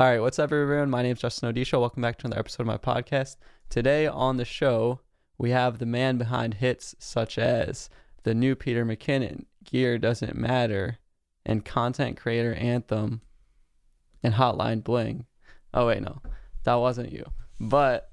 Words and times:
All 0.00 0.06
right, 0.06 0.20
what's 0.20 0.38
up, 0.38 0.52
everyone? 0.52 0.90
My 0.90 1.02
name 1.02 1.14
is 1.14 1.22
Justin 1.22 1.52
Odisho. 1.52 1.80
Welcome 1.80 2.02
back 2.02 2.18
to 2.18 2.28
another 2.28 2.38
episode 2.38 2.62
of 2.62 2.66
my 2.68 2.78
podcast. 2.78 3.34
Today 3.68 4.06
on 4.06 4.36
the 4.36 4.44
show, 4.44 5.00
we 5.38 5.50
have 5.50 5.80
the 5.80 5.86
man 5.86 6.18
behind 6.18 6.54
hits 6.54 6.94
such 7.00 7.36
as 7.36 7.90
the 8.22 8.32
new 8.32 8.54
Peter 8.54 8.86
McKinnon, 8.86 9.46
Gear 9.64 9.98
Doesn't 9.98 10.36
Matter, 10.36 10.98
and 11.44 11.64
content 11.64 12.16
creator 12.16 12.54
Anthem, 12.54 13.22
and 14.22 14.34
Hotline 14.34 14.84
Bling. 14.84 15.26
Oh, 15.74 15.88
wait, 15.88 16.00
no, 16.00 16.22
that 16.62 16.76
wasn't 16.76 17.10
you. 17.10 17.24
But 17.58 18.08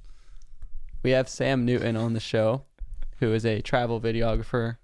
we 1.04 1.12
have 1.12 1.30
Sam 1.30 1.66
Newton 1.66 1.96
on 1.96 2.14
the 2.14 2.20
show, 2.20 2.64
who 3.20 3.32
is 3.32 3.46
a 3.46 3.62
travel 3.62 4.02
videographer, 4.02 4.78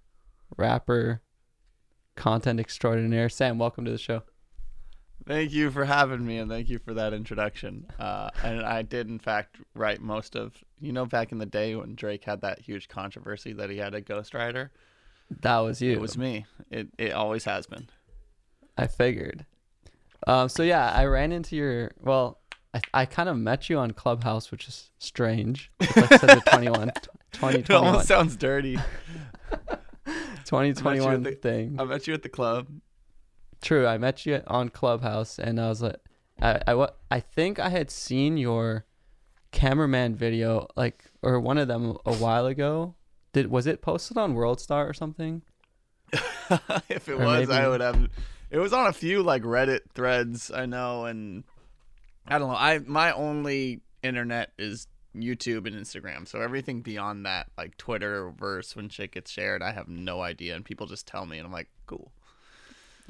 rapper, 0.56 1.24
content 2.16 2.60
extraordinaire. 2.60 3.28
Sam, 3.28 3.58
welcome 3.58 3.86
to 3.86 3.92
the 3.92 3.98
show. 3.98 4.22
Thank 5.32 5.54
you 5.54 5.72
for 5.72 5.86
having 5.86 6.26
me, 6.26 6.40
and 6.40 6.52
thank 6.52 6.68
you 6.68 6.78
for 6.78 6.94
that 6.94 7.14
introduction. 7.14 7.86
Uh, 7.98 8.32
and 8.44 8.60
I 8.66 8.82
did, 8.82 9.08
in 9.08 9.18
fact, 9.18 9.62
write 9.74 10.02
most 10.02 10.36
of 10.36 10.62
you 10.82 10.92
know 10.92 11.06
back 11.06 11.32
in 11.32 11.38
the 11.38 11.46
day 11.46 11.74
when 11.74 11.96
Drake 11.96 12.26
had 12.26 12.42
that 12.42 12.60
huge 12.60 12.90
controversy 12.90 13.54
that 13.54 13.70
he 13.70 13.78
had 13.78 13.96
a 13.96 14.02
ghostwriter. 14.02 14.72
That 15.40 15.60
was 15.60 15.82
you. 15.82 15.94
It 15.94 16.02
was 16.02 16.18
me. 16.18 16.48
It 16.70 16.90
it 16.98 17.14
always 17.14 17.46
has 17.46 17.66
been. 17.66 17.88
I 18.78 18.88
figured. 18.88 19.46
Um, 20.28 20.50
so 20.50 20.64
yeah, 20.64 20.92
I 20.92 21.06
ran 21.06 21.32
into 21.32 21.56
your. 21.56 21.92
Well, 22.02 22.42
I, 22.74 22.82
I 22.94 23.06
kind 23.06 23.30
of 23.30 23.38
met 23.38 23.70
you 23.70 23.78
on 23.78 23.92
Clubhouse, 23.92 24.52
which 24.52 24.68
is 24.68 24.92
strange. 25.00 25.72
It's 25.80 25.96
like 25.96 26.20
such 26.20 26.40
a 26.46 26.50
21, 26.50 26.92
It 27.42 27.72
almost 27.72 28.10
sounds 28.10 28.36
dirty. 28.36 28.76
2021 30.44 31.24
the- 31.24 31.32
thing. 31.32 31.78
I 31.80 31.86
met 31.86 32.06
you 32.06 32.14
at 32.14 32.22
the 32.22 32.28
club. 32.28 32.68
True, 33.62 33.86
I 33.88 33.98
met 33.98 34.26
you 34.26 34.42
on 34.48 34.70
Clubhouse, 34.70 35.38
and 35.40 35.60
I 35.60 35.70
was 35.70 35.82
like, 35.82 35.98
I, 36.42 36.60
I, 36.68 36.88
I 37.12 37.20
think 37.20 37.60
I 37.60 37.70
had 37.70 37.92
seen 37.92 38.38
your 38.38 38.86
cameraman 39.52 40.16
video, 40.16 40.68
like, 40.76 41.06
or 41.22 41.40
one 41.40 41.58
of 41.58 41.68
them 41.68 41.98
a 42.06 42.14
while 42.14 42.48
ago. 42.48 42.96
Did 43.34 43.50
was 43.52 43.68
it 43.68 43.82
posted 43.82 44.18
on 44.18 44.36
WorldStar 44.36 44.90
or 44.90 44.94
something? 44.94 45.44
if 46.90 47.08
it 47.08 47.14
Or 47.14 47.26
was, 47.26 47.50
I 47.50 47.68
would 47.68 47.82
have. 47.82 48.10
It 48.50 48.58
was 48.60 48.74
on 48.74 48.88
a 48.88 48.94
few 48.94 49.24
like 49.24 49.44
Reddit 49.44 49.82
threads 49.94 50.52
I 50.52 50.66
know, 50.66 51.06
and 51.06 51.44
I 52.28 52.38
don't 52.40 52.50
know. 52.50 52.58
I 52.58 52.80
my 52.80 53.14
only 53.14 53.82
internet 54.04 54.52
is 54.58 54.88
YouTube 55.16 55.68
and 55.68 55.76
Instagram, 55.76 56.28
so 56.28 56.42
everything 56.42 56.82
beyond 56.82 57.26
that, 57.26 57.48
like 57.58 57.78
Twitter, 57.78 58.32
verse 58.32 58.76
when 58.76 58.90
shit 58.90 59.12
gets 59.14 59.32
shared, 59.32 59.62
I 59.62 59.72
have 59.72 59.88
no 59.88 60.22
idea, 60.22 60.56
and 60.56 60.66
people 60.66 60.88
just 60.88 61.08
tell 61.08 61.26
me, 61.26 61.38
and 61.38 61.46
I'm 61.46 61.54
like, 61.54 61.70
cool. 61.86 62.12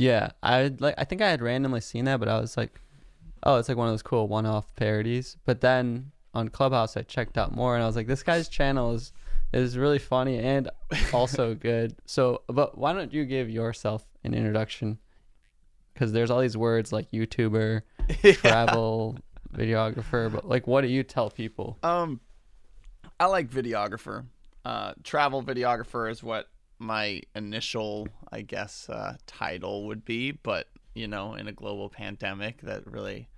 Yeah, 0.02 0.32
I 0.42 0.74
like. 0.80 0.96
I 0.98 1.04
think 1.04 1.22
I 1.22 1.30
had 1.30 1.44
randomly 1.44 1.80
seen 1.80 2.06
that, 2.06 2.20
but 2.20 2.28
I 2.28 2.40
was 2.40 2.58
like, 2.58 2.82
"Oh, 3.44 3.58
it's 3.58 3.70
like 3.70 3.78
one 3.78 3.88
of 3.88 3.94
those 3.94 4.02
cool 4.02 4.28
one-off 4.28 4.76
parodies." 4.76 5.38
But 5.46 5.62
then 5.62 6.12
on 6.34 6.50
Clubhouse, 6.50 6.98
I 6.98 7.04
checked 7.04 7.38
out 7.38 7.56
more, 7.56 7.76
and 7.76 7.84
I 7.84 7.86
was 7.86 7.96
like, 7.96 8.08
"This 8.08 8.24
guy's 8.24 8.50
channel 8.50 8.96
is 8.96 9.14
is 9.54 9.78
really 9.78 10.00
funny 10.00 10.40
and 10.40 10.72
also 11.14 11.54
good." 11.70 11.96
So, 12.08 12.42
but 12.48 12.80
why 12.80 12.94
don't 12.94 13.14
you 13.14 13.26
give 13.26 13.48
yourself 13.48 14.04
an 14.24 14.34
introduction? 14.34 14.98
Because 15.94 16.14
there's 16.14 16.32
all 16.32 16.42
these 16.42 16.58
words 16.58 16.92
like 16.92 17.12
YouTuber, 17.12 17.84
travel 18.38 19.20
videographer, 19.54 20.32
but 20.32 20.50
like, 20.50 20.66
what 20.66 20.82
do 20.82 20.88
you 20.88 21.04
tell 21.04 21.30
people? 21.30 21.78
Um, 21.84 22.22
I 23.20 23.26
like 23.26 23.52
videographer. 23.52 24.26
Uh, 24.66 24.94
travel 25.04 25.44
videographer 25.44 26.10
is 26.10 26.24
what 26.24 26.48
my 26.82 27.22
initial, 27.36 28.08
I 28.32 28.42
guess, 28.42 28.90
uh, 28.90 29.16
title 29.28 29.86
would 29.88 30.04
be. 30.04 30.32
But 30.32 30.68
you 30.94 31.08
know, 31.08 31.36
in 31.36 31.48
a 31.48 31.54
global 31.54 31.90
pandemic, 31.90 32.62
that 32.62 32.86
really, 32.86 33.30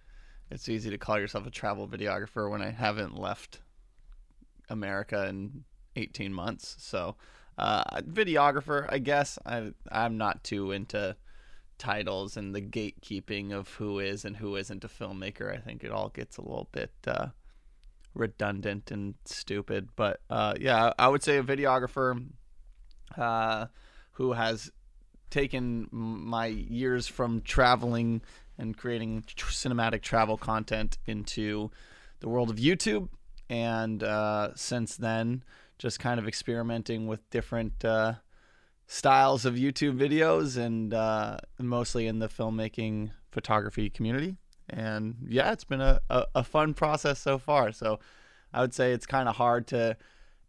it's 0.50 0.70
easy 0.70 0.90
to 0.90 0.98
call 0.98 1.20
yourself 1.20 1.46
a 1.46 1.52
travel 1.52 1.88
videographer 1.88 2.50
when 2.50 2.62
I 2.62 2.72
haven't 2.72 3.16
left 3.16 3.60
America 4.70 5.28
in 5.28 5.66
18 5.96 6.34
months. 6.34 6.76
So, 6.80 7.16
uh, 7.58 8.02
videographer, 8.02 8.88
I 8.90 9.00
guess. 9.00 9.38
I 9.46 9.74
I'm 9.92 10.18
not 10.18 10.44
too 10.44 10.72
into 10.72 11.16
titles 11.78 12.38
and 12.38 12.56
the 12.56 12.62
gatekeeping 12.62 13.52
of 13.52 13.68
who 13.76 14.00
is 14.00 14.26
and 14.26 14.38
who 14.38 14.56
isn't 14.56 14.84
a 14.84 14.88
filmmaker. 14.88 15.54
I 15.54 15.58
think 15.60 15.84
it 15.84 15.92
all 15.92 16.10
gets 16.10 16.38
a 16.38 16.42
little 16.42 16.70
bit. 16.72 16.92
Uh, 17.06 17.28
redundant 18.16 18.92
and 18.92 19.16
stupid. 19.26 19.90
But 19.96 20.22
uh, 20.30 20.54
yeah, 20.60 20.94
I 20.98 21.08
would 21.08 21.24
say 21.24 21.38
a 21.38 21.44
videographer 21.44 22.26
uh, 23.18 23.68
who 24.14 24.34
has 24.34 24.72
taken 25.30 25.88
my 25.92 26.46
years 26.46 27.08
from 27.08 27.42
traveling 27.42 28.22
and 28.58 28.78
creating 28.78 29.24
tr- 29.26 29.48
cinematic 29.48 30.02
travel 30.02 30.38
content 30.38 30.98
into 31.06 31.72
the 32.20 32.30
world 32.30 32.50
of 32.50 32.58
YouTube, 32.58 33.10
and 33.50 34.04
uh, 34.04 34.50
since 34.56 34.96
then, 34.96 35.44
just 35.78 36.00
kind 36.00 36.20
of 36.20 36.28
experimenting 36.28 37.08
with 37.08 37.28
different. 37.30 37.84
Uh, 37.84 38.14
styles 38.86 39.46
of 39.46 39.56
YouTube 39.56 39.98
videos 39.98 40.58
and 40.58 40.94
uh, 40.94 41.38
mostly 41.58 42.06
in 42.06 42.20
the 42.20 42.28
filmmaking 42.28 43.10
photography 43.32 43.90
community 43.90 44.36
and 44.70 45.16
yeah, 45.28 45.52
it's 45.52 45.64
been 45.64 45.82
a, 45.82 46.00
a, 46.10 46.26
a 46.36 46.44
fun 46.44 46.74
process 46.74 47.20
so 47.20 47.38
far. 47.38 47.72
So 47.72 48.00
I 48.54 48.62
would 48.62 48.74
say 48.74 48.92
it's 48.92 49.06
kind 49.06 49.28
of 49.28 49.36
hard 49.36 49.68
to 49.68 49.98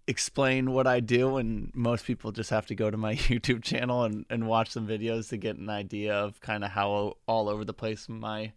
explain 0.07 0.73
what 0.73 0.87
I 0.87 1.01
do, 1.01 1.37
and 1.37 1.71
most 1.75 2.05
people 2.05 2.33
just 2.33 2.51
have 2.51 2.67
to 2.67 2.75
go 2.75 2.91
to 2.91 2.97
my 2.97 3.15
YouTube 3.17 3.63
channel 3.63 4.05
and, 4.05 4.25
and 4.31 4.47
watch 4.47 4.71
some 4.71 4.87
videos 4.87 5.29
to 5.31 5.37
get 5.37 5.57
an 5.57 5.71
idea 5.71 6.15
of 6.15 6.41
kind 6.41 6.65
of 6.65 6.71
how 6.71 7.17
all 7.27 7.49
over 7.49 7.65
the 7.65 7.75
place 7.75 8.09
my 8.09 8.53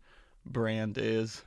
brand 0.45 0.97
is. 0.97 1.43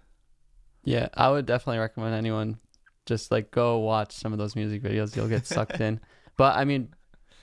Yeah, 0.85 1.09
I 1.15 1.31
would 1.31 1.47
definitely 1.47 1.79
recommend 1.79 2.15
anyone 2.15 2.59
just 3.07 3.31
like 3.31 3.51
go 3.51 3.79
watch 3.79 4.13
some 4.13 4.33
of 4.33 4.39
those 4.39 4.57
music 4.57 4.83
videos. 4.83 5.15
You'll 5.17 5.29
get 5.29 5.47
sucked 5.47 5.81
in. 5.81 6.01
But 6.37 6.57
I 6.57 6.65
mean, 6.65 6.95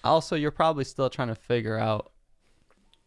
also 0.04 0.36
you're 0.36 0.50
probably 0.50 0.84
still 0.84 1.08
trying 1.08 1.28
to 1.28 1.36
figure 1.36 1.78
out 1.78 2.12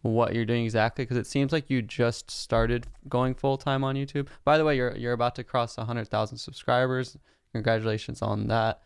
what 0.02 0.34
you're 0.34 0.44
doing 0.44 0.64
exactly 0.64 1.04
because 1.04 1.16
it 1.16 1.26
seems 1.26 1.52
like 1.52 1.68
you 1.68 1.82
just 1.82 2.30
started 2.30 2.86
going 3.08 3.34
full 3.34 3.58
time 3.58 3.82
on 3.82 3.96
YouTube. 3.96 4.28
By 4.44 4.56
the 4.56 4.64
way, 4.64 4.76
you're 4.76 4.96
you're 4.96 5.14
about 5.14 5.34
to 5.34 5.42
cross 5.42 5.76
100,000 5.76 6.38
subscribers. 6.38 7.16
Congratulations 7.52 8.22
on 8.22 8.46
that. 8.46 8.82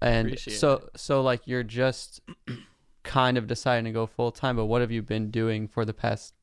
And 0.00 0.28
Appreciate 0.28 0.58
so 0.58 0.88
so 0.96 1.22
like 1.22 1.46
you're 1.46 1.62
just 1.62 2.20
kind 3.02 3.36
of 3.36 3.46
deciding 3.46 3.84
to 3.84 3.92
go 3.92 4.06
full 4.06 4.32
time, 4.32 4.56
but 4.56 4.66
what 4.66 4.80
have 4.80 4.90
you 4.90 5.02
been 5.02 5.30
doing 5.30 5.68
for 5.68 5.84
the 5.84 5.94
past 5.94 6.34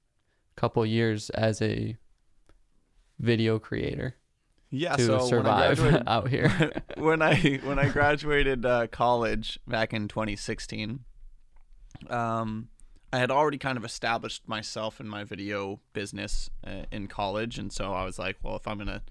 couple 0.56 0.86
years 0.86 1.30
as 1.32 1.62
a 1.62 1.96
video 3.20 3.60
creator 3.60 4.16
Yeah, 4.70 4.96
to 4.96 5.06
so 5.06 5.20
survive 5.28 6.04
out 6.08 6.30
here? 6.30 6.72
when 6.98 7.22
I 7.22 7.60
when 7.64 7.80
I 7.80 7.90
graduated 7.90 8.66
uh, 8.66 8.88
college 8.88 9.60
back 9.68 9.94
in 9.94 10.08
2016, 10.08 11.00
um, 12.10 12.70
I 13.12 13.18
had 13.20 13.32
already 13.32 13.58
kind 13.58 13.78
of 13.78 13.86
established 13.86 14.48
myself 14.48 15.00
in 15.00 15.08
my 15.08 15.24
video 15.24 15.80
business 15.94 16.50
uh, 16.66 16.84
in 16.92 17.08
college, 17.08 17.58
and 17.58 17.72
so 17.72 17.94
I 17.94 18.04
was 18.04 18.20
like, 18.20 18.38
well, 18.44 18.56
if 18.56 18.68
I'm 18.68 18.78
gonna 18.78 19.02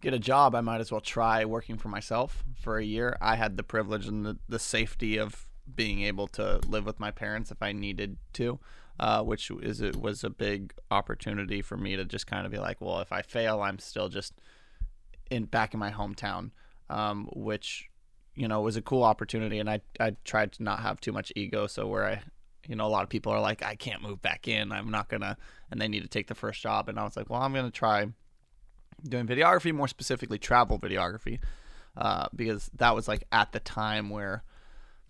get 0.00 0.14
a 0.14 0.18
job, 0.18 0.54
I 0.54 0.60
might 0.60 0.80
as 0.80 0.90
well 0.90 1.00
try 1.00 1.44
working 1.44 1.76
for 1.76 1.88
myself 1.88 2.44
for 2.60 2.78
a 2.78 2.84
year. 2.84 3.16
I 3.20 3.36
had 3.36 3.56
the 3.56 3.62
privilege 3.62 4.06
and 4.06 4.24
the, 4.24 4.38
the 4.48 4.58
safety 4.58 5.16
of 5.16 5.48
being 5.72 6.02
able 6.02 6.26
to 6.28 6.60
live 6.66 6.86
with 6.86 6.98
my 6.98 7.10
parents 7.10 7.50
if 7.50 7.62
I 7.62 7.72
needed 7.72 8.16
to. 8.34 8.58
Uh, 8.98 9.22
which 9.22 9.50
is 9.62 9.80
it 9.80 9.96
was 9.96 10.22
a 10.24 10.28
big 10.28 10.74
opportunity 10.90 11.62
for 11.62 11.78
me 11.78 11.96
to 11.96 12.04
just 12.04 12.26
kind 12.26 12.44
of 12.44 12.52
be 12.52 12.58
like, 12.58 12.82
well, 12.82 13.00
if 13.00 13.12
I 13.12 13.22
fail, 13.22 13.62
I'm 13.62 13.78
still 13.78 14.10
just 14.10 14.34
in 15.30 15.46
back 15.46 15.72
in 15.72 15.80
my 15.80 15.90
hometown, 15.90 16.50
um, 16.90 17.26
which 17.32 17.88
you 18.34 18.46
know 18.46 18.60
was 18.60 18.76
a 18.76 18.82
cool 18.82 19.02
opportunity. 19.02 19.58
And 19.58 19.70
I 19.70 19.80
I 19.98 20.16
tried 20.24 20.52
to 20.52 20.62
not 20.62 20.80
have 20.80 21.00
too 21.00 21.12
much 21.12 21.32
ego, 21.34 21.66
so 21.66 21.86
where 21.86 22.04
I 22.04 22.20
you 22.68 22.76
know 22.76 22.86
a 22.86 22.88
lot 22.88 23.02
of 23.02 23.08
people 23.08 23.32
are 23.32 23.40
like, 23.40 23.62
I 23.62 23.74
can't 23.74 24.02
move 24.02 24.20
back 24.20 24.46
in, 24.46 24.70
I'm 24.70 24.90
not 24.90 25.08
gonna, 25.08 25.38
and 25.70 25.80
they 25.80 25.88
need 25.88 26.02
to 26.02 26.08
take 26.08 26.26
the 26.26 26.34
first 26.34 26.60
job, 26.60 26.90
and 26.90 26.98
I 26.98 27.04
was 27.04 27.16
like, 27.16 27.30
well, 27.30 27.40
I'm 27.40 27.54
gonna 27.54 27.70
try 27.70 28.06
doing 29.08 29.26
videography, 29.26 29.72
more 29.72 29.88
specifically 29.88 30.38
travel 30.38 30.78
videography, 30.78 31.40
uh, 31.96 32.26
because 32.34 32.70
that 32.76 32.94
was 32.94 33.08
like 33.08 33.24
at 33.32 33.52
the 33.52 33.60
time 33.60 34.10
where 34.10 34.42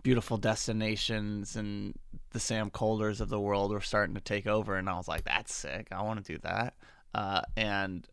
beautiful 0.03 0.37
destinations 0.37 1.57
and 1.57 1.95
the 2.31 2.41
Sam 2.41 2.71
Kolders 2.71 3.21
of 3.21 3.29
the 3.29 3.41
world 3.41 3.73
were 3.73 3.81
starting 3.81 4.15
to 4.15 4.21
take 4.21 4.47
over, 4.47 4.77
and 4.77 4.89
I 4.89 4.97
was 4.97 5.09
like, 5.09 5.25
that's 5.25 5.55
sick. 5.55 5.89
I 5.93 6.03
want 6.03 6.25
to 6.25 6.33
do 6.33 6.39
that. 6.43 6.75
Uh, 7.15 7.43
and 7.57 8.07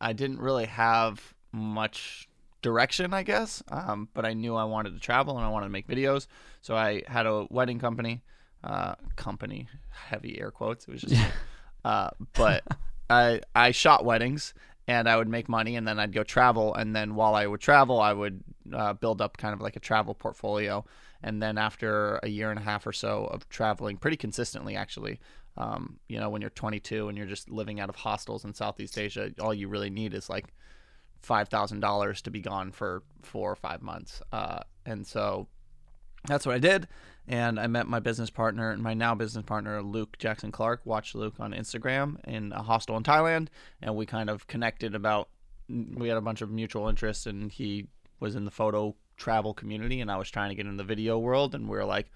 I 0.00 0.12
didn't 0.12 0.40
really 0.40 0.66
have 0.66 1.34
much 1.52 2.28
direction, 2.60 3.12
I 3.12 3.22
guess, 3.22 3.62
um, 3.68 4.08
but 4.14 4.24
I 4.24 4.34
knew 4.34 4.54
I 4.54 4.64
wanted 4.64 4.94
to 4.94 5.00
travel 5.00 5.36
and 5.36 5.44
I 5.44 5.48
wanted 5.48 5.66
to 5.66 5.72
make 5.72 5.88
videos. 5.88 6.26
So 6.60 6.76
I 6.76 7.02
had 7.06 7.26
a 7.26 7.46
wedding 7.50 7.78
company, 7.78 8.22
uh, 8.62 8.94
company, 9.16 9.68
heavy 9.90 10.40
air 10.40 10.50
quotes. 10.50 10.86
It 10.86 10.92
was 10.92 11.02
just, 11.02 11.22
uh, 11.84 12.10
but 12.34 12.62
I 13.10 13.40
I 13.54 13.72
shot 13.72 14.04
weddings 14.04 14.54
and 14.88 15.08
I 15.08 15.16
would 15.16 15.28
make 15.28 15.48
money 15.48 15.76
and 15.76 15.86
then 15.86 15.98
I'd 15.98 16.12
go 16.12 16.24
travel 16.24 16.74
and 16.74 16.94
then 16.94 17.14
while 17.14 17.34
I 17.34 17.46
would 17.46 17.60
travel 17.60 18.00
I 18.00 18.12
would 18.12 18.42
uh, 18.72 18.92
build 18.94 19.20
up 19.20 19.36
kind 19.36 19.54
of 19.54 19.60
like 19.60 19.76
a 19.76 19.80
travel 19.80 20.14
portfolio 20.14 20.84
and 21.22 21.40
then 21.42 21.58
after 21.58 22.18
a 22.22 22.28
year 22.28 22.50
and 22.50 22.58
a 22.58 22.62
half 22.62 22.86
or 22.86 22.92
so 22.92 23.24
of 23.26 23.48
traveling 23.48 23.96
pretty 23.96 24.16
consistently 24.16 24.76
actually 24.76 25.20
Um, 25.56 25.98
you 26.08 26.18
know, 26.18 26.30
when 26.30 26.40
you're 26.40 26.50
22 26.50 27.08
and 27.08 27.18
you're 27.18 27.26
just 27.26 27.50
living 27.50 27.78
out 27.78 27.90
of 27.90 27.96
hostels 27.96 28.44
in 28.44 28.54
Southeast 28.54 28.96
Asia, 28.98 29.30
all 29.38 29.52
you 29.52 29.68
really 29.68 29.90
need 29.90 30.14
is 30.14 30.30
like 30.30 30.46
five 31.20 31.48
thousand 31.48 31.80
dollars 31.80 32.22
to 32.22 32.30
be 32.30 32.40
gone 32.40 32.72
for 32.72 33.02
four 33.22 33.52
or 33.52 33.56
five 33.56 33.82
months. 33.82 34.22
Uh, 34.32 34.60
and 34.86 35.06
so 35.06 35.46
that's 36.26 36.46
what 36.46 36.54
I 36.54 36.58
did. 36.58 36.88
And 37.28 37.60
I 37.60 37.66
met 37.68 37.86
my 37.86 38.00
business 38.00 38.30
partner, 38.30 38.70
and 38.70 38.82
my 38.82 38.94
now 38.94 39.14
business 39.14 39.44
partner, 39.44 39.80
Luke 39.82 40.18
Jackson 40.18 40.50
Clark. 40.50 40.80
Watched 40.84 41.14
Luke 41.14 41.34
on 41.38 41.52
Instagram 41.52 42.16
in 42.24 42.52
a 42.52 42.62
hostel 42.62 42.96
in 42.96 43.04
Thailand, 43.04 43.48
and 43.80 43.94
we 43.94 44.06
kind 44.06 44.28
of 44.28 44.46
connected 44.46 44.94
about. 44.94 45.28
We 45.68 46.08
had 46.08 46.18
a 46.18 46.22
bunch 46.22 46.42
of 46.42 46.50
mutual 46.50 46.88
interests, 46.88 47.26
and 47.26 47.50
he 47.50 47.86
was 48.18 48.34
in 48.34 48.44
the 48.44 48.50
photo 48.50 48.96
travel 49.16 49.54
community, 49.54 50.00
and 50.00 50.10
I 50.10 50.16
was 50.16 50.30
trying 50.30 50.48
to 50.48 50.54
get 50.56 50.66
in 50.66 50.76
the 50.76 50.84
video 50.84 51.18
world, 51.18 51.54
and 51.54 51.68
we 51.68 51.76
were 51.76 51.84
like, 51.84 52.10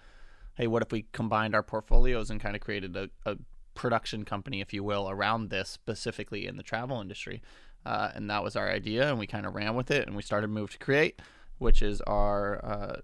"Hey, 0.54 0.66
what 0.66 0.82
if 0.82 0.90
we 0.90 1.06
combined 1.12 1.54
our 1.54 1.62
portfolios 1.62 2.30
and 2.30 2.40
kind 2.40 2.56
of 2.56 2.60
created 2.60 2.96
a, 2.96 3.08
a 3.24 3.36
production 3.74 4.24
company, 4.24 4.60
if 4.60 4.74
you 4.74 4.82
will, 4.82 5.08
around 5.08 5.50
this 5.50 5.68
specifically 5.68 6.46
in 6.46 6.56
the 6.56 6.62
travel 6.64 7.00
industry?" 7.00 7.42
Uh, 7.84 8.10
and 8.16 8.28
that 8.28 8.42
was 8.42 8.56
our 8.56 8.68
idea, 8.68 9.08
and 9.08 9.20
we 9.20 9.28
kind 9.28 9.46
of 9.46 9.54
ran 9.54 9.76
with 9.76 9.92
it, 9.92 10.08
and 10.08 10.16
we 10.16 10.22
started 10.22 10.48
Move 10.48 10.72
to 10.72 10.78
Create, 10.78 11.22
which 11.58 11.80
is 11.80 12.00
our 12.00 12.64
uh, 12.64 13.00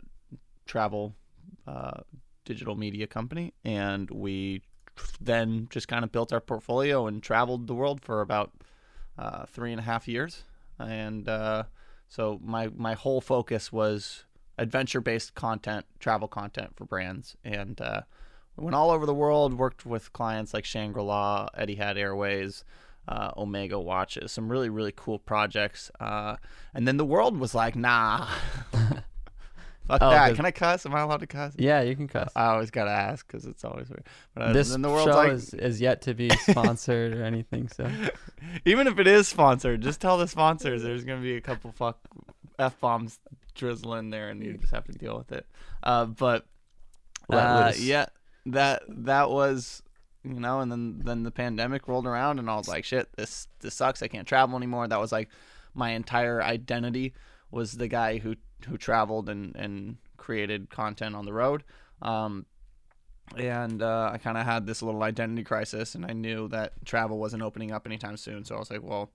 travel 0.67 1.15
uh, 1.67 2.01
digital 2.45 2.75
media 2.77 3.07
company, 3.07 3.55
and 3.65 4.11
we 4.11 4.63
then 5.21 5.69
just 5.71 5.89
kind 5.89 6.05
of 6.05 6.13
built 6.13 6.33
our 6.33 6.41
portfolio 6.41 7.07
and 7.07 7.23
traveled 7.23 7.67
the 7.67 7.75
world 7.75 8.03
for 8.03 8.21
about 8.21 8.53
uh, 9.19 9.47
three 9.47 9.73
and 9.73 9.81
a 9.81 9.85
half 9.85 10.09
years. 10.09 10.45
And 10.79 11.29
uh, 11.29 11.65
so 12.09 12.41
my 12.43 12.69
my 12.77 12.95
whole 12.95 13.21
focus 13.21 13.73
was 13.73 14.25
adventure 14.59 15.01
based 15.01 15.35
content, 15.35 15.87
travel 15.99 16.29
content 16.29 16.73
for 16.77 16.85
brands, 16.85 17.37
and 17.45 17.81
uh, 17.81 18.03
we 18.57 18.65
went 18.65 18.75
all 18.75 18.91
over 18.91 19.07
the 19.07 19.15
world. 19.15 19.55
Worked 19.55 19.87
with 19.87 20.13
clients 20.13 20.53
like 20.53 20.65
Shangri 20.65 21.03
La, 21.03 21.49
Etihad 21.59 21.97
Airways. 21.97 22.65
Uh, 23.09 23.33
Omega 23.37 23.81
watches, 23.81 24.31
some 24.31 24.49
really 24.49 24.69
really 24.69 24.93
cool 24.95 25.19
projects, 25.19 25.91
uh, 25.99 26.37
and 26.73 26.87
then 26.87 26.99
the 26.99 27.05
world 27.05 27.37
was 27.37 27.53
like, 27.53 27.75
"Nah, 27.75 28.29
Fuck 29.87 29.99
Oh, 30.03 30.11
that. 30.11 30.37
Can 30.37 30.47
I 30.47 30.51
cuss? 30.51 30.87
Am 30.87 30.95
I 30.95 31.01
allowed 31.01 31.21
to 31.21 31.27
cuss? 31.27 31.55
Yeah, 31.59 31.83
you 31.83 31.97
can 31.97 32.07
cuss. 32.09 32.31
I 32.37 32.47
always 32.47 32.71
gotta 32.71 32.91
ask 32.91 33.27
because 33.27 33.47
it's 33.47 33.65
always 33.65 33.89
weird. 33.89 34.05
But 34.35 34.43
uh, 34.43 34.53
this 34.53 34.71
the 34.75 34.79
world's 34.89 35.11
show 35.11 35.17
like, 35.17 35.33
is, 35.33 35.55
is 35.55 35.81
yet 35.81 36.03
to 36.03 36.15
be 36.15 36.31
sponsored 36.31 37.15
or 37.15 37.25
anything. 37.25 37.69
So 37.69 37.91
even 38.65 38.87
if 38.87 38.99
it 38.99 39.07
is 39.07 39.27
sponsored, 39.29 39.81
just 39.83 40.01
tell 40.01 40.19
the 40.19 40.29
sponsors 40.29 40.83
there's 40.83 41.05
gonna 41.05 41.21
be 41.23 41.37
a 41.37 41.41
couple 41.41 41.73
fuck 41.73 41.99
f 42.59 42.79
bombs 42.81 43.19
drizzling 43.55 44.11
there, 44.11 44.29
and 44.31 44.43
you 44.43 44.55
just 44.55 44.73
have 44.73 44.85
to 44.85 44.93
deal 44.93 45.19
with 45.19 45.33
it. 45.33 45.47
Uh, 45.83 46.07
but 46.07 46.47
uh, 47.31 47.73
yeah, 47.77 48.07
that 48.47 48.83
that 48.89 49.31
was 49.31 49.83
you 50.23 50.39
know, 50.39 50.61
and 50.61 50.71
then 50.71 51.01
then 51.05 51.23
the 51.25 51.31
pandemic 51.33 51.89
rolled 51.89 52.07
around, 52.07 52.39
and 52.39 52.49
I 52.49 52.57
was 52.57 52.69
like, 52.69 52.85
shit, 52.85 53.09
this 53.17 53.49
this 53.61 53.75
sucks. 53.75 54.03
I 54.03 54.09
can't 54.09 54.29
travel 54.29 54.57
anymore. 54.57 54.87
That 54.87 55.01
was 55.01 55.11
like 55.13 55.29
my 55.75 55.91
entire 55.91 56.43
identity 56.43 57.15
was 57.51 57.73
the 57.73 57.89
guy 57.89 58.19
who 58.19 58.37
who 58.65 58.77
traveled 58.79 59.29
and 59.29 59.55
and 59.57 59.97
created 60.17 60.71
content 60.71 61.17
on 61.17 61.25
the 61.25 61.33
road. 61.33 61.65
Um, 62.01 62.47
and 63.37 63.83
uh, 63.83 64.11
I 64.13 64.19
kind 64.19 64.37
of 64.37 64.45
had 64.45 64.67
this 64.67 64.83
little 64.83 65.03
identity 65.03 65.45
crisis, 65.45 65.95
and 65.95 66.05
I 66.05 66.13
knew 66.13 66.49
that 66.49 66.73
travel 66.85 67.19
wasn't 67.19 67.43
opening 67.43 67.73
up 67.73 67.87
anytime 67.87 68.17
soon. 68.17 68.45
So 68.45 68.57
I 68.57 68.59
was 68.59 68.71
like, 68.71 68.83
well, 68.83 69.11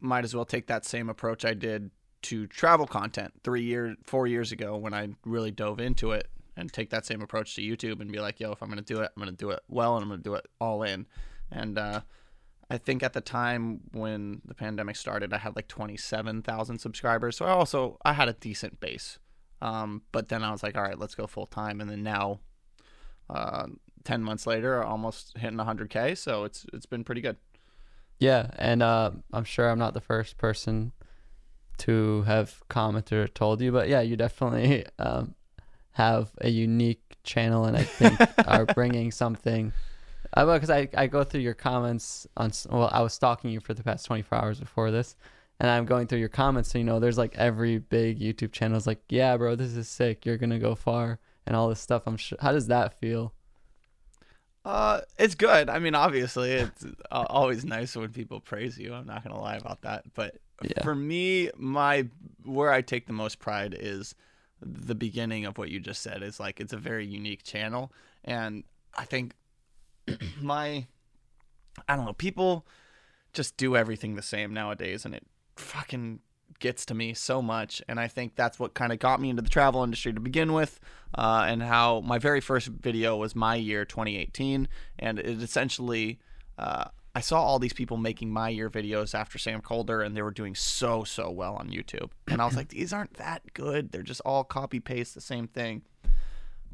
might 0.00 0.24
as 0.24 0.34
well 0.34 0.44
take 0.44 0.66
that 0.66 0.84
same 0.84 1.08
approach 1.08 1.44
I 1.44 1.54
did 1.54 1.90
to 2.22 2.46
travel 2.46 2.86
content 2.86 3.32
three 3.44 3.62
years, 3.62 3.96
four 4.04 4.26
years 4.26 4.50
ago 4.50 4.76
when 4.76 4.94
I 4.94 5.08
really 5.24 5.50
dove 5.50 5.78
into 5.80 6.12
it, 6.12 6.28
and 6.56 6.72
take 6.72 6.90
that 6.90 7.06
same 7.06 7.22
approach 7.22 7.54
to 7.56 7.62
YouTube 7.62 8.00
and 8.00 8.10
be 8.10 8.18
like, 8.18 8.40
yo, 8.40 8.52
if 8.52 8.62
I'm 8.62 8.68
gonna 8.68 8.82
do 8.82 9.00
it, 9.00 9.10
I'm 9.14 9.20
gonna 9.20 9.32
do 9.32 9.50
it 9.50 9.60
well, 9.68 9.96
and 9.96 10.02
I'm 10.02 10.08
gonna 10.08 10.22
do 10.22 10.34
it 10.34 10.46
all 10.60 10.82
in. 10.82 11.06
And 11.50 11.78
uh, 11.78 12.00
I 12.74 12.78
think 12.78 13.02
at 13.02 13.12
the 13.12 13.20
time 13.20 13.80
when 13.92 14.42
the 14.44 14.54
pandemic 14.54 14.96
started, 14.96 15.32
I 15.32 15.38
had 15.38 15.56
like 15.56 15.68
27,000 15.68 16.78
subscribers. 16.78 17.36
So 17.36 17.46
I 17.46 17.50
also 17.50 17.98
I 18.04 18.12
had 18.12 18.28
a 18.28 18.32
decent 18.34 18.80
base. 18.80 19.18
Um, 19.62 20.02
but 20.12 20.28
then 20.28 20.42
I 20.42 20.50
was 20.50 20.62
like, 20.62 20.76
all 20.76 20.82
right, 20.82 20.98
let's 20.98 21.14
go 21.14 21.26
full 21.26 21.46
time. 21.46 21.80
And 21.80 21.88
then 21.88 22.02
now, 22.02 22.40
uh, 23.30 23.66
10 24.04 24.22
months 24.22 24.46
later, 24.46 24.82
almost 24.82 25.36
hitting 25.38 25.58
100k. 25.58 26.18
So 26.18 26.44
it's 26.44 26.66
it's 26.72 26.86
been 26.86 27.04
pretty 27.04 27.20
good. 27.20 27.36
yeah, 28.18 28.50
and 28.56 28.82
uh, 28.82 29.12
I'm 29.32 29.44
sure 29.44 29.70
I'm 29.70 29.78
not 29.78 29.94
the 29.94 30.00
first 30.00 30.36
person 30.36 30.92
to 31.78 32.22
have 32.22 32.62
commented 32.68 33.18
or 33.18 33.28
told 33.28 33.60
you, 33.60 33.72
but 33.72 33.88
yeah, 33.88 34.00
you 34.00 34.16
definitely 34.16 34.84
um, 34.98 35.34
have 35.92 36.30
a 36.40 36.48
unique 36.48 37.16
channel, 37.24 37.64
and 37.64 37.76
I 37.76 37.84
think 37.84 38.20
are 38.46 38.66
bringing 38.66 39.10
something. 39.10 39.72
Because 40.34 40.70
I, 40.70 40.88
I 40.96 41.06
go 41.06 41.22
through 41.24 41.40
your 41.42 41.54
comments 41.54 42.26
on 42.36 42.52
well 42.70 42.90
I 42.92 43.02
was 43.02 43.14
stalking 43.14 43.50
you 43.50 43.60
for 43.60 43.74
the 43.74 43.82
past 43.82 44.06
24 44.06 44.38
hours 44.38 44.60
before 44.60 44.90
this, 44.90 45.16
and 45.60 45.70
I'm 45.70 45.84
going 45.84 46.06
through 46.06 46.18
your 46.18 46.28
comments. 46.28 46.72
So 46.72 46.78
you 46.78 46.84
know, 46.84 46.98
there's 47.00 47.18
like 47.18 47.36
every 47.36 47.78
big 47.78 48.18
YouTube 48.20 48.52
channel 48.52 48.76
is 48.76 48.86
like, 48.86 49.00
yeah, 49.08 49.36
bro, 49.36 49.54
this 49.54 49.76
is 49.76 49.88
sick. 49.88 50.26
You're 50.26 50.36
gonna 50.38 50.58
go 50.58 50.74
far, 50.74 51.18
and 51.46 51.54
all 51.54 51.68
this 51.68 51.80
stuff. 51.80 52.02
I'm 52.06 52.16
sure. 52.16 52.38
How 52.40 52.52
does 52.52 52.66
that 52.66 52.98
feel? 52.98 53.32
Uh, 54.64 55.02
it's 55.18 55.34
good. 55.34 55.68
I 55.68 55.78
mean, 55.78 55.94
obviously, 55.94 56.50
it's 56.52 56.84
uh, 56.84 57.26
always 57.28 57.64
nice 57.64 57.94
when 57.94 58.08
people 58.10 58.40
praise 58.40 58.78
you. 58.78 58.94
I'm 58.94 59.06
not 59.06 59.22
gonna 59.22 59.40
lie 59.40 59.56
about 59.56 59.82
that. 59.82 60.04
But 60.14 60.36
Yeah. 60.62 60.82
for 60.82 60.94
me, 60.94 61.50
my 61.56 62.08
where 62.44 62.72
I 62.72 62.80
take 62.80 63.06
the 63.06 63.12
most 63.12 63.38
pride 63.38 63.76
is 63.78 64.14
the 64.60 64.94
beginning 64.94 65.44
of 65.44 65.58
what 65.58 65.68
you 65.70 65.80
just 65.80 66.00
said. 66.02 66.22
Is 66.22 66.40
like 66.40 66.60
it's 66.60 66.72
a 66.72 66.78
very 66.78 67.06
unique 67.06 67.42
channel, 67.42 67.92
and 68.24 68.64
I 68.94 69.04
think 69.04 69.34
my 70.40 70.86
I 71.88 71.96
don't 71.96 72.04
know 72.04 72.12
people 72.12 72.66
just 73.32 73.56
do 73.56 73.76
everything 73.76 74.14
the 74.14 74.22
same 74.22 74.54
nowadays, 74.54 75.04
and 75.04 75.14
it 75.14 75.26
fucking 75.56 76.20
gets 76.60 76.86
to 76.86 76.94
me 76.94 77.12
so 77.14 77.42
much. 77.42 77.82
And 77.88 77.98
I 77.98 78.06
think 78.06 78.36
that's 78.36 78.58
what 78.58 78.74
kind 78.74 78.92
of 78.92 78.98
got 78.98 79.20
me 79.20 79.28
into 79.28 79.42
the 79.42 79.48
travel 79.48 79.82
industry 79.82 80.12
to 80.12 80.20
begin 80.20 80.52
with, 80.52 80.80
uh, 81.16 81.44
and 81.46 81.62
how 81.62 82.00
my 82.00 82.18
very 82.18 82.40
first 82.40 82.68
video 82.68 83.16
was 83.16 83.34
my 83.34 83.56
year 83.56 83.84
2018, 83.84 84.68
and 84.98 85.18
it 85.18 85.42
essentially. 85.42 86.18
Uh, 86.56 86.84
I 87.16 87.20
saw 87.20 87.40
all 87.40 87.60
these 87.60 87.72
people 87.72 87.96
making 87.96 88.32
my 88.32 88.48
year 88.48 88.68
videos 88.68 89.14
after 89.14 89.38
Sam 89.38 89.60
Kolder, 89.62 90.04
and 90.04 90.16
they 90.16 90.22
were 90.22 90.32
doing 90.32 90.56
so 90.56 91.04
so 91.04 91.30
well 91.30 91.54
on 91.54 91.68
YouTube. 91.68 92.10
And 92.26 92.42
I 92.42 92.44
was 92.44 92.56
like, 92.56 92.70
these 92.70 92.92
aren't 92.92 93.14
that 93.14 93.42
good. 93.54 93.92
They're 93.92 94.02
just 94.02 94.20
all 94.24 94.42
copy 94.42 94.80
paste 94.80 95.14
the 95.14 95.20
same 95.20 95.46
thing. 95.46 95.82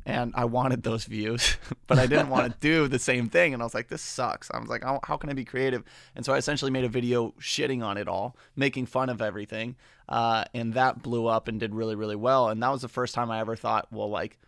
And 0.06 0.32
I 0.34 0.46
wanted 0.46 0.82
those 0.82 1.04
views, 1.04 1.56
but 1.86 1.98
I 1.98 2.06
didn't 2.06 2.30
want 2.30 2.52
to 2.52 2.58
do 2.60 2.88
the 2.88 2.98
same 2.98 3.28
thing. 3.28 3.54
And 3.54 3.62
I 3.62 3.66
was 3.66 3.74
like, 3.74 3.88
this 3.88 4.02
sucks. 4.02 4.50
I 4.50 4.58
was 4.58 4.68
like, 4.68 4.82
how, 4.82 5.00
how 5.04 5.16
can 5.16 5.30
I 5.30 5.34
be 5.34 5.44
creative? 5.44 5.84
And 6.16 6.24
so 6.24 6.32
I 6.32 6.38
essentially 6.38 6.70
made 6.70 6.84
a 6.84 6.88
video 6.88 7.34
shitting 7.40 7.84
on 7.84 7.96
it 7.96 8.08
all, 8.08 8.36
making 8.56 8.86
fun 8.86 9.08
of 9.08 9.20
everything. 9.20 9.76
Uh, 10.08 10.44
and 10.54 10.74
that 10.74 11.02
blew 11.02 11.26
up 11.26 11.48
and 11.48 11.60
did 11.60 11.74
really, 11.74 11.94
really 11.94 12.16
well. 12.16 12.48
And 12.48 12.62
that 12.62 12.70
was 12.70 12.82
the 12.82 12.88
first 12.88 13.14
time 13.14 13.30
I 13.30 13.40
ever 13.40 13.56
thought, 13.56 13.88
well, 13.92 14.10
like, 14.10 14.38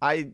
I 0.00 0.30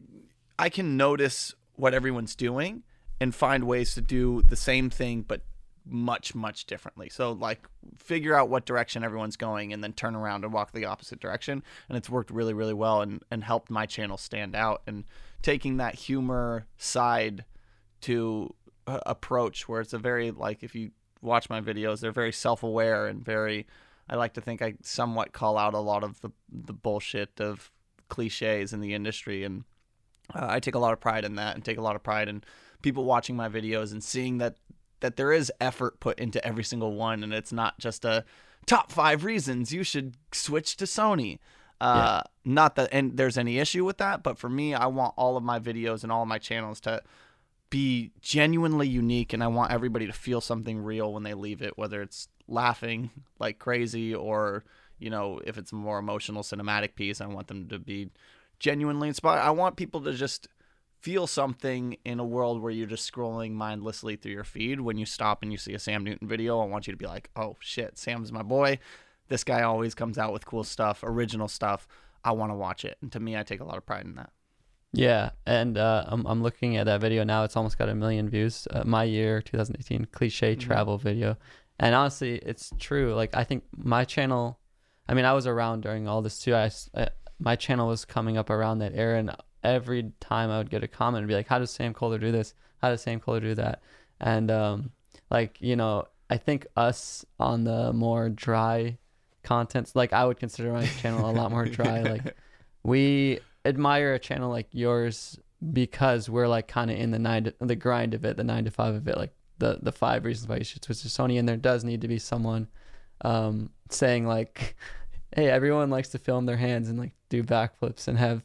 I 0.59 0.69
can 0.69 0.97
notice 0.97 1.55
what 1.77 1.95
everyone's 1.95 2.35
doing 2.35 2.83
and 3.21 3.35
find 3.35 3.65
ways 3.65 3.95
to 3.95 4.01
do 4.01 4.43
the 4.43 4.57
same 4.57 4.91
thing 4.91 5.23
but 5.23 5.43
much 5.85 6.35
much 6.35 6.67
differently. 6.67 7.09
So 7.09 7.33
like 7.33 7.67
figure 7.97 8.35
out 8.35 8.49
what 8.49 8.67
direction 8.67 9.05
everyone's 9.05 9.37
going 9.37 9.73
and 9.73 9.83
then 9.83 9.93
turn 9.93 10.15
around 10.15 10.45
and 10.45 10.53
walk 10.53 10.73
the 10.73 10.85
opposite 10.85 11.21
direction. 11.21 11.63
And 11.89 11.99
it's 11.99 12.11
worked 12.11 12.31
really 12.31 12.55
really 12.55 12.75
well 12.75 13.03
and 13.03 13.23
and 13.31 13.45
helped 13.45 13.71
my 13.71 13.87
channel 13.87 14.17
stand 14.17 14.55
out. 14.55 14.83
And 14.87 15.05
taking 15.43 15.77
that 15.79 15.95
humor 15.95 16.67
side 16.77 17.45
to 18.03 18.55
approach 18.87 19.69
where 19.69 19.81
it's 19.81 19.93
a 19.93 19.99
very 19.99 20.31
like 20.31 20.63
if 20.63 20.75
you 20.75 20.91
watch 21.21 21.49
my 21.49 21.61
videos 21.61 22.01
they're 22.01 22.11
very 22.11 22.33
self-aware 22.33 23.07
and 23.07 23.25
very 23.25 23.67
I 24.09 24.17
like 24.17 24.35
to 24.35 24.41
think 24.41 24.61
I 24.61 24.75
somewhat 24.83 25.33
call 25.33 25.57
out 25.57 25.75
a 25.75 25.79
lot 25.79 26.05
of 26.05 26.21
the 26.21 26.31
the 26.51 26.73
bullshit 26.73 27.41
of 27.41 27.71
cliches 28.13 28.75
in 28.75 28.81
the 28.81 28.93
industry. 28.93 29.43
And 29.43 29.65
uh, 30.35 30.47
I 30.51 30.61
take 30.61 30.75
a 30.75 30.79
lot 30.79 30.93
of 30.93 31.01
pride 31.01 31.25
in 31.25 31.37
that 31.37 31.55
and 31.55 31.65
take 31.65 31.79
a 31.79 31.83
lot 31.83 31.97
of 31.97 32.03
pride 32.03 32.29
in 32.29 32.45
people 32.83 33.05
watching 33.05 33.37
my 33.37 33.49
videos 33.49 33.93
and 33.93 34.05
seeing 34.05 34.39
that 34.39 34.57
that 35.03 35.17
there 35.17 35.33
is 35.33 35.53
effort 35.61 36.01
put 36.01 36.19
into 36.19 36.45
every 36.45 36.65
single 36.65 36.95
one 36.95 37.23
and 37.23 37.33
it's 37.33 37.53
not 37.53 37.79
just 37.79 38.05
a 38.05 38.25
top 38.67 38.91
5 38.91 39.25
reasons 39.25 39.73
you 39.73 39.85
should 39.85 40.17
switch 40.33 40.77
to 40.79 40.85
Sony. 40.87 41.39
Uh 41.81 42.23
not 42.45 42.77
that 42.77 42.89
and 42.93 43.17
there's 43.17 43.37
any 43.37 43.59
issue 43.59 43.85
with 43.85 43.99
that, 43.99 44.23
but 44.23 44.39
for 44.39 44.49
me 44.49 44.75
I 44.75 44.87
want 44.87 45.15
all 45.17 45.37
of 45.37 45.43
my 45.43 45.61
videos 45.61 46.03
and 46.03 46.11
all 46.11 46.23
of 46.23 46.29
my 46.29 46.39
channels 46.39 46.81
to 46.81 47.03
be 47.71 48.13
genuinely 48.21 48.89
unique 48.89 49.33
and 49.33 49.43
I 49.45 49.49
want 49.49 49.73
everybody 49.73 50.07
to 50.07 50.13
feel 50.13 50.41
something 50.41 50.83
real 50.83 51.13
when 51.13 51.23
they 51.23 51.35
leave 51.35 51.63
it 51.63 51.77
whether 51.79 52.03
it's 52.03 52.29
laughing 52.49 53.11
like 53.39 53.59
crazy 53.59 54.15
or 54.15 54.65
you 54.99 55.11
know 55.11 55.41
if 55.45 55.57
it's 55.59 55.73
a 55.73 55.75
more 55.75 55.99
emotional 55.99 56.43
cinematic 56.43 56.95
piece 56.95 57.21
I 57.21 57.27
want 57.27 57.47
them 57.49 57.69
to 57.69 57.79
be 57.79 58.11
genuinely 58.63 59.09
inspired. 59.09 59.41
I 59.41 59.51
want 59.51 59.77
people 59.77 60.01
to 60.03 60.13
just 60.15 60.49
feel 61.03 61.27
something 61.27 61.97
in 62.05 62.21
a 62.21 62.25
world 62.25 62.63
where 62.63 62.71
you're 62.71 62.87
just 62.87 63.11
scrolling 63.13 63.53
mindlessly 63.53 64.15
through 64.17 64.33
your 64.33 64.45
feed. 64.45 64.81
When 64.81 64.97
you 64.97 65.05
stop 65.05 65.43
and 65.43 65.51
you 65.51 65.59
see 65.59 65.75
a 65.75 65.79
Sam 65.79 66.05
Newton 66.05 66.29
video, 66.29 66.61
I 66.61 66.67
want 66.67 66.87
you 66.87 66.93
to 66.93 66.97
be 66.97 67.07
like, 67.07 67.29
"Oh 67.37 67.57
shit, 67.61 67.99
Sam's 67.99 68.31
my 68.33 68.43
boy. 68.43 68.79
This 69.29 69.45
guy 69.45 69.63
always 69.63 69.95
comes 69.95 70.17
out 70.17 70.33
with 70.33 70.47
cool 70.47 70.65
stuff, 70.65 71.01
original 71.03 71.49
stuff. 71.49 71.89
I 72.25 72.33
want 72.33 72.51
to 72.53 72.57
watch 72.57 72.85
it." 72.85 72.99
And 73.03 73.11
to 73.13 73.21
me, 73.21 73.37
I 73.37 73.43
take 73.43 73.61
a 73.61 73.65
lot 73.65 73.79
of 73.79 73.85
pride 73.85 74.05
in 74.07 74.15
that. 74.15 74.31
Yeah, 74.93 75.31
and 75.45 75.77
uh, 75.77 76.05
I'm 76.07 76.25
I'm 76.27 76.43
looking 76.43 76.77
at 76.77 76.87
that 76.87 77.01
video 77.01 77.25
now. 77.25 77.43
It's 77.45 77.57
almost 77.57 77.79
got 77.79 77.89
a 77.89 77.95
million 77.95 78.29
views. 78.29 78.69
Uh, 78.71 78.83
my 78.85 79.05
year 79.05 79.43
2018 79.43 80.07
cliche 80.13 80.55
Mhm. 80.55 80.61
travel 80.61 80.99
video, 80.99 81.37
and 81.81 81.95
honestly, 81.95 82.37
it's 82.37 82.71
true. 82.79 83.15
Like 83.15 83.35
I 83.35 83.43
think 83.43 83.65
my 83.77 84.05
channel, 84.05 84.61
I 85.09 85.15
mean, 85.15 85.25
I 85.25 85.33
was 85.33 85.47
around 85.49 85.83
during 85.83 86.07
all 86.07 86.23
this 86.23 86.39
too. 86.39 86.55
I, 86.55 86.71
uh, 86.95 87.07
my 87.41 87.57
channel 87.57 87.89
was 87.89 88.05
coming 88.05 88.37
up 88.37 88.51
around 88.51 88.79
that 88.79 88.93
era, 88.95 89.19
and 89.19 89.35
every 89.65 90.13
time 90.21 90.51
I 90.51 90.59
would 90.59 90.71
get 90.71 90.83
a 90.83 90.89
comment 90.89 91.23
and 91.23 91.29
be 91.29 91.35
like, 91.35 91.49
"How 91.49 91.59
does 91.59 91.71
Sam 91.71 91.95
Kolder 91.95 92.21
do 92.21 92.33
this? 92.33 92.55
How 92.81 92.91
does 92.91 93.03
Sam 93.03 93.21
Kolder 93.21 93.41
do 93.41 93.55
that?" 93.55 93.83
And 94.21 94.51
um, 94.51 94.91
like 95.31 95.61
you 95.61 95.77
know, 95.77 96.07
I 96.31 96.37
think 96.37 96.67
us 96.77 97.25
on 97.39 97.65
the 97.65 97.93
more 97.93 98.29
dry 98.29 98.99
contents, 99.43 99.95
like 99.95 100.13
I 100.13 100.25
would 100.25 100.39
consider 100.39 100.73
my 100.73 100.87
channel 100.87 101.29
a 101.29 101.33
lot 101.33 101.51
more 101.51 101.67
dry. 101.67 102.03
Like 102.03 102.37
we 102.83 103.39
admire 103.65 104.15
a 104.15 104.19
channel 104.19 104.51
like 104.51 104.69
yours 104.73 105.39
because 105.73 106.29
we're 106.29 106.49
like 106.49 106.67
kind 106.67 106.91
of 106.91 106.97
in 106.97 107.11
the 107.13 107.19
nine 107.19 107.45
to, 107.45 107.55
the 107.61 107.77
grind 107.77 108.15
of 108.15 108.25
it, 108.25 108.37
the 108.37 108.45
nine 108.45 108.65
to 108.65 108.71
five 108.71 108.95
of 108.95 109.07
it, 109.07 109.17
like 109.17 109.33
the 109.59 109.79
the 109.83 109.93
five 109.93 110.25
reasons 110.25 110.49
why 110.49 110.57
you 110.57 110.65
should 110.65 110.85
switch 110.85 111.03
to 111.03 111.09
Sony. 111.09 111.39
And 111.39 111.49
there 111.49 111.57
does 111.57 111.85
need 111.85 112.01
to 112.01 112.09
be 112.09 112.19
someone 112.19 112.69
um, 113.23 113.71
saying 113.91 114.27
like, 114.27 114.77
"Hey, 115.37 115.49
everyone 115.49 115.91
likes 115.91 116.09
to 116.11 116.19
film 116.19 116.47
their 116.47 116.57
hands 116.57 116.89
and 116.89 116.99
like 116.99 117.13
do 117.29 117.43
backflips 117.43 118.09
and 118.09 118.19
have 118.19 118.43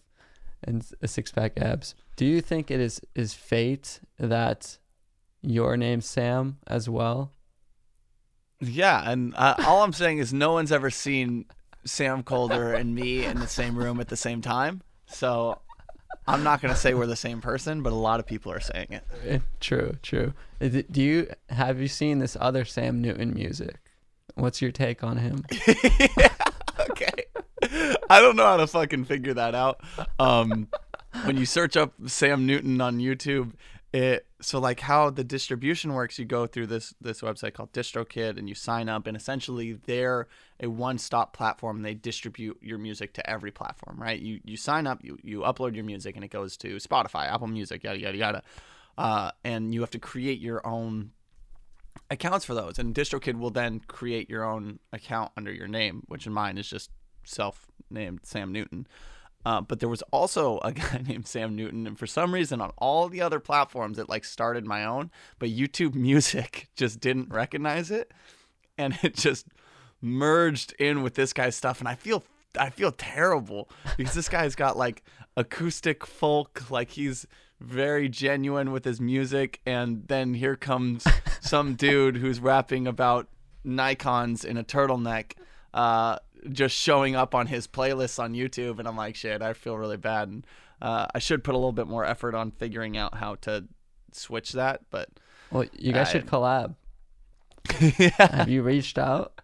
and 0.63 0.85
a 1.01 1.07
six 1.07 1.31
pack 1.31 1.53
abs." 1.59 1.95
Do 2.15 2.25
you 2.25 2.41
think 2.41 2.71
it 2.71 2.79
is 2.79 3.01
is 3.15 3.33
fate 3.33 3.99
that 4.19 4.77
your 5.41 5.77
name 5.77 6.01
Sam 6.01 6.57
as 6.67 6.89
well? 6.89 7.31
Yeah, 8.59 9.09
and 9.09 9.33
uh, 9.35 9.55
all 9.65 9.83
I'm 9.83 9.93
saying 9.93 10.17
is 10.17 10.33
no 10.33 10.53
one's 10.53 10.71
ever 10.71 10.89
seen 10.89 11.45
Sam 11.85 12.23
Kolder 12.23 12.73
and 12.75 12.95
me 12.95 13.23
in 13.23 13.39
the 13.39 13.47
same 13.47 13.77
room 13.77 13.99
at 13.99 14.07
the 14.07 14.17
same 14.17 14.41
time. 14.41 14.81
So 15.05 15.59
I'm 16.27 16.43
not 16.43 16.61
gonna 16.61 16.75
say 16.75 16.93
we're 16.95 17.05
the 17.05 17.15
same 17.15 17.39
person, 17.39 17.83
but 17.83 17.93
a 17.93 17.95
lot 17.95 18.19
of 18.19 18.25
people 18.25 18.51
are 18.51 18.59
saying 18.59 18.87
it. 18.89 19.03
Eh, 19.25 19.39
True, 19.59 19.95
true. 20.01 20.33
It- 20.59 20.91
Do 20.91 21.01
you 21.01 21.29
have 21.49 21.79
you 21.79 21.87
seen 21.87 22.17
this 22.19 22.35
other 22.41 22.65
Sam 22.65 22.99
Newton 23.01 23.33
music? 23.33 23.77
What's 24.35 24.61
your 24.61 24.71
take 24.71 25.03
on 25.03 25.17
him? 25.17 25.45
yeah, 26.17 26.33
okay. 26.89 27.25
I 28.09 28.21
don't 28.21 28.35
know 28.35 28.45
how 28.45 28.57
to 28.57 28.67
fucking 28.67 29.05
figure 29.05 29.33
that 29.33 29.55
out. 29.55 29.81
Um, 30.19 30.67
when 31.23 31.37
you 31.37 31.45
search 31.45 31.75
up 31.75 31.93
Sam 32.05 32.45
Newton 32.45 32.79
on 32.79 32.99
YouTube, 32.99 33.53
it 33.93 34.25
so 34.39 34.59
like 34.59 34.81
how 34.81 35.09
the 35.09 35.23
distribution 35.23 35.93
works, 35.93 36.19
you 36.19 36.25
go 36.25 36.45
through 36.45 36.67
this 36.67 36.93
this 37.01 37.21
website 37.21 37.53
called 37.53 37.73
DistroKid 37.73 38.37
and 38.37 38.47
you 38.47 38.55
sign 38.55 38.89
up, 38.89 39.07
and 39.07 39.17
essentially 39.17 39.73
they're 39.73 40.27
a 40.59 40.67
one 40.67 40.97
stop 40.97 41.35
platform. 41.35 41.81
They 41.81 41.93
distribute 41.93 42.57
your 42.61 42.77
music 42.77 43.13
to 43.13 43.29
every 43.29 43.51
platform, 43.51 43.99
right? 43.99 44.19
You 44.19 44.39
you 44.43 44.57
sign 44.57 44.87
up, 44.87 45.03
you 45.03 45.17
you 45.23 45.39
upload 45.41 45.75
your 45.75 45.85
music, 45.85 46.15
and 46.15 46.23
it 46.23 46.31
goes 46.31 46.57
to 46.57 46.75
Spotify, 46.75 47.31
Apple 47.31 47.47
Music, 47.47 47.83
yada 47.83 47.99
yada 47.99 48.17
yada, 48.17 48.43
uh, 48.97 49.31
and 49.43 49.73
you 49.73 49.81
have 49.81 49.91
to 49.91 49.99
create 49.99 50.39
your 50.39 50.65
own 50.65 51.11
accounts 52.09 52.45
for 52.45 52.53
those 52.53 52.79
and 52.79 52.95
distrokid 52.95 53.37
will 53.37 53.49
then 53.49 53.81
create 53.87 54.29
your 54.29 54.45
own 54.45 54.79
account 54.93 55.29
under 55.35 55.51
your 55.51 55.67
name 55.67 56.03
which 56.07 56.25
in 56.25 56.31
mine 56.31 56.57
is 56.57 56.69
just 56.69 56.89
self-named 57.87 58.19
sam 58.23 58.51
newton. 58.51 58.87
Uh, 59.45 59.61
but 59.61 59.79
there 59.79 59.87
was 59.87 60.01
also 60.11 60.59
a 60.59 60.71
guy 60.73 61.01
named 61.07 61.27
sam 61.27 61.55
newton 61.55 61.87
and 61.87 61.97
for 61.97 62.07
some 62.07 62.33
reason 62.33 62.61
on 62.61 62.71
all 62.77 63.07
the 63.07 63.21
other 63.21 63.39
platforms 63.39 63.97
it 63.97 64.09
like 64.09 64.25
started 64.25 64.65
my 64.65 64.83
own 64.85 65.09
but 65.39 65.49
youtube 65.49 65.93
music 66.09 66.67
just 66.75 66.99
didn't 66.99 67.29
recognize 67.29 67.91
it 67.91 68.11
and 68.77 68.97
it 69.03 69.15
just 69.15 69.47
merged 70.01 70.73
in 70.79 71.01
with 71.01 71.15
this 71.15 71.33
guy's 71.33 71.55
stuff 71.55 71.79
and 71.79 71.87
i 71.87 71.95
feel 71.95 72.23
i 72.59 72.69
feel 72.69 72.91
terrible 72.91 73.69
because 73.97 74.13
this 74.13 74.29
guy's 74.29 74.55
got 74.55 74.77
like 74.77 75.03
acoustic 75.35 76.05
folk 76.05 76.69
like 76.69 76.91
he's 76.91 77.25
very 77.59 78.07
genuine 78.07 78.71
with 78.71 78.85
his 78.85 79.01
music 79.01 79.59
and 79.65 80.07
then 80.07 80.35
here 80.35 80.55
comes 80.55 81.05
some 81.41 81.73
dude 81.73 82.17
who's 82.17 82.39
rapping 82.39 82.85
about 82.85 83.27
nikons 83.65 84.45
in 84.45 84.57
a 84.57 84.63
turtleneck 84.63 85.33
uh 85.73 86.17
just 86.51 86.75
showing 86.75 87.15
up 87.15 87.33
on 87.35 87.47
his 87.47 87.67
playlists 87.67 88.19
on 88.19 88.33
youtube 88.33 88.79
and 88.79 88.87
i'm 88.87 88.95
like 88.97 89.15
shit 89.15 89.41
i 89.41 89.53
feel 89.53 89.77
really 89.77 89.97
bad 89.97 90.27
and 90.29 90.45
uh, 90.81 91.07
i 91.15 91.19
should 91.19 91.43
put 91.43 91.53
a 91.55 91.57
little 91.57 91.71
bit 91.71 91.87
more 91.87 92.05
effort 92.05 92.35
on 92.35 92.51
figuring 92.51 92.97
out 92.97 93.15
how 93.15 93.35
to 93.35 93.65
switch 94.11 94.53
that 94.53 94.81
but 94.91 95.09
Well, 95.51 95.65
you 95.73 95.93
guys 95.93 96.09
I- 96.09 96.11
should 96.11 96.25
collab. 96.27 96.75
yeah 97.99 98.35
Have 98.37 98.49
you 98.49 98.63
reached 98.63 98.97
out? 98.97 99.41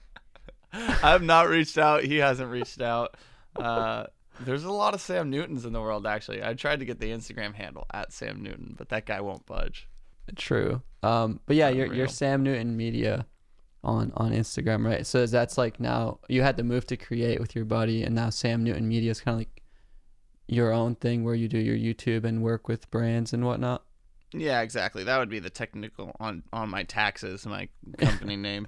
I've 0.72 1.22
not 1.22 1.50
reached 1.50 1.78
out. 1.78 2.04
He 2.04 2.18
hasn't 2.18 2.50
reached 2.50 2.82
out. 2.82 3.16
Uh, 3.56 4.06
there's 4.40 4.64
a 4.64 4.72
lot 4.72 4.94
of 4.96 5.02
Sam 5.02 5.30
Newtons 5.30 5.66
in 5.66 5.74
the 5.74 5.80
world, 5.82 6.08
actually. 6.08 6.44
I 6.44 6.54
tried 6.56 6.80
to 6.80 6.86
get 6.86 7.00
the 7.00 7.12
Instagram 7.12 7.54
handle 7.54 7.86
at 7.94 8.12
Sam 8.12 8.42
Newton, 8.42 8.74
but 8.78 8.90
that 8.90 9.06
guy 9.06 9.22
won't 9.22 9.46
budge. 9.46 9.88
True. 10.36 10.82
Um, 11.04 11.42
but 11.46 11.58
yeah, 11.58 11.70
you're 11.70 11.94
you're 11.94 12.08
Sam 12.08 12.42
Newton 12.44 12.76
Media 12.78 13.28
on 13.84 14.12
on 14.16 14.32
Instagram, 14.32 14.86
right? 14.86 15.06
So 15.06 15.26
that's 15.26 15.58
like 15.58 15.80
now 15.80 16.20
you 16.28 16.42
had 16.42 16.58
to 16.58 16.64
move 16.64 16.86
to 16.88 16.98
create 16.98 17.40
with 17.40 17.56
your 17.56 17.66
buddy, 17.66 18.04
and 18.04 18.16
now 18.16 18.30
Sam 18.30 18.64
Newton 18.64 18.88
Media 18.88 19.12
is 19.12 19.22
kind 19.22 19.36
of 19.36 19.40
like 19.40 19.64
your 20.48 20.72
own 20.72 20.96
thing 20.96 21.24
where 21.24 21.36
you 21.36 21.48
do 21.48 21.58
your 21.58 21.78
YouTube 21.78 22.24
and 22.24 22.42
work 22.42 22.68
with 22.68 22.90
brands 22.92 23.34
and 23.34 23.46
whatnot. 23.46 23.84
Yeah, 24.34 24.62
exactly. 24.62 25.04
That 25.04 25.20
would 25.20 25.30
be 25.30 25.40
the 25.40 25.50
technical 25.50 26.16
on 26.20 26.44
on 26.52 26.70
my 26.70 26.84
taxes, 26.84 27.46
my 27.46 27.70
company 27.98 28.36
name, 28.36 28.68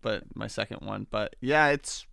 but 0.00 0.24
my 0.34 0.46
second 0.46 0.86
one. 0.86 1.06
But 1.10 1.36
yeah, 1.40 1.68
it's 1.68 2.06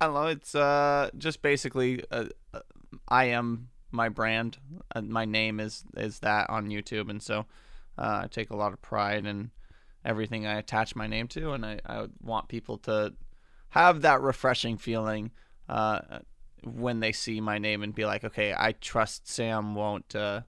I 0.00 0.06
don't 0.06 0.14
know. 0.14 0.26
It's 0.26 0.54
uh 0.54 1.10
just 1.18 1.42
basically 1.42 2.02
uh, 2.10 2.26
uh, 2.54 2.60
I 3.08 3.26
am 3.26 3.68
my 3.90 4.08
brand. 4.08 4.58
Uh, 4.94 5.02
my 5.02 5.24
name 5.24 5.60
is 5.60 5.84
is 5.96 6.20
that 6.20 6.48
on 6.48 6.68
YouTube, 6.68 7.10
and 7.10 7.22
so 7.22 7.46
uh, 7.98 8.22
I 8.24 8.28
take 8.30 8.50
a 8.50 8.56
lot 8.56 8.72
of 8.72 8.80
pride 8.80 9.26
in 9.26 9.50
everything 10.04 10.46
I 10.46 10.58
attach 10.58 10.96
my 10.96 11.06
name 11.06 11.28
to, 11.28 11.52
and 11.52 11.64
I 11.64 11.80
I 11.86 12.06
want 12.22 12.48
people 12.48 12.78
to 12.78 13.14
have 13.70 14.02
that 14.02 14.20
refreshing 14.20 14.76
feeling. 14.76 15.30
Uh, 15.68 16.00
when 16.64 17.00
they 17.00 17.12
see 17.12 17.40
my 17.40 17.56
name 17.58 17.82
and 17.82 17.94
be 17.94 18.04
like, 18.04 18.22
okay, 18.22 18.54
I 18.54 18.72
trust 18.72 19.26
Sam 19.26 19.74
won't 19.74 20.14
uh, 20.14 20.42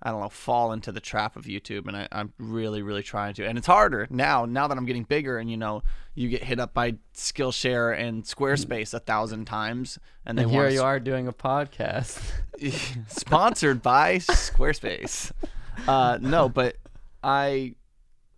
I 0.00 0.10
don't 0.12 0.20
know, 0.20 0.28
fall 0.28 0.72
into 0.72 0.92
the 0.92 1.00
trap 1.00 1.36
of 1.36 1.44
YouTube, 1.44 1.88
and 1.88 1.96
I, 1.96 2.08
I'm 2.12 2.32
really, 2.38 2.82
really 2.82 3.02
trying 3.02 3.34
to. 3.34 3.44
And 3.44 3.58
it's 3.58 3.66
harder 3.66 4.06
now. 4.10 4.44
Now 4.44 4.68
that 4.68 4.78
I'm 4.78 4.86
getting 4.86 5.02
bigger, 5.02 5.38
and 5.38 5.50
you 5.50 5.56
know, 5.56 5.82
you 6.14 6.28
get 6.28 6.44
hit 6.44 6.60
up 6.60 6.72
by 6.72 6.94
Skillshare 7.14 7.98
and 7.98 8.22
Squarespace 8.22 8.94
a 8.94 9.00
thousand 9.00 9.46
times, 9.46 9.98
and 10.24 10.38
they 10.38 10.44
And 10.44 10.52
here 10.52 10.68
you 10.68 10.82
are 10.82 11.00
doing 11.00 11.26
a 11.26 11.32
podcast. 11.32 12.20
sponsored 13.08 13.82
by 13.82 14.18
Squarespace. 14.18 15.32
Uh, 15.88 16.18
no, 16.20 16.48
but 16.48 16.76
I, 17.24 17.74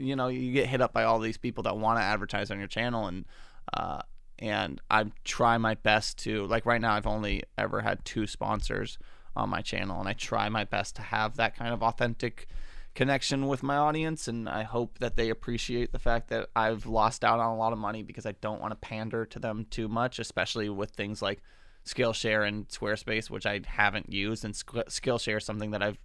you 0.01 0.17
know, 0.17 0.29
you 0.29 0.53
get 0.53 0.67
hit 0.67 0.81
up 0.81 0.93
by 0.93 1.05
all 1.05 1.19
these 1.19 1.39
people 1.39 1.63
that 1.65 1.77
want 1.77 1.99
to 1.99 2.03
advertise 2.03 2.51
on 2.51 2.59
your 2.59 2.69
channel, 2.69 3.07
and 3.07 3.27
uh, 3.75 4.03
and 4.39 4.81
I 4.91 5.07
try 5.25 5.59
my 5.59 5.75
best 5.75 6.19
to 6.21 6.47
like 6.47 6.67
right 6.67 6.81
now. 6.81 6.95
I've 6.95 7.07
only 7.07 7.43
ever 7.59 7.81
had 7.81 8.05
two 8.05 8.27
sponsors 8.27 8.99
on 9.37 9.51
my 9.51 9.61
channel, 9.61 10.01
and 10.01 10.09
I 10.09 10.15
try 10.15 10.49
my 10.49 10.65
best 10.65 10.97
to 10.97 11.03
have 11.03 11.37
that 11.37 11.55
kind 11.57 11.73
of 11.73 11.83
authentic 11.83 12.49
connection 12.95 13.47
with 13.47 13.63
my 13.63 13.77
audience 13.77 14.27
and 14.27 14.49
I 14.49 14.65
hope 14.65 14.99
that 14.99 15.15
they 15.15 15.31
appreciate 15.31 15.93
the 15.93 15.99
fact 15.99 16.29
that 16.31 16.49
I've 16.57 16.87
lost 16.87 17.25
out 17.25 17.39
on 17.39 17.53
a 17.53 17.57
lot 17.57 17.73
of 17.73 17.79
money 17.79 18.03
because 18.03 18.27
I 18.27 18.33
don't 18.41 18.61
want 18.61 18.73
to 18.73 18.77
pander 18.77 19.25
to 19.27 19.39
them 19.39 19.67
too 19.71 19.87
much 19.89 20.19
especially 20.19 20.69
with 20.69 20.91
things 20.91 21.23
like 21.23 21.41
Skillshare 21.87 22.47
and 22.47 22.69
Squarespace 22.69 23.31
which 23.31 23.47
I 23.47 23.61
haven't 23.65 24.13
used 24.13 24.45
and 24.45 24.57
Sk- 24.57 24.89
Skillshare 24.89 25.37
is 25.37 25.45
something 25.45 25.71
that 25.71 25.85
I've 25.85 25.99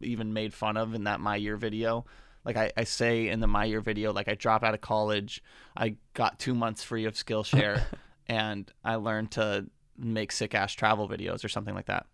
even 0.00 0.32
made 0.32 0.52
fun 0.52 0.76
of 0.76 0.92
in 0.92 1.04
that 1.04 1.20
my 1.20 1.36
year 1.36 1.56
video 1.56 2.04
like 2.44 2.56
I, 2.56 2.72
I 2.76 2.84
say 2.84 3.28
in 3.28 3.40
the 3.40 3.46
my 3.46 3.64
year 3.64 3.80
video 3.80 4.12
like 4.12 4.28
I 4.28 4.34
drop 4.34 4.62
out 4.62 4.74
of 4.74 4.80
college 4.80 5.42
I 5.76 5.96
got 6.12 6.38
two 6.38 6.54
months 6.54 6.82
free 6.82 7.04
of 7.04 7.14
Skillshare 7.14 7.82
and 8.26 8.70
I 8.84 8.96
learned 8.96 9.32
to 9.32 9.66
make 9.96 10.32
sick 10.32 10.54
ass 10.54 10.72
travel 10.72 11.08
videos 11.08 11.44
or 11.44 11.48
something 11.48 11.74
like 11.74 11.86
that 11.86 12.06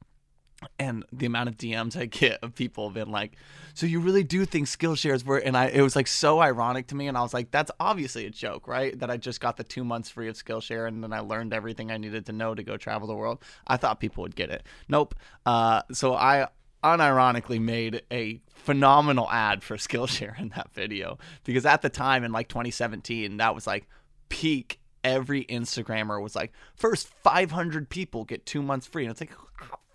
and 0.78 1.04
the 1.12 1.26
amount 1.26 1.48
of 1.48 1.56
DMs 1.56 1.96
I 1.96 2.06
get 2.06 2.42
of 2.42 2.54
people 2.54 2.90
been 2.90 3.10
like, 3.10 3.32
"So 3.74 3.86
you 3.86 4.00
really 4.00 4.24
do 4.24 4.44
think 4.44 4.66
Skillshare 4.66 5.14
is 5.14 5.24
worth?" 5.24 5.42
And 5.44 5.56
I, 5.56 5.66
it 5.68 5.80
was 5.80 5.96
like 5.96 6.06
so 6.06 6.40
ironic 6.40 6.88
to 6.88 6.94
me, 6.94 7.08
and 7.08 7.16
I 7.16 7.22
was 7.22 7.32
like, 7.32 7.50
"That's 7.50 7.70
obviously 7.80 8.26
a 8.26 8.30
joke, 8.30 8.68
right? 8.68 8.98
That 8.98 9.10
I 9.10 9.16
just 9.16 9.40
got 9.40 9.56
the 9.56 9.64
two 9.64 9.84
months 9.84 10.10
free 10.10 10.28
of 10.28 10.36
Skillshare, 10.36 10.86
and 10.86 11.02
then 11.02 11.12
I 11.12 11.20
learned 11.20 11.54
everything 11.54 11.90
I 11.90 11.96
needed 11.96 12.26
to 12.26 12.32
know 12.32 12.54
to 12.54 12.62
go 12.62 12.76
travel 12.76 13.08
the 13.08 13.14
world. 13.14 13.42
I 13.66 13.76
thought 13.76 14.00
people 14.00 14.22
would 14.22 14.36
get 14.36 14.50
it. 14.50 14.64
Nope. 14.88 15.14
Uh, 15.46 15.82
so 15.92 16.14
I 16.14 16.48
unironically 16.82 17.60
made 17.60 18.02
a 18.10 18.40
phenomenal 18.54 19.30
ad 19.30 19.62
for 19.62 19.76
Skillshare 19.78 20.38
in 20.38 20.50
that 20.50 20.72
video 20.72 21.18
because 21.44 21.66
at 21.66 21.82
the 21.82 21.88
time 21.88 22.24
in 22.24 22.32
like 22.32 22.48
2017, 22.48 23.36
that 23.38 23.54
was 23.54 23.66
like 23.66 23.88
peak. 24.28 24.78
Every 25.02 25.46
Instagrammer 25.46 26.22
was 26.22 26.36
like, 26.36 26.52
first 26.74 27.08
500 27.08 27.88
people 27.88 28.24
get 28.24 28.44
two 28.44 28.62
months 28.62 28.86
free, 28.86 29.04
and 29.04 29.10
it's 29.10 29.20
like. 29.20 29.32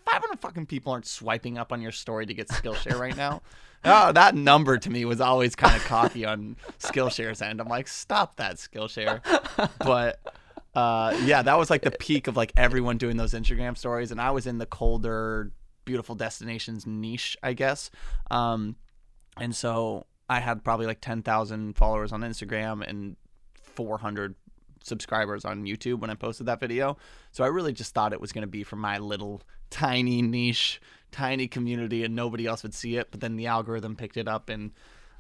500 0.05 0.39
fucking 0.39 0.67
people 0.67 0.93
aren't 0.93 1.07
swiping 1.07 1.57
up 1.57 1.73
on 1.73 1.81
your 1.81 1.91
story 1.91 2.27
to 2.27 2.33
get 2.35 2.47
Skillshare 2.47 2.99
right 2.99 3.17
now. 3.17 3.41
Oh, 3.87 4.11
that 4.13 4.33
number 4.33 4.79
to 4.79 4.89
me 4.89 5.05
was 5.05 5.21
always 5.21 5.55
kind 5.55 5.75
of 5.75 5.83
cocky 5.85 6.25
on 6.25 6.55
Skillshare's 6.79 7.39
end. 7.39 7.61
I'm 7.61 7.67
like, 7.67 7.87
stop 7.87 8.37
that 8.37 8.55
Skillshare. 8.55 9.21
But 9.77 10.19
uh, 10.73 11.15
yeah, 11.23 11.43
that 11.43 11.57
was 11.57 11.69
like 11.69 11.83
the 11.83 11.91
peak 11.91 12.27
of 12.27 12.35
like 12.35 12.51
everyone 12.57 12.97
doing 12.97 13.15
those 13.15 13.33
Instagram 13.33 13.77
stories, 13.77 14.11
and 14.11 14.19
I 14.19 14.31
was 14.31 14.47
in 14.47 14.57
the 14.57 14.65
Kolder 14.65 15.51
beautiful 15.85 16.15
destinations 16.15 16.85
niche, 16.85 17.37
I 17.41 17.53
guess. 17.53 17.89
Um, 18.29 18.75
and 19.37 19.55
so 19.55 20.05
I 20.29 20.39
had 20.39 20.63
probably 20.63 20.85
like 20.85 21.01
10,000 21.01 21.75
followers 21.77 22.11
on 22.11 22.21
Instagram 22.21 22.87
and 22.87 23.15
400 23.61 24.35
subscribers 24.83 25.45
on 25.45 25.65
YouTube 25.65 25.99
when 25.99 26.09
I 26.09 26.15
posted 26.15 26.45
that 26.47 26.59
video. 26.59 26.97
So 27.31 27.43
I 27.43 27.47
really 27.47 27.73
just 27.73 27.93
thought 27.93 28.13
it 28.13 28.21
was 28.21 28.31
going 28.31 28.43
to 28.43 28.47
be 28.47 28.63
for 28.63 28.75
my 28.75 28.97
little 28.97 29.41
tiny 29.69 30.21
niche, 30.21 30.79
tiny 31.11 31.47
community, 31.47 32.03
and 32.03 32.15
nobody 32.15 32.45
else 32.45 32.63
would 32.63 32.73
see 32.73 32.97
it. 32.97 33.09
But 33.11 33.19
then 33.19 33.35
the 33.35 33.47
algorithm 33.47 33.95
picked 33.95 34.17
it 34.17 34.27
up, 34.27 34.49
and 34.49 34.71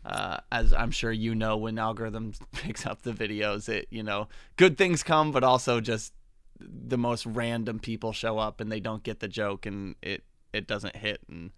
uh, 0.05 0.37
as 0.51 0.73
I'm 0.73 0.91
sure 0.91 1.11
you 1.11 1.35
know, 1.35 1.57
when 1.57 1.79
algorithm 1.79 2.33
picks 2.53 2.85
up 2.85 3.01
the 3.01 3.11
videos, 3.11 3.67
it 3.69 3.87
you 3.89 4.03
know 4.03 4.27
good 4.57 4.77
things 4.77 5.03
come, 5.03 5.31
but 5.31 5.43
also 5.43 5.81
just 5.81 6.13
the 6.59 6.97
most 6.97 7.25
random 7.25 7.79
people 7.79 8.13
show 8.13 8.37
up 8.37 8.61
and 8.61 8.71
they 8.71 8.79
don't 8.79 9.03
get 9.03 9.19
the 9.19 9.27
joke, 9.27 9.65
and 9.65 9.95
it 10.01 10.23
it 10.55 10.67
doesn't 10.67 10.95
hit 10.95 11.19
and 11.29 11.51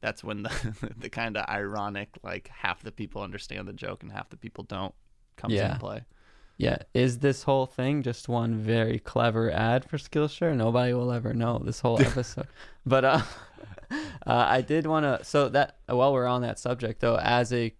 that's 0.00 0.22
when 0.22 0.42
the 0.42 0.92
the 0.98 1.08
kind 1.08 1.36
of 1.36 1.44
ironic 1.48 2.10
like 2.22 2.48
half 2.48 2.82
the 2.82 2.92
people 2.92 3.22
understand 3.22 3.66
the 3.66 3.72
joke 3.72 4.02
and 4.02 4.12
half 4.12 4.28
the 4.30 4.36
people 4.36 4.64
don't 4.64 4.94
comes 5.36 5.54
Yeah. 5.54 5.68
into 5.68 5.80
play. 5.80 6.04
Yeah. 6.58 6.78
Is 6.92 7.18
this 7.18 7.42
whole 7.42 7.66
thing 7.66 8.02
just 8.02 8.28
one 8.28 8.54
very 8.58 8.98
clever 9.00 9.50
ad 9.50 9.84
for 9.88 9.96
Skillshare? 9.98 10.54
Nobody 10.54 10.92
will 10.92 11.10
ever 11.10 11.34
know 11.34 11.58
this 11.58 11.80
whole 11.80 12.00
episode. 12.10 12.46
but 12.86 13.04
uh, 13.04 13.20
uh, 13.90 13.96
I 14.26 14.60
did 14.60 14.86
want 14.86 15.04
to. 15.04 15.24
So 15.24 15.48
that 15.48 15.78
while 15.86 16.12
we're 16.12 16.26
on 16.26 16.42
that 16.42 16.58
subject, 16.60 17.00
though, 17.00 17.16
as 17.16 17.52
a 17.52 17.74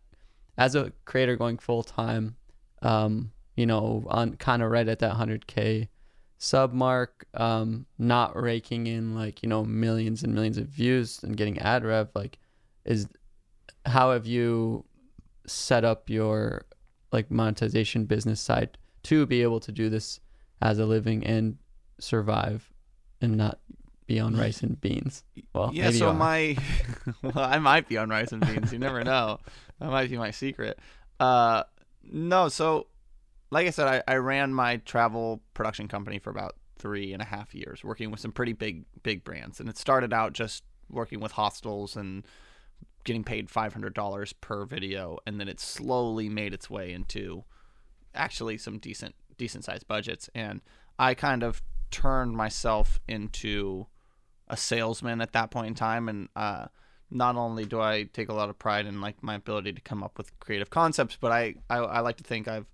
as 0.59 0.75
a 0.75 0.93
creator 1.04 1.37
going 1.37 1.59
full 1.59 1.83
time, 1.85 2.35
um, 2.83 3.31
you 3.54 3.66
know, 3.66 4.04
on 4.09 4.35
kind 4.37 4.61
of 4.62 4.71
right 4.71 4.88
at 4.88 4.99
that 5.00 5.12
hundred 5.12 5.47
k 5.47 5.88
sub 6.38 6.72
mark, 6.72 7.26
um, 7.34 7.86
not 7.98 8.40
raking 8.40 8.86
in 8.86 9.14
like 9.14 9.42
you 9.42 9.48
know 9.48 9.64
millions 9.64 10.22
and 10.22 10.34
millions 10.34 10.58
of 10.58 10.66
views 10.66 11.22
and 11.22 11.36
getting 11.36 11.58
ad 11.58 11.84
rev, 11.84 12.08
like, 12.14 12.38
is 12.84 13.08
how 13.86 14.12
have 14.12 14.26
you 14.26 14.84
set 15.46 15.84
up 15.84 16.08
your 16.08 16.64
like 17.12 17.30
monetization 17.30 18.04
business 18.04 18.40
side 18.40 18.76
to 19.02 19.26
be 19.26 19.42
able 19.42 19.60
to 19.60 19.70
do 19.70 19.88
this 19.88 20.20
as 20.60 20.78
a 20.78 20.86
living 20.86 21.24
and 21.24 21.58
survive 22.00 22.72
and 23.20 23.36
not 23.36 23.58
be 24.06 24.20
on 24.20 24.36
rice 24.36 24.62
and 24.62 24.80
beans. 24.80 25.24
Well, 25.54 25.70
yeah, 25.72 25.90
so 25.90 26.12
my 26.12 26.56
well, 27.22 27.32
I 27.36 27.58
might 27.58 27.88
be 27.88 27.96
on 27.96 28.08
rice 28.08 28.32
and 28.32 28.46
beans. 28.46 28.72
You 28.72 28.78
never 28.78 29.02
know. 29.04 29.40
That 29.80 29.90
might 29.90 30.10
be 30.10 30.16
my 30.16 30.30
secret. 30.30 30.78
Uh, 31.18 31.64
no, 32.02 32.48
so 32.48 32.86
like 33.50 33.66
I 33.66 33.70
said, 33.70 33.86
I, 34.08 34.12
I 34.12 34.16
ran 34.16 34.52
my 34.54 34.78
travel 34.78 35.42
production 35.54 35.88
company 35.88 36.18
for 36.18 36.30
about 36.30 36.56
three 36.78 37.12
and 37.12 37.22
a 37.22 37.26
half 37.26 37.54
years, 37.54 37.84
working 37.84 38.10
with 38.10 38.20
some 38.20 38.32
pretty 38.32 38.52
big 38.52 38.84
big 39.02 39.24
brands, 39.24 39.60
and 39.60 39.68
it 39.68 39.78
started 39.78 40.12
out 40.12 40.32
just 40.32 40.64
working 40.90 41.20
with 41.20 41.32
hostels 41.32 41.96
and 41.96 42.24
getting 43.04 43.24
paid 43.24 43.50
five 43.50 43.72
hundred 43.72 43.94
dollars 43.94 44.32
per 44.32 44.64
video, 44.64 45.18
and 45.26 45.40
then 45.40 45.48
it 45.48 45.60
slowly 45.60 46.28
made 46.28 46.52
its 46.54 46.68
way 46.68 46.92
into 46.92 47.44
actually 48.14 48.58
some 48.58 48.78
decent 48.78 49.14
decent 49.36 49.64
sized 49.64 49.86
budgets, 49.86 50.28
and 50.34 50.60
I 50.98 51.14
kind 51.14 51.42
of 51.42 51.62
turned 51.90 52.36
myself 52.36 52.98
into 53.06 53.86
a 54.48 54.56
salesman 54.56 55.20
at 55.20 55.32
that 55.32 55.50
point 55.50 55.68
in 55.68 55.74
time. 55.74 56.08
And 56.08 56.28
uh, 56.36 56.66
not 57.10 57.36
only 57.36 57.64
do 57.64 57.80
I 57.80 58.04
take 58.12 58.28
a 58.28 58.34
lot 58.34 58.50
of 58.50 58.58
pride 58.58 58.86
in 58.86 59.00
like 59.00 59.22
my 59.22 59.36
ability 59.36 59.72
to 59.72 59.80
come 59.80 60.02
up 60.02 60.18
with 60.18 60.38
creative 60.40 60.70
concepts, 60.70 61.16
but 61.20 61.32
I, 61.32 61.54
I, 61.70 61.78
I 61.78 62.00
like 62.00 62.16
to 62.18 62.24
think 62.24 62.48
I've 62.48 62.66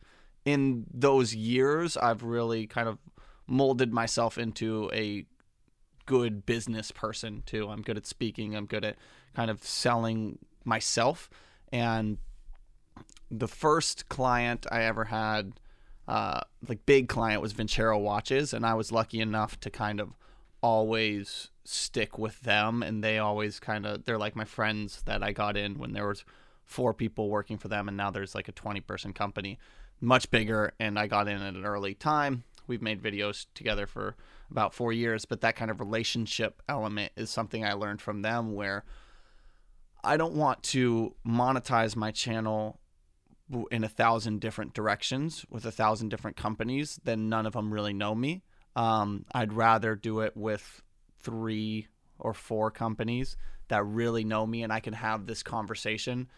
in 0.45 0.87
those 0.93 1.35
years 1.35 1.97
I've 1.97 2.23
really 2.23 2.67
kind 2.67 2.89
of 2.89 2.99
molded 3.47 3.93
myself 3.93 4.39
into 4.39 4.91
a 4.93 5.27
good 6.07 6.47
business 6.47 6.91
person 6.91 7.43
too. 7.47 7.69
I'm 7.69 7.83
good 7.83 7.97
at 7.97 8.07
speaking. 8.07 8.57
I'm 8.57 8.67
good 8.67 8.85
at 8.85 8.97
kind 9.35 9.51
of 9.51 9.63
selling 9.63 10.39
myself. 10.65 11.31
And 11.73 12.19
the 13.31 13.49
first 13.49 14.09
client 14.09 14.67
I 14.71 14.83
ever 14.83 15.05
had, 15.05 15.61
uh, 16.09 16.41
like 16.69 16.85
big 16.87 17.09
client, 17.09 17.43
was 17.43 17.55
Vincero 17.55 18.01
Watches, 18.01 18.53
and 18.53 18.67
I 18.67 18.75
was 18.75 18.91
lucky 18.91 19.21
enough 19.21 19.59
to 19.61 19.71
kind 19.71 20.01
of 20.01 20.11
always 20.63 21.51
stick 21.65 22.19
with 22.19 22.41
them, 22.41 22.83
and 22.83 23.05
they 23.05 23.19
always 23.19 23.61
kind 23.61 23.87
of 23.87 24.05
they're 24.05 24.19
like 24.19 24.37
my 24.37 24.45
friends 24.45 25.03
that 25.07 25.23
I 25.23 25.33
got 25.33 25.57
in 25.57 25.79
when 25.79 25.93
there 25.93 26.09
was 26.09 26.25
four 26.65 26.93
people 26.93 27.29
working 27.31 27.59
for 27.59 27.69
them, 27.69 27.89
and 27.89 27.97
now 27.97 28.11
there's 28.11 28.35
like 28.35 28.49
a 28.49 28.53
20 28.53 28.81
person 28.81 29.13
company, 29.13 29.59
much 30.01 30.31
bigger, 30.31 30.73
and 30.81 30.99
I 30.99 31.07
got 31.07 31.29
in 31.29 31.41
at 31.41 31.55
an 31.55 31.65
early 31.65 31.95
time. 31.95 32.45
We've 32.67 32.83
made 32.83 33.03
videos 33.03 33.47
together 33.55 33.87
for 33.87 34.17
about 34.51 34.75
four 34.75 34.93
years, 34.93 35.25
but 35.25 35.41
that 35.41 35.57
kind 35.57 35.71
of 35.71 35.81
relationship 35.81 36.63
element 36.69 37.13
is 37.17 37.31
something 37.31 37.65
I 37.65 37.73
learned 37.73 38.01
from 38.01 38.23
them 38.23 38.55
where 38.55 38.85
I 40.03 40.17
don't 40.17 40.35
want 40.35 40.63
to 40.65 41.15
monetize 41.27 41.97
my 41.97 42.11
channel 42.11 42.81
in 43.71 43.85
a 43.85 43.89
thousand 43.89 44.41
different 44.41 44.75
directions 44.75 45.45
with 45.51 45.65
a 45.67 45.73
thousand 45.73 46.09
different 46.09 46.37
companies, 46.37 47.01
then 47.05 47.29
none 47.29 47.47
of 47.47 47.53
them 47.53 47.73
really 47.73 47.93
know 47.93 48.15
me. 48.15 48.43
Um, 48.77 49.25
I'd 49.33 49.53
rather 49.53 49.97
do 49.97 50.21
it 50.21 50.37
with 50.37 50.83
three 51.21 51.89
or 52.19 52.33
four 52.33 52.71
companies 52.71 53.37
that 53.69 53.85
really 53.85 54.25
know 54.25 54.47
me 54.47 54.63
and 54.63 54.73
I 54.73 54.81
can 54.81 54.93
have 54.93 55.27
this 55.27 55.43
conversation 55.43 56.29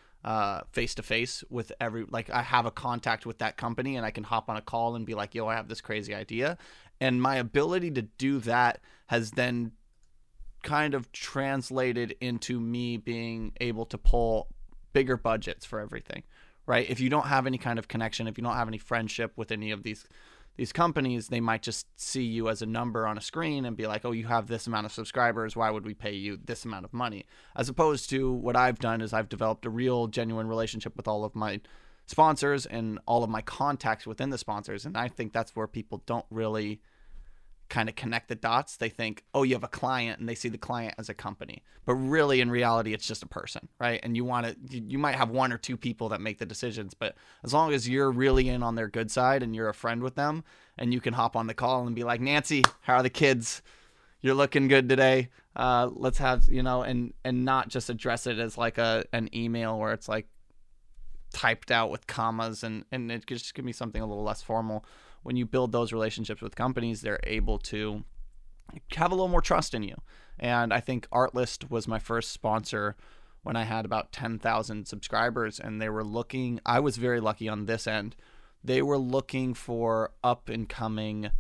face 0.73 0.95
to 0.95 1.03
face 1.03 1.43
with 1.51 1.73
every 1.81 2.05
like 2.11 2.31
I 2.31 2.43
have 2.43 2.67
a 2.67 2.71
contact 2.71 3.27
with 3.27 3.39
that 3.39 3.57
company 3.57 3.97
and 3.97 4.07
I 4.07 4.11
can 4.11 4.25
hop 4.25 4.49
on 4.49 4.57
a 4.57 4.63
call 4.63 4.95
and 4.95 5.05
be 5.05 5.15
like, 5.15 5.35
"Yo, 5.35 5.47
I 5.49 5.55
have 5.55 5.69
this 5.69 5.81
crazy 5.81 6.15
idea." 6.15 6.59
And 7.01 7.21
my 7.21 7.37
ability 7.37 7.91
to 7.93 8.03
do 8.03 8.39
that 8.41 8.81
has 9.07 9.33
then 9.33 9.73
kind 10.63 10.95
of 10.95 11.11
translated 11.13 12.15
into 12.21 12.61
me 12.61 12.97
being 12.97 13.53
able 13.61 13.85
to 13.87 13.99
pull 13.99 14.49
bigger 14.93 15.17
budgets 15.17 15.65
for 15.67 15.81
everything 15.81 16.23
right 16.67 16.89
if 16.89 17.01
you 17.01 17.09
don't 17.09 17.27
have 17.27 17.47
any 17.47 17.59
kind 17.59 17.79
of 17.79 17.89
connection 17.89 18.29
if 18.29 18.39
you 18.39 18.45
don't 18.45 18.55
have 18.55 18.69
any 18.69 18.79
friendship 18.79 19.33
with 19.37 19.51
any 19.51 19.71
of 19.71 19.83
these 19.83 20.07
these 20.57 20.73
companies 20.73 21.29
they 21.29 21.41
might 21.41 21.63
just 21.63 21.87
see 21.99 22.23
you 22.23 22.49
as 22.49 22.63
a 22.63 22.67
number 22.67 23.07
on 23.07 23.17
a 23.17 23.23
screen 23.23 23.65
and 23.65 23.77
be 23.77 23.87
like 23.87 24.05
oh 24.05 24.13
you 24.13 24.27
have 24.27 24.47
this 24.47 24.67
amount 24.67 24.87
of 24.87 24.93
subscribers. 24.93 25.57
Why 25.57 25.71
would 25.71 25.85
we 25.85 25.95
pay 25.95 26.13
you 26.13 26.39
this 26.45 26.65
amount 26.65 26.85
of 26.85 26.93
money? 26.93 27.25
As 27.57 27.69
opposed 27.69 28.11
to 28.11 28.31
what 28.33 28.57
i've 28.57 28.79
done 28.79 29.01
is 29.01 29.13
i've 29.13 29.29
developed 29.29 29.67
a 29.67 29.71
real 29.71 30.07
genuine 30.07 30.49
relationship 30.49 30.97
with 30.97 31.09
all 31.09 31.25
of 31.25 31.35
my 31.35 31.61
sponsors 32.07 32.67
and 32.67 32.99
all 33.07 33.23
of 33.23 33.31
my 33.31 33.43
contacts 33.43 34.07
within 34.07 34.31
the 34.31 34.39
sponsors. 34.39 34.85
And 34.85 34.97
i 34.97 35.09
think 35.09 35.33
that's 35.33 35.57
where 35.57 35.67
people 35.67 36.03
don't 36.07 36.27
really 36.31 36.81
kind 37.73 37.89
of 37.89 37.97
connect 37.97 38.29
the 38.29 38.35
dots. 38.35 38.77
They 38.77 38.91
think, 38.91 39.25
oh, 39.33 39.45
you 39.45 39.55
have 39.55 39.65
a 39.65 39.69
client, 39.69 40.21
and 40.21 40.29
they 40.29 40.35
see 40.35 40.51
the 40.51 40.59
client 40.59 40.95
as 40.99 41.09
a 41.09 41.15
company. 41.15 41.63
But 41.87 41.95
really, 41.95 42.43
in 42.43 42.51
reality, 42.51 42.93
it's 42.93 43.07
just 43.07 43.23
a 43.23 43.27
person, 43.27 43.67
right? 43.81 43.99
And 44.03 44.15
you 44.15 44.27
want 44.27 44.47
to, 44.47 44.79
you 44.79 44.99
might 44.99 45.15
have 45.15 45.31
one 45.31 45.55
or 45.55 45.59
two 45.59 45.79
people 45.79 46.11
that 46.11 46.21
make 46.21 46.39
the 46.39 46.45
decisions, 46.45 46.93
but 46.93 47.17
as 47.43 47.55
long 47.55 47.73
as 47.73 47.89
you're 47.89 48.11
really 48.11 48.51
in 48.51 48.63
on 48.63 48.75
their 48.75 48.89
good 48.89 49.11
side 49.11 49.43
and 49.43 49.57
you're 49.57 49.71
a 49.71 49.75
friend 49.75 50.03
with 50.03 50.17
them, 50.17 50.45
and 50.77 50.93
you 50.93 51.01
can 51.01 51.15
hop 51.15 51.35
on 51.35 51.47
the 51.47 51.55
call 51.55 51.87
and 51.87 51.97
be 51.97 52.05
like, 52.05 52.21
Nancy, 52.21 52.63
how 52.83 52.97
are 52.97 53.03
the 53.03 53.11
kids? 53.11 53.63
You're 54.21 54.35
looking 54.35 54.69
good 54.69 54.87
today. 54.87 55.31
Uh, 55.57 55.89
let's 55.95 56.19
have 56.19 56.49
you 56.51 56.63
know, 56.63 56.83
and 56.83 57.15
and 57.25 57.45
not 57.45 57.69
just 57.69 57.91
address 57.91 58.27
it 58.27 58.39
as 58.39 58.57
like 58.57 58.79
a 58.79 59.05
an 59.13 59.29
email 59.35 59.79
where 59.79 59.93
it's 59.93 60.09
like 60.09 60.29
typed 61.33 61.71
out 61.71 61.91
with 61.91 62.07
commas 62.07 62.63
and 62.63 62.85
and 62.93 63.11
it 63.11 63.27
just 63.27 63.55
give 63.55 63.65
me 63.65 63.73
something 63.73 64.01
a 64.01 64.07
little 64.07 64.23
less 64.23 64.43
formal 64.43 64.85
when 65.23 65.37
you 65.37 65.47
build 65.47 65.73
those 65.73 65.93
relationships 65.93 66.43
with 66.43 66.57
companies 66.57 67.01
they're 67.01 67.21
able 67.25 67.59
to 67.59 68.05
have 68.95 69.13
a 69.13 69.15
little 69.15 69.29
more 69.29 69.43
trust 69.43 69.75
in 69.75 69.83
you. 69.83 69.97
And 70.39 70.73
i 70.73 70.81
think 70.81 71.09
artlist 71.11 71.71
was 71.71 71.87
my 71.87 71.99
first 71.99 72.31
sponsor 72.33 72.97
when 73.43 73.57
i 73.57 73.65
had 73.65 73.85
about 73.85 74.13
10,000 74.13 74.87
subscribers 74.87 75.61
and 75.61 75.81
they 75.81 75.89
were 75.89 76.05
looking 76.05 76.61
i 76.65 76.81
was 76.81 76.97
very 76.97 77.21
lucky 77.21 77.49
on 77.49 77.67
this 77.67 77.87
end 77.87 78.17
they 78.65 78.81
were 78.81 78.99
looking 78.99 79.55
for 79.55 80.13
up 80.23 80.49
and 80.49 80.69
coming 80.69 81.31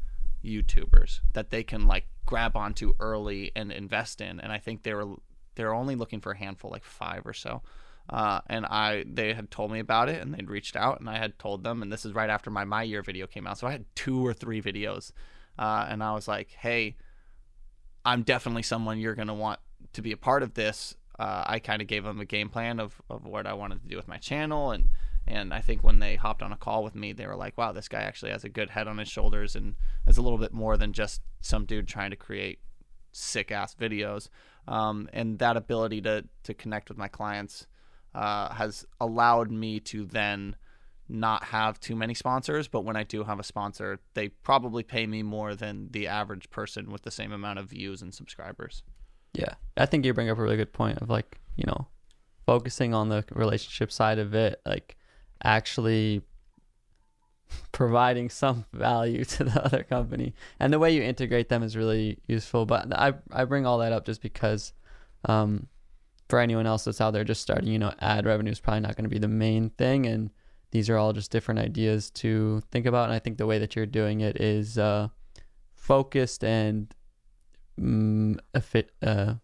youtubers 0.44 1.20
that 1.32 1.50
they 1.50 1.62
can 1.62 1.86
like 1.86 2.06
grab 2.26 2.56
onto 2.56 2.94
early 2.98 3.52
and 3.54 3.72
invest 3.72 4.20
in. 4.20 4.40
And 4.40 4.52
i 4.52 4.58
think 4.58 4.82
they 4.82 4.94
were 4.94 5.16
they're 5.54 5.74
only 5.74 5.94
looking 5.94 6.20
for 6.20 6.32
a 6.32 6.38
handful 6.38 6.70
like 6.70 6.84
five 6.84 7.26
or 7.26 7.34
so 7.34 7.62
uh, 8.10 8.40
and 8.46 8.66
I 8.66 9.04
they 9.06 9.32
had 9.32 9.50
told 9.50 9.70
me 9.70 9.78
about 9.78 10.08
it 10.08 10.20
and 10.20 10.34
they'd 10.34 10.50
reached 10.50 10.76
out 10.76 11.00
and 11.00 11.08
I 11.08 11.18
had 11.18 11.38
told 11.38 11.62
them 11.62 11.82
and 11.82 11.92
this 11.92 12.04
is 12.04 12.14
right 12.14 12.30
after 12.30 12.50
my 12.50 12.64
my 12.64 12.82
year 12.82 13.02
video 13.02 13.26
came 13.26 13.46
out 13.46 13.58
so 13.58 13.66
I 13.66 13.72
had 13.72 13.84
two 13.94 14.24
or 14.24 14.32
three 14.32 14.60
videos. 14.60 15.12
Uh, 15.58 15.86
and 15.88 16.02
I 16.02 16.12
was 16.12 16.28
like 16.28 16.50
hey 16.58 16.96
I'm 18.04 18.22
definitely 18.22 18.62
someone 18.62 18.98
you're 18.98 19.14
gonna 19.14 19.34
want 19.34 19.60
to 19.92 20.02
be 20.02 20.12
a 20.12 20.16
part 20.16 20.42
of 20.42 20.54
this. 20.54 20.94
Uh, 21.18 21.44
I 21.46 21.58
kind 21.58 21.82
of 21.82 21.88
gave 21.88 22.04
them 22.04 22.20
a 22.20 22.24
game 22.24 22.48
plan 22.48 22.80
of, 22.80 23.00
of 23.08 23.24
what 23.24 23.46
I 23.46 23.52
wanted 23.52 23.82
to 23.82 23.88
do 23.88 23.96
with 23.96 24.08
my 24.08 24.18
channel 24.18 24.72
and 24.72 24.88
and 25.24 25.54
I 25.54 25.60
think 25.60 25.84
when 25.84 26.00
they 26.00 26.16
hopped 26.16 26.42
on 26.42 26.52
a 26.52 26.56
call 26.56 26.82
with 26.82 26.96
me 26.96 27.12
they 27.12 27.26
were 27.26 27.36
like 27.36 27.56
wow 27.56 27.70
this 27.72 27.88
guy 27.88 28.00
actually 28.00 28.32
has 28.32 28.44
a 28.44 28.48
good 28.48 28.70
head 28.70 28.88
on 28.88 28.98
his 28.98 29.08
shoulders 29.08 29.54
and 29.54 29.76
is 30.06 30.18
a 30.18 30.22
little 30.22 30.38
bit 30.38 30.52
more 30.52 30.76
than 30.76 30.92
just 30.92 31.22
some 31.40 31.64
dude 31.64 31.86
trying 31.86 32.10
to 32.10 32.16
create 32.16 32.58
sick 33.12 33.52
ass 33.52 33.74
videos. 33.74 34.28
Um, 34.66 35.08
and 35.12 35.38
that 35.38 35.56
ability 35.56 36.00
to 36.02 36.24
to 36.44 36.54
connect 36.54 36.88
with 36.88 36.98
my 36.98 37.08
clients 37.08 37.66
uh, 38.14 38.52
has 38.54 38.86
allowed 39.00 39.50
me 39.50 39.80
to 39.80 40.04
then 40.04 40.56
not 41.08 41.44
have 41.44 41.78
too 41.80 41.96
many 41.96 42.14
sponsors. 42.14 42.68
But 42.68 42.84
when 42.84 42.96
I 42.96 43.02
do 43.02 43.24
have 43.24 43.38
a 43.38 43.44
sponsor, 43.44 44.00
they 44.14 44.28
probably 44.28 44.82
pay 44.82 45.06
me 45.06 45.22
more 45.22 45.54
than 45.54 45.88
the 45.90 46.06
average 46.06 46.50
person 46.50 46.90
with 46.90 47.02
the 47.02 47.10
same 47.10 47.32
amount 47.32 47.58
of 47.58 47.70
views 47.70 48.02
and 48.02 48.14
subscribers. 48.14 48.82
Yeah, 49.34 49.54
I 49.76 49.86
think 49.86 50.04
you 50.04 50.12
bring 50.12 50.30
up 50.30 50.38
a 50.38 50.42
really 50.42 50.56
good 50.56 50.72
point 50.72 50.98
of 50.98 51.08
like 51.08 51.38
you 51.56 51.64
know, 51.66 51.86
focusing 52.46 52.94
on 52.94 53.08
the 53.08 53.24
relationship 53.32 53.92
side 53.92 54.18
of 54.18 54.34
it, 54.34 54.60
like 54.64 54.96
actually 55.42 56.22
providing 57.72 58.30
some 58.30 58.64
value 58.72 59.24
to 59.24 59.44
the 59.44 59.64
other 59.64 59.82
company, 59.82 60.34
and 60.58 60.72
the 60.72 60.78
way 60.78 60.92
you 60.92 61.02
integrate 61.02 61.48
them 61.48 61.62
is 61.62 61.76
really 61.76 62.18
useful. 62.26 62.66
But 62.66 62.96
I 62.96 63.14
I 63.30 63.44
bring 63.44 63.66
all 63.66 63.78
that 63.78 63.92
up 63.92 64.06
just 64.06 64.22
because, 64.22 64.72
um, 65.26 65.68
for 66.32 66.40
anyone 66.40 66.64
else 66.64 66.84
that's 66.84 67.02
out 67.02 67.10
there 67.10 67.24
just 67.24 67.42
starting, 67.42 67.68
you 67.68 67.78
know, 67.78 67.92
ad 68.00 68.24
revenue 68.24 68.50
is 68.50 68.58
probably 68.58 68.80
not 68.80 68.96
going 68.96 69.04
to 69.04 69.10
be 69.10 69.18
the 69.18 69.28
main 69.28 69.68
thing, 69.68 70.06
and 70.06 70.30
these 70.70 70.88
are 70.88 70.96
all 70.96 71.12
just 71.12 71.30
different 71.30 71.60
ideas 71.60 72.10
to 72.10 72.62
think 72.70 72.86
about. 72.86 73.04
And 73.04 73.12
I 73.12 73.18
think 73.18 73.36
the 73.36 73.44
way 73.44 73.58
that 73.58 73.76
you're 73.76 73.84
doing 73.84 74.22
it 74.22 74.40
is 74.40 74.78
uh, 74.78 75.08
focused 75.74 76.42
and 76.42 76.90
mm, 77.78 78.38
effi- 78.54 78.88
uh, 79.02 79.34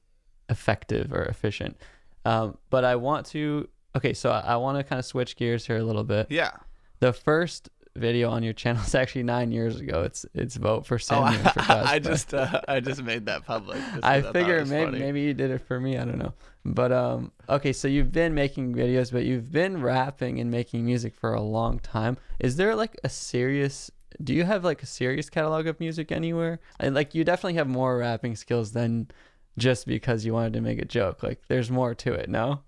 effective 0.49 1.13
or 1.13 1.25
efficient. 1.25 1.77
Um, 2.25 2.57
but 2.71 2.87
I 2.87 2.97
want 2.97 3.27
to 3.27 3.69
okay, 3.95 4.15
so 4.15 4.31
I, 4.31 4.41
I 4.41 4.57
want 4.57 4.79
to 4.79 4.83
kind 4.83 4.99
of 4.99 5.05
switch 5.05 5.37
gears 5.37 5.67
here 5.67 5.77
a 5.77 5.85
little 5.85 6.05
bit. 6.05 6.29
Yeah. 6.31 6.53
The 7.01 7.13
first 7.13 7.69
video 7.97 8.31
on 8.31 8.43
your 8.43 8.53
channel 8.53 8.83
is 8.87 8.95
actually 8.95 9.23
nine 9.25 9.51
years 9.53 9.81
ago. 9.81 10.03
It's 10.03 10.25
it's 10.35 10.57
vote 10.57 10.87
for 10.87 10.95
Oh, 10.97 10.99
Samuel 10.99 11.41
I, 11.47 11.51
for 11.53 11.59
God's 11.61 11.91
I 11.91 11.99
Best. 11.99 12.31
just 12.31 12.35
uh, 12.35 12.61
I 12.69 12.81
just 12.81 13.03
made 13.03 13.27
that 13.27 13.45
public. 13.45 13.79
I 14.03 14.23
figure 14.23 14.65
maybe 14.65 14.85
funny. 14.87 14.99
maybe 14.99 15.21
you 15.23 15.35
did 15.35 15.51
it 15.51 15.61
for 15.63 15.81
me. 15.81 15.97
I 15.99 16.05
don't 16.05 16.19
know. 16.19 16.33
But 16.65 16.93
um, 16.93 17.33
okay, 17.49 17.73
so 17.73 17.89
you've 17.89 18.13
been 18.13 18.35
making 18.35 18.75
videos, 18.75 19.11
but 19.11 19.25
you've 19.25 19.51
been 19.51 19.81
rapping 19.81 20.39
and 20.41 20.51
making 20.51 20.85
music 20.85 21.15
for 21.15 21.33
a 21.35 21.41
long 21.41 21.79
time. 21.79 22.17
Is 22.39 22.57
there 22.57 22.75
like 22.75 22.97
a 23.05 23.09
serious? 23.09 23.91
Do 24.23 24.35
you 24.35 24.45
have 24.45 24.65
like 24.65 24.83
a 24.83 24.87
serious 24.87 25.31
catalog 25.31 25.67
of 25.67 25.79
music 25.81 26.11
anywhere? 26.13 26.61
And 26.81 26.95
like 26.95 27.15
you 27.15 27.25
definitely 27.25 27.55
have 27.55 27.69
more 27.69 27.97
rapping 27.99 28.37
skills 28.37 28.73
than 28.73 29.09
just 29.57 29.87
because 29.87 30.25
you 30.25 30.33
wanted 30.33 30.53
to 30.55 30.61
make 30.61 30.81
a 30.81 30.85
joke. 30.85 31.23
Like 31.23 31.43
there's 31.49 31.71
more 31.71 31.95
to 31.95 32.13
it. 32.15 32.29
No. 32.29 32.61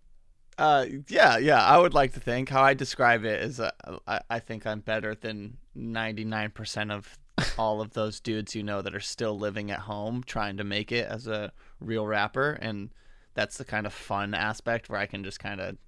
Uh, 0.60 0.84
yeah, 1.08 1.38
yeah. 1.38 1.64
I 1.64 1.78
would 1.78 1.94
like 1.94 2.12
to 2.12 2.20
think 2.20 2.50
how 2.50 2.62
I 2.62 2.74
describe 2.74 3.24
it 3.24 3.42
is 3.42 3.60
uh, 3.60 3.70
I, 4.06 4.20
I 4.28 4.38
think 4.40 4.66
I'm 4.66 4.80
better 4.80 5.14
than 5.14 5.56
99% 5.74 6.92
of 6.92 7.18
all 7.56 7.80
of 7.80 7.94
those 7.94 8.20
dudes 8.20 8.54
you 8.54 8.62
know 8.62 8.82
that 8.82 8.94
are 8.94 9.00
still 9.00 9.38
living 9.38 9.70
at 9.70 9.78
home 9.80 10.22
trying 10.22 10.58
to 10.58 10.64
make 10.64 10.92
it 10.92 11.08
as 11.08 11.26
a 11.26 11.50
real 11.80 12.06
rapper. 12.06 12.58
And 12.60 12.90
that's 13.32 13.56
the 13.56 13.64
kind 13.64 13.86
of 13.86 13.94
fun 13.94 14.34
aspect 14.34 14.90
where 14.90 15.00
I 15.00 15.06
can 15.06 15.24
just 15.24 15.40
kind 15.40 15.62
of 15.62 15.78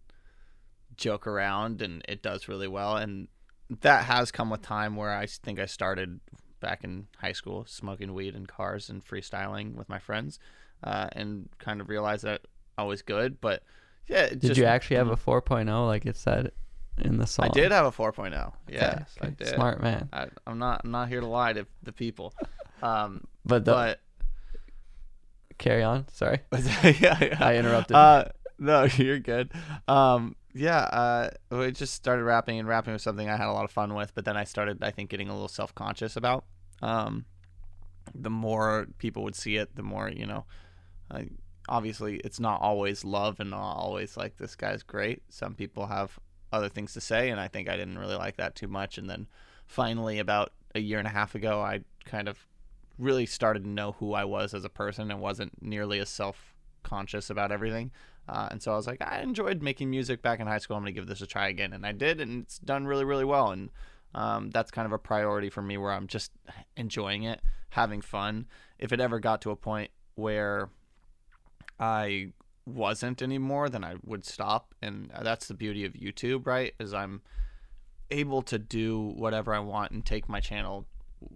joke 0.97 1.27
around 1.27 1.83
and 1.83 2.03
it 2.09 2.23
does 2.23 2.49
really 2.49 2.69
well. 2.69 2.97
And 2.97 3.29
that 3.83 4.05
has 4.05 4.33
come 4.33 4.49
with 4.49 4.63
time 4.63 4.97
where 4.97 5.13
I 5.13 5.27
think 5.27 5.61
I 5.61 5.67
started 5.67 6.19
back 6.61 6.83
in 6.83 7.09
high 7.19 7.33
school 7.33 7.67
smoking 7.69 8.15
weed 8.15 8.35
in 8.35 8.47
cars 8.47 8.89
and 8.89 9.05
freestyling 9.05 9.75
with 9.75 9.91
my 9.91 9.99
friends 9.99 10.39
uh, 10.83 11.09
and 11.13 11.51
kind 11.59 11.83
of 11.83 11.91
realized 11.91 12.25
that 12.25 12.41
I 12.79 12.85
was 12.85 13.03
good. 13.03 13.39
But 13.39 13.65
yeah, 14.07 14.29
Did 14.29 14.41
just- 14.43 14.57
you 14.59 14.65
actually 14.65 14.97
have 14.97 15.09
a 15.09 15.17
4.0 15.17 15.87
like 15.87 16.07
it 16.07 16.17
said 16.17 16.53
in 16.99 17.17
the 17.19 17.27
song? 17.27 17.47
I 17.47 17.49
did 17.49 17.73
have 17.73 17.87
a 17.87 17.91
4.0. 17.93 18.27
Okay, 18.27 18.53
Yes, 18.69 19.15
I 19.21 19.27
did. 19.31 19.49
Smart 19.49 19.83
man. 19.83 20.09
I, 20.13 20.27
I'm 20.47 20.59
not. 20.59 20.83
I'm 20.85 20.91
not 20.91 21.09
here 21.09 21.21
to 21.21 21.27
lie 21.27 21.53
to 21.53 21.67
the 21.83 21.93
people. 21.93 22.35
Um, 22.83 23.25
But 23.45 23.65
the, 23.65 23.73
but 23.73 24.01
carry 25.59 25.83
on. 25.83 26.07
Sorry, 26.13 26.41
yeah, 26.53 27.19
yeah. 27.21 27.37
I 27.41 27.57
interrupted. 27.57 27.97
Uh, 27.97 28.27
no, 28.59 28.85
you're 28.97 29.19
good. 29.19 29.53
Um, 29.89 30.37
yeah. 30.55 30.79
Uh, 30.81 31.31
we 31.51 31.73
just 31.73 31.95
started 31.95 32.23
rapping, 32.25 32.59
and 32.61 32.69
rapping 32.69 32.93
was 32.93 33.03
something 33.03 33.29
I 33.29 33.37
had 33.37 33.49
a 33.49 33.53
lot 33.53 33.65
of 33.65 33.71
fun 33.73 33.95
with. 33.95 34.15
But 34.15 34.25
then 34.25 34.37
I 34.37 34.45
started, 34.45 34.83
I 34.83 34.91
think, 34.93 35.11
getting 35.11 35.29
a 35.29 35.33
little 35.33 35.49
self 35.49 35.75
conscious 35.75 36.17
about. 36.17 36.45
Um, 36.83 37.25
the 38.15 38.31
more 38.31 38.87
people 38.99 39.25
would 39.25 39.35
see 39.37 39.57
it, 39.57 39.75
the 39.75 39.83
more 39.83 40.09
you 40.09 40.27
know. 40.27 40.45
I, 41.11 41.29
obviously, 41.73 42.17
it's 42.17 42.39
not 42.39 42.61
always 42.61 43.03
love 43.03 43.41
and 43.41 43.51
not 43.51 43.77
always 43.77 44.15
like 44.15 44.37
this 44.37 44.55
guy's 44.55 44.83
great. 44.83 45.23
Some 45.31 45.55
people 45.55 45.87
have 45.87 46.19
other 46.53 46.69
things 46.69 46.93
to 46.93 47.01
say, 47.01 47.31
and 47.31 47.41
I 47.41 47.49
think 47.49 47.67
I 47.67 47.79
didn't 47.79 47.99
really 47.99 48.15
like 48.15 48.37
that 48.37 48.55
too 48.55 48.69
much. 48.69 48.99
And 48.99 49.09
then 49.09 49.27
finally, 49.67 50.19
about 50.19 50.53
a 50.75 50.81
year 50.81 50.99
and 50.99 51.09
a 51.09 51.11
half 51.11 51.35
ago, 51.35 51.63
I 51.63 51.81
kind 52.05 52.29
of 52.29 52.47
really 52.99 53.25
started 53.25 53.65
to 53.65 53.71
know 53.71 53.93
who 53.93 54.13
I 54.13 54.25
was 54.25 54.53
as 54.53 54.67
a 54.67 54.69
person 54.69 55.11
and 55.11 55.19
wasn't 55.19 55.63
nearly 55.63 55.99
as 55.99 56.11
self 56.11 56.55
conscious 56.83 57.31
about 57.31 57.51
everything. 57.51 57.91
Uh, 58.29 58.49
and 58.51 58.63
so 58.63 58.73
I 58.73 58.77
was 58.77 58.87
like, 58.87 59.01
I 59.01 59.23
enjoyed 59.23 59.63
making 59.63 59.89
music 59.89 60.21
back 60.21 60.41
in 60.41 60.47
high 60.47 60.59
school. 60.59 60.77
I'm 60.77 60.83
going 60.83 60.95
to 60.95 61.01
give 61.01 61.09
this 61.09 61.23
a 61.23 61.27
try 61.27 61.49
again. 61.49 61.73
And 61.73 61.87
I 61.87 61.93
did, 61.93 62.21
and 62.21 62.43
it's 62.43 62.59
done 62.59 62.87
really, 62.87 63.07
really 63.07 63.25
well. 63.25 63.51
And 63.51 63.71
um, 64.15 64.51
that's 64.51 64.71
kind 64.71 64.85
of 64.85 64.93
a 64.93 64.99
priority 64.99 65.49
for 65.49 65.63
me 65.63 65.79
where 65.79 65.91
I'm 65.91 66.07
just 66.07 66.33
enjoying 66.77 67.23
it, 67.23 67.41
having 67.71 68.03
fun. 68.03 68.47
If 68.79 68.93
it 68.93 69.01
ever 69.01 69.21
got 69.21 69.41
to 69.43 69.51
a 69.51 69.57
point 69.57 69.91
where 70.17 70.69
I 71.83 72.29
wasn't 72.65 73.23
anymore, 73.23 73.69
then 73.69 73.83
I 73.83 73.97
would 74.05 74.25
stop. 74.25 74.73
And 74.81 75.11
that's 75.21 75.49
the 75.49 75.55
beauty 75.55 75.85
of 75.85 75.95
YouTube, 75.95 76.47
right? 76.47 76.75
Is 76.79 76.95
I'm 76.95 77.23
able 78.13 78.43
to 78.43 78.59
do 78.59 79.13
whatever 79.17 79.53
I 79.53 79.59
want 79.59 79.91
and 79.91 80.07
take 80.07 80.29
my 80.29 80.39
channel 80.39 80.87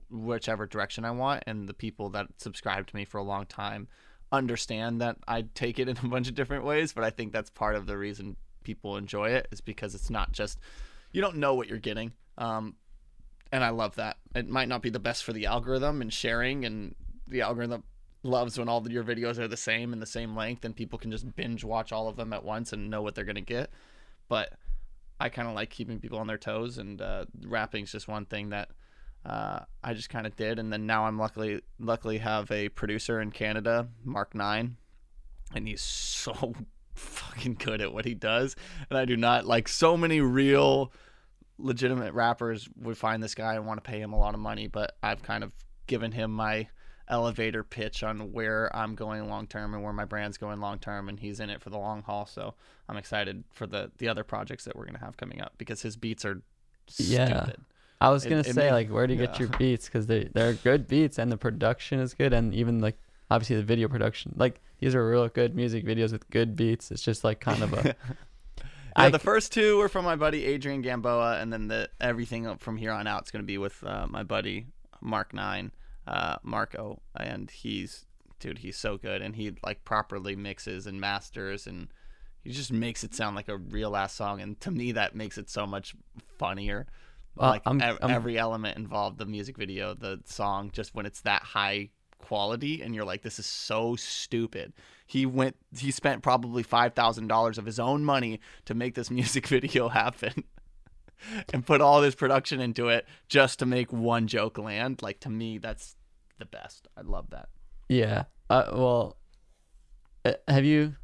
whichever 0.09 0.67
direction 0.67 1.05
I 1.05 1.11
want. 1.11 1.43
And 1.49 1.69
the 1.69 1.75
people 1.75 2.11
that 2.11 2.29
subscribe 2.37 2.87
to 2.87 2.95
me 2.95 3.05
for 3.05 3.19
a 3.19 3.25
long 3.25 3.47
time 3.47 3.89
understand 4.31 5.01
that 5.01 5.17
I 5.27 5.47
take 5.55 5.81
it 5.81 5.89
in 5.89 5.99
a 6.05 6.07
bunch 6.07 6.29
of 6.29 6.37
different 6.37 6.65
ways. 6.65 6.93
But 6.93 7.03
I 7.03 7.11
think 7.11 7.33
that's 7.33 7.51
part 7.51 7.75
of 7.75 7.87
the 7.87 7.99
reason 7.99 8.37
people 8.63 8.97
enjoy 8.97 9.31
it 9.31 9.49
is 9.51 9.61
because 9.61 9.97
it's 9.97 10.11
not 10.11 10.31
just 10.31 10.61
you 11.11 11.21
don't 11.21 11.39
know 11.39 11.55
what 11.55 11.67
you're 11.67 11.79
getting. 11.79 12.13
Um, 12.39 12.77
and 13.51 13.65
I 13.65 13.71
love 13.71 13.97
that. 13.97 14.19
It 14.37 14.49
might 14.49 14.69
not 14.69 14.83
be 14.83 14.91
the 14.91 15.01
best 15.01 15.25
for 15.25 15.33
the 15.33 15.47
algorithm 15.47 16.03
and 16.03 16.13
sharing, 16.13 16.65
and 16.65 16.95
the 17.27 17.41
algorithm 17.41 17.83
loves 18.27 18.59
when 18.59 18.69
all 18.69 18.87
your 18.91 19.05
videos 19.05 19.39
are 19.39 19.49
the 19.49 19.57
same 19.57 19.93
and 19.93 20.03
the 20.03 20.07
same 20.07 20.37
length, 20.37 20.65
and 20.65 20.75
people 20.75 20.99
can 20.99 21.11
just 21.11 21.35
binge 21.37 21.65
watch 21.65 21.93
all 21.93 22.09
of 22.09 22.17
them 22.17 22.33
at 22.33 22.45
once 22.45 22.73
and 22.73 22.91
know 22.91 23.03
what 23.03 23.15
they're 23.15 23.25
gonna 23.25 23.41
get. 23.41 23.71
But 24.29 24.53
I 25.19 25.29
kind 25.29 25.49
of 25.49 25.55
like 25.55 25.71
keeping 25.71 25.99
people 25.99 26.19
on 26.19 26.27
their 26.27 26.39
toes, 26.39 26.79
and 26.79 27.01
uh, 27.01 27.25
rapping's 27.45 27.93
just 27.93 28.09
one 28.09 28.27
thing 28.27 28.51
that 28.51 28.69
uh, 29.25 29.61
I 29.83 29.95
just 29.95 30.11
kind 30.11 30.27
of 30.27 30.37
did. 30.37 30.59
And 30.59 30.73
then 30.73 30.87
now 30.87 31.07
I'm 31.07 31.19
luckily 31.19 31.63
luckily 31.79 32.19
have 32.19 32.51
a 32.51 32.69
producer 32.69 33.21
in 33.21 33.31
Canada, 33.31 33.89
Mark 34.05 34.35
Nine, 34.35 34.77
and 35.55 35.67
he's 35.67 35.83
so 35.83 36.55
fucking 36.95 37.55
good 37.55 37.81
at 37.81 37.93
what 37.93 38.05
he 38.05 38.15
does. 38.15 38.57
And 38.91 38.99
I 38.99 39.05
do 39.05 39.17
not 39.17 39.47
like 39.47 39.69
so 39.69 39.97
many 39.97 40.21
real 40.21 40.93
legitimate 41.59 42.13
rappers 42.13 42.69
would 42.77 42.99
find 42.99 43.23
this 43.23 43.35
guy 43.35 43.55
and 43.55 43.67
want 43.67 43.83
to 43.83 43.89
pay 43.89 44.01
him 44.01 44.13
a 44.13 44.19
lot 44.19 44.35
of 44.35 44.41
money, 44.41 44.67
but 44.67 44.97
I've 45.03 45.23
kind 45.23 45.43
of 45.43 45.53
given 45.87 46.13
him 46.13 46.31
my 46.31 46.69
elevator 47.09 47.63
pitch 47.63 48.03
on 48.03 48.33
where 48.33 48.75
I'm 48.77 48.95
going 48.95 49.29
long 49.29 49.47
term 49.47 49.75
and 49.75 49.83
where 49.83 49.93
my 49.93 50.05
brand's 50.05 50.37
going 50.39 50.61
long 50.61 50.79
term 50.79 51.09
and 51.09 51.19
he's 51.21 51.41
in 51.41 51.51
it 51.51 51.61
for 51.63 51.71
the 51.71 51.79
long 51.79 52.03
haul. 52.03 52.27
So 52.27 52.55
I'm 52.89 52.97
excited 52.97 53.45
for 53.53 53.67
the 53.67 53.91
the 53.99 54.09
other 54.09 54.25
projects 54.25 54.65
that 54.65 54.77
we're 54.77 54.87
gonna 54.87 54.99
have 55.01 55.17
coming 55.17 55.41
up 55.41 55.53
because 55.59 55.83
his 55.83 55.97
beats 55.97 56.25
are 56.25 56.43
Yeah. 56.99 57.27
stupid. 57.45 57.61
I 58.01 58.11
was 58.11 58.25
gonna 58.25 58.41
it 58.41 58.47
say 58.47 58.67
made- 58.67 58.73
like, 58.73 58.89
where 58.91 59.07
do 59.07 59.15
you 59.15 59.19
get 59.21 59.39
your 59.39 59.49
beats? 59.59 59.87
Because 59.87 60.07
they 60.07 60.25
they're 60.35 60.55
good 60.55 60.87
beats 60.89 61.19
and 61.19 61.31
the 61.31 61.37
production 61.37 62.01
is 62.01 62.13
good, 62.15 62.33
and 62.33 62.55
even 62.55 62.81
like 62.81 62.99
obviously 63.31 63.57
the 63.57 63.63
video 63.63 63.89
production. 63.89 64.35
Like 64.37 64.61
these 64.81 64.95
are 64.95 65.09
real 65.09 65.29
good 65.29 65.55
music 65.55 65.85
videos 65.85 66.13
with 66.13 66.29
good 66.31 66.57
beats. 66.57 66.91
It's 66.91 67.03
just 67.03 67.25
like 67.25 67.41
kind 67.41 67.63
of 67.63 67.73
a. 67.73 67.95
Yeah, 68.99 69.03
I 69.05 69.11
the 69.11 69.19
first 69.19 69.53
two 69.53 69.77
were 69.77 69.91
from 69.91 70.07
my 70.07 70.17
buddy 70.17 70.47
Adrian 70.47 70.81
Gamboa, 70.81 71.39
and 71.39 71.53
then 71.53 71.69
the 71.69 71.91
everything 72.01 72.57
from 72.57 72.79
here 72.79 72.93
on 72.93 73.07
out 73.07 73.25
is 73.27 73.31
going 73.31 73.43
to 73.43 73.47
be 73.47 73.59
with 73.59 73.85
uh, 73.85 74.07
my 74.09 74.23
buddy 74.23 74.69
Mark 75.03 75.35
Nine, 75.35 75.71
uh, 76.07 76.37
Marco, 76.43 77.01
and 77.19 77.51
he's 77.51 78.05
dude, 78.39 78.59
he's 78.59 78.77
so 78.77 78.99
good, 78.99 79.23
and 79.23 79.37
he 79.37 79.53
like 79.65 79.85
properly 79.85 80.37
mixes 80.37 80.87
and 80.87 81.01
masters, 81.01 81.67
and 81.67 81.89
he 82.43 82.51
just 82.53 82.71
makes 82.73 83.03
it 83.03 83.15
sound 83.15 83.35
like 83.35 83.49
a 83.49 83.57
real 83.57 83.97
ass 83.97 84.13
song, 84.13 84.41
and 84.41 84.61
to 84.61 84.71
me 84.71 84.93
that 84.93 85.15
makes 85.15 85.39
it 85.39 85.49
so 85.51 85.67
much 85.67 85.95
funnier. 86.39 86.87
Well, 87.35 87.51
like 87.51 87.63
I'm- 87.67 87.81
ev- 87.83 87.99
I'm- 88.03 88.11
every 88.11 88.39
element 88.39 88.77
involved, 88.79 89.19
the 89.19 89.27
music 89.27 89.57
video, 89.57 89.95
the 89.95 90.21
song, 90.25 90.71
just 90.73 90.95
when 90.95 91.07
it's 91.07 91.21
that 91.23 91.43
high 91.43 91.91
quality, 92.19 92.83
and 92.83 92.95
you're 92.95 93.05
like, 93.05 93.23
this 93.23 93.39
is 93.39 93.47
so 93.47 93.95
stupid. 93.97 94.73
He 95.07 95.27
went, 95.27 95.57
he 95.79 95.91
spent 95.91 96.23
probably 96.23 96.63
five 96.63 96.95
thousand 96.95 97.29
dollars 97.29 97.59
of 97.59 97.67
his 97.67 97.79
own 97.81 98.05
money 98.05 98.41
to 98.67 98.75
make 98.75 98.95
this 98.95 99.11
music 99.21 99.47
video 99.47 99.89
happen, 99.89 100.45
and 101.53 101.65
put 101.67 101.81
all 101.81 102.01
this 102.01 102.15
production 102.15 102.61
into 102.61 102.89
it 102.89 103.07
just 103.29 103.59
to 103.61 103.67
make 103.67 103.93
one 103.93 104.27
joke 104.27 104.59
land. 104.59 105.03
Like 105.03 105.21
to 105.21 105.31
me, 105.31 105.59
that's 105.59 105.96
the 106.39 106.47
best. 106.47 106.89
I 106.97 107.03
love 107.03 107.31
that. 107.31 107.49
yeah. 107.89 108.25
Uh, 108.49 108.65
well, 108.73 109.17
uh, 110.25 110.33
have 110.47 110.65
you? 110.65 110.95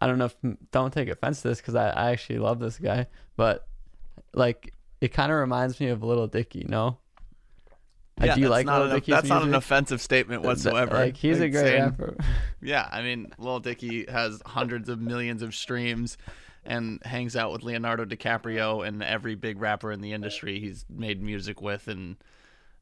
I 0.00 0.06
don't 0.06 0.18
know 0.18 0.26
if 0.26 0.36
don't 0.70 0.92
take 0.92 1.08
offense 1.08 1.42
to 1.42 1.48
this 1.48 1.60
because 1.60 1.74
I, 1.74 1.88
I 1.88 2.10
actually 2.12 2.38
love 2.38 2.60
this 2.60 2.78
guy, 2.78 3.06
but 3.36 3.66
like 4.34 4.72
it 5.00 5.08
kind 5.12 5.32
of 5.32 5.38
reminds 5.38 5.80
me 5.80 5.88
of 5.88 6.02
Lil 6.02 6.26
Dicky. 6.28 6.64
No. 6.68 6.98
Uh, 8.20 8.34
do 8.34 8.40
you 8.40 8.46
that's 8.46 8.50
like 8.50 8.66
not 8.66 8.78
Little 8.80 8.92
an, 8.92 8.94
Dicky's 9.00 9.14
That's 9.14 9.28
not 9.28 9.42
an 9.42 9.54
offensive 9.54 10.00
statement 10.00 10.42
Th- 10.42 10.54
th- 10.56 10.64
whatsoever. 10.72 10.94
Like 10.96 11.16
he's 11.16 11.40
a 11.40 11.48
great 11.50 11.62
saying- 11.62 11.82
rapper. 11.82 12.16
Yeah, 12.62 12.88
I 12.90 13.02
mean, 13.02 13.32
Lil 13.38 13.60
Dicky 13.60 14.06
has 14.08 14.40
hundreds 14.46 14.88
of 14.88 15.00
millions 15.00 15.42
of 15.42 15.54
streams 15.54 16.16
and 16.64 17.00
hangs 17.04 17.36
out 17.36 17.52
with 17.52 17.62
Leonardo 17.62 18.04
DiCaprio 18.04 18.86
and 18.86 19.02
every 19.02 19.34
big 19.34 19.60
rapper 19.60 19.92
in 19.92 20.00
the 20.00 20.12
industry 20.12 20.58
he's 20.58 20.84
made 20.88 21.22
music 21.22 21.60
with 21.60 21.86
and 21.88 22.16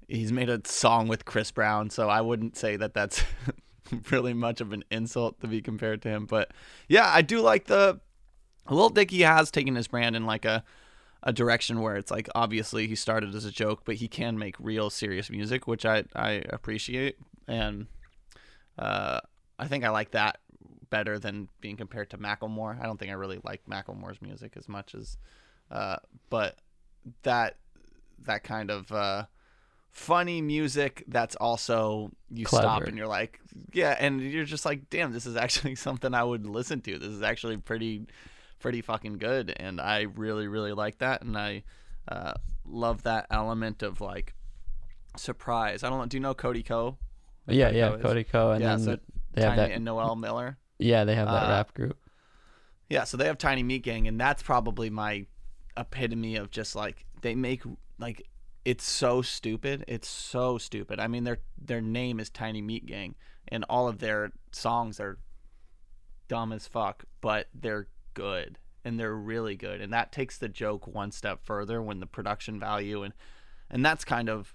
he's 0.08 0.32
made 0.32 0.48
a 0.48 0.60
song 0.64 1.08
with 1.08 1.24
Chris 1.24 1.50
Brown, 1.50 1.90
so 1.90 2.08
I 2.08 2.20
wouldn't 2.20 2.56
say 2.56 2.76
that 2.76 2.94
that's 2.94 3.22
really 4.10 4.34
much 4.34 4.60
of 4.60 4.72
an 4.72 4.84
insult 4.90 5.40
to 5.40 5.46
be 5.46 5.60
compared 5.60 6.02
to 6.02 6.08
him. 6.08 6.26
But 6.26 6.52
yeah, 6.88 7.10
I 7.12 7.22
do 7.22 7.40
like 7.40 7.66
the 7.66 8.00
Lil 8.68 8.90
Dicky 8.90 9.22
has 9.22 9.50
taken 9.50 9.74
his 9.74 9.88
brand 9.88 10.16
in 10.16 10.26
like 10.26 10.44
a 10.44 10.64
a 11.26 11.32
direction 11.32 11.80
where 11.80 11.96
it's 11.96 12.10
like 12.10 12.28
obviously 12.34 12.86
he 12.86 12.94
started 12.94 13.34
as 13.34 13.46
a 13.46 13.50
joke, 13.50 13.82
but 13.84 13.96
he 13.96 14.08
can 14.08 14.38
make 14.38 14.56
real 14.58 14.90
serious 14.90 15.30
music, 15.30 15.66
which 15.66 15.86
I 15.86 16.04
I 16.14 16.42
appreciate, 16.50 17.16
and 17.48 17.86
uh, 18.78 19.20
I 19.58 19.66
think 19.66 19.84
I 19.84 19.90
like 19.90 20.10
that 20.12 20.38
better 20.90 21.18
than 21.18 21.48
being 21.60 21.76
compared 21.76 22.10
to 22.10 22.18
Macklemore. 22.18 22.78
I 22.80 22.84
don't 22.84 22.98
think 22.98 23.10
I 23.10 23.14
really 23.14 23.40
like 23.42 23.62
Macklemore's 23.66 24.20
music 24.20 24.52
as 24.56 24.68
much 24.68 24.94
as, 24.94 25.16
uh, 25.70 25.96
but 26.28 26.58
that 27.22 27.56
that 28.24 28.44
kind 28.44 28.70
of 28.70 28.92
uh, 28.92 29.24
funny 29.94 30.42
music 30.42 31.04
that's 31.08 31.36
also 31.36 32.10
you 32.28 32.44
stop 32.44 32.82
and 32.82 32.98
you're 32.98 33.06
like, 33.06 33.40
yeah, 33.72 33.96
and 33.98 34.20
you're 34.20 34.44
just 34.44 34.66
like, 34.66 34.90
damn, 34.90 35.12
this 35.12 35.24
is 35.24 35.36
actually 35.36 35.74
something 35.86 36.12
I 36.12 36.24
would 36.24 36.44
listen 36.46 36.80
to. 36.82 36.98
This 36.98 37.08
is 37.08 37.22
actually 37.22 37.56
pretty 37.56 38.06
pretty 38.60 38.82
fucking 38.82 39.18
good, 39.18 39.54
and 39.56 39.80
I 39.80 40.02
really 40.02 40.48
really 40.48 40.72
like 40.72 40.98
that, 40.98 41.22
and 41.22 41.36
I 41.38 41.62
uh, 42.08 42.34
love 42.66 43.04
that 43.04 43.26
element 43.30 43.82
of 43.82 44.00
like 44.00 44.34
surprise. 45.16 45.82
I 45.84 45.90
don't 45.90 45.98
know. 46.00 46.06
Do 46.06 46.16
you 46.16 46.20
know 46.20 46.34
Cody 46.34 46.62
Ko? 46.62 46.98
Yeah, 47.46 47.66
Cody 47.68 47.78
yeah? 47.78 47.96
Cody 47.98 48.24
Ko. 48.24 48.50
And 48.52 48.62
Yeah, 48.62 48.70
then 48.76 48.80
so 48.80 48.98
they 49.34 49.42
have 49.42 49.56
that. 49.56 49.70
and 49.70 49.84
Noel 49.84 50.16
Miller. 50.16 50.58
yeah, 50.78 51.04
they 51.04 51.14
have 51.14 51.28
that 51.28 51.46
uh, 51.46 51.50
rap 51.50 51.74
group. 51.74 51.98
Yeah, 52.88 53.04
so 53.04 53.16
they 53.16 53.26
have 53.26 53.38
Tiny 53.38 53.62
Meat 53.62 53.82
Gang, 53.82 54.06
and 54.08 54.20
that's 54.20 54.42
probably 54.42 54.90
my 54.90 55.26
epitome 55.76 56.36
of 56.36 56.50
just 56.50 56.74
like 56.76 57.04
they 57.22 57.34
make 57.34 57.62
like 57.98 58.26
it's 58.64 58.88
so 58.88 59.20
stupid. 59.20 59.84
It's 59.86 60.08
so 60.08 60.58
stupid. 60.58 60.98
I 60.98 61.06
mean, 61.06 61.24
their 61.24 61.38
their 61.60 61.80
name 61.80 62.18
is 62.18 62.30
Tiny 62.30 62.62
Meat 62.62 62.86
Gang, 62.86 63.14
and 63.48 63.64
all 63.68 63.88
of 63.88 63.98
their 63.98 64.32
songs 64.52 64.98
are 65.00 65.18
dumb 66.28 66.52
as 66.52 66.66
fuck, 66.66 67.04
but 67.20 67.48
they're 67.54 67.88
good 68.14 68.58
and 68.84 68.98
they're 69.00 69.14
really 69.14 69.56
good, 69.56 69.80
and 69.80 69.92
that 69.92 70.12
takes 70.12 70.38
the 70.38 70.48
joke 70.48 70.86
one 70.86 71.10
step 71.10 71.40
further 71.42 71.82
when 71.82 72.00
the 72.00 72.06
production 72.06 72.58
value 72.60 73.02
and 73.02 73.14
and 73.70 73.84
that's 73.84 74.04
kind 74.04 74.28
of 74.28 74.54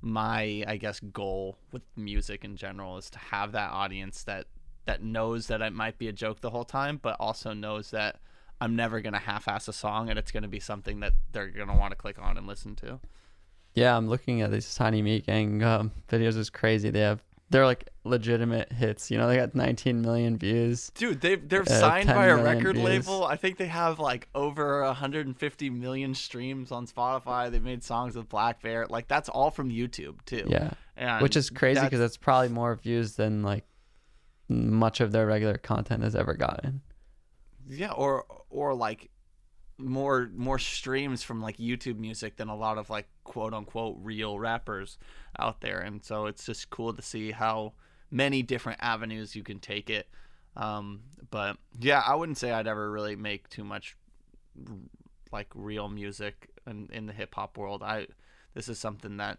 my 0.00 0.64
I 0.66 0.76
guess 0.76 1.00
goal 1.00 1.58
with 1.72 1.82
music 1.96 2.44
in 2.44 2.56
general 2.56 2.98
is 2.98 3.10
to 3.10 3.18
have 3.18 3.52
that 3.52 3.70
audience 3.70 4.22
that 4.24 4.46
that 4.86 5.02
knows 5.02 5.48
that 5.48 5.62
it 5.62 5.72
might 5.72 5.98
be 5.98 6.08
a 6.08 6.12
joke 6.12 6.40
the 6.40 6.50
whole 6.50 6.64
time, 6.64 6.98
but 7.02 7.16
also 7.18 7.52
knows 7.52 7.90
that 7.90 8.20
I'm 8.60 8.76
never 8.76 9.00
gonna 9.00 9.18
half-ass 9.18 9.68
a 9.68 9.72
song 9.72 10.10
and 10.10 10.18
it's 10.18 10.30
gonna 10.30 10.48
be 10.48 10.60
something 10.60 11.00
that 11.00 11.14
they're 11.32 11.48
gonna 11.48 11.76
want 11.76 11.92
to 11.92 11.96
click 11.96 12.18
on 12.20 12.38
and 12.38 12.46
listen 12.46 12.76
to. 12.76 13.00
Yeah, 13.76 13.96
I'm 13.96 14.08
looking 14.08 14.40
at 14.42 14.50
these 14.50 14.74
Tiny 14.74 15.02
Meat 15.02 15.26
Gang 15.26 15.62
um, 15.62 15.92
videos. 16.08 16.36
It's 16.38 16.50
crazy. 16.50 16.90
They 16.90 17.00
have 17.00 17.22
they're 17.50 17.64
like 17.66 17.88
legitimate 18.02 18.72
hits. 18.72 19.08
You 19.10 19.18
know, 19.18 19.28
they 19.28 19.36
got 19.36 19.54
19 19.54 20.02
million 20.02 20.36
views. 20.36 20.90
Dude, 20.96 21.20
they 21.20 21.36
they're 21.36 21.62
Uh, 21.62 21.66
signed 21.66 22.08
by 22.08 22.26
a 22.26 22.36
record 22.42 22.74
views. 22.74 22.84
label. 22.84 23.24
I 23.24 23.36
think 23.36 23.56
they 23.58 23.66
have 23.68 24.00
like 24.00 24.28
over 24.34 24.82
150 24.82 25.70
million 25.70 26.14
streams 26.14 26.72
on 26.72 26.86
Spotify. 26.88 27.50
They 27.50 27.60
made 27.60 27.84
songs 27.84 28.16
with 28.16 28.28
blackbear. 28.28 28.90
Like 28.90 29.06
that's 29.06 29.28
all 29.28 29.50
from 29.52 29.70
YouTube 29.70 30.24
too. 30.24 30.46
Yeah, 30.48 30.70
and 30.96 31.22
which 31.22 31.36
is 31.36 31.50
crazy 31.50 31.74
that's- 31.74 31.88
because 31.90 32.00
that's 32.00 32.16
probably 32.16 32.48
more 32.48 32.74
views 32.74 33.14
than 33.14 33.42
like 33.44 33.64
much 34.48 35.00
of 35.00 35.12
their 35.12 35.26
regular 35.26 35.58
content 35.58 36.02
has 36.02 36.16
ever 36.16 36.34
gotten. 36.34 36.80
Yeah, 37.68 37.92
or 37.92 38.24
or 38.48 38.74
like 38.74 39.10
more 39.78 40.30
more 40.34 40.58
streams 40.58 41.22
from 41.22 41.40
like 41.40 41.58
YouTube 41.58 41.98
music 41.98 42.36
than 42.36 42.48
a 42.48 42.56
lot 42.56 42.78
of 42.78 42.90
like 42.90 43.08
quote 43.24 43.52
unquote 43.54 43.96
real 44.00 44.38
rappers 44.38 44.98
out 45.38 45.60
there, 45.60 45.80
and 45.80 46.04
so 46.04 46.26
it's 46.26 46.46
just 46.46 46.70
cool 46.70 46.92
to 46.94 47.02
see 47.02 47.30
how 47.30 47.74
many 48.10 48.42
different 48.42 48.78
avenues 48.82 49.34
you 49.34 49.42
can 49.42 49.58
take 49.58 49.90
it. 49.90 50.08
Um, 50.56 51.02
but 51.30 51.58
yeah, 51.78 52.02
I 52.06 52.14
wouldn't 52.14 52.38
say 52.38 52.50
I'd 52.50 52.66
ever 52.66 52.90
really 52.90 53.16
make 53.16 53.48
too 53.48 53.64
much 53.64 53.96
like 55.32 55.48
real 55.54 55.88
music 55.88 56.48
in, 56.66 56.88
in 56.92 57.06
the 57.06 57.12
hip 57.12 57.34
hop 57.34 57.58
world. 57.58 57.82
I 57.82 58.06
this 58.54 58.68
is 58.68 58.78
something 58.78 59.18
that 59.18 59.38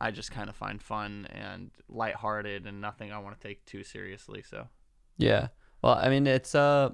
I 0.00 0.10
just 0.10 0.30
kind 0.30 0.48
of 0.48 0.56
find 0.56 0.80
fun 0.82 1.26
and 1.30 1.70
lighthearted 1.88 2.66
and 2.66 2.80
nothing 2.80 3.12
I 3.12 3.18
want 3.18 3.40
to 3.40 3.48
take 3.48 3.64
too 3.64 3.82
seriously. 3.82 4.42
So 4.48 4.68
Yeah. 5.16 5.48
Well, 5.82 5.94
I 5.94 6.08
mean, 6.08 6.26
it's 6.26 6.54
uh, 6.54 6.90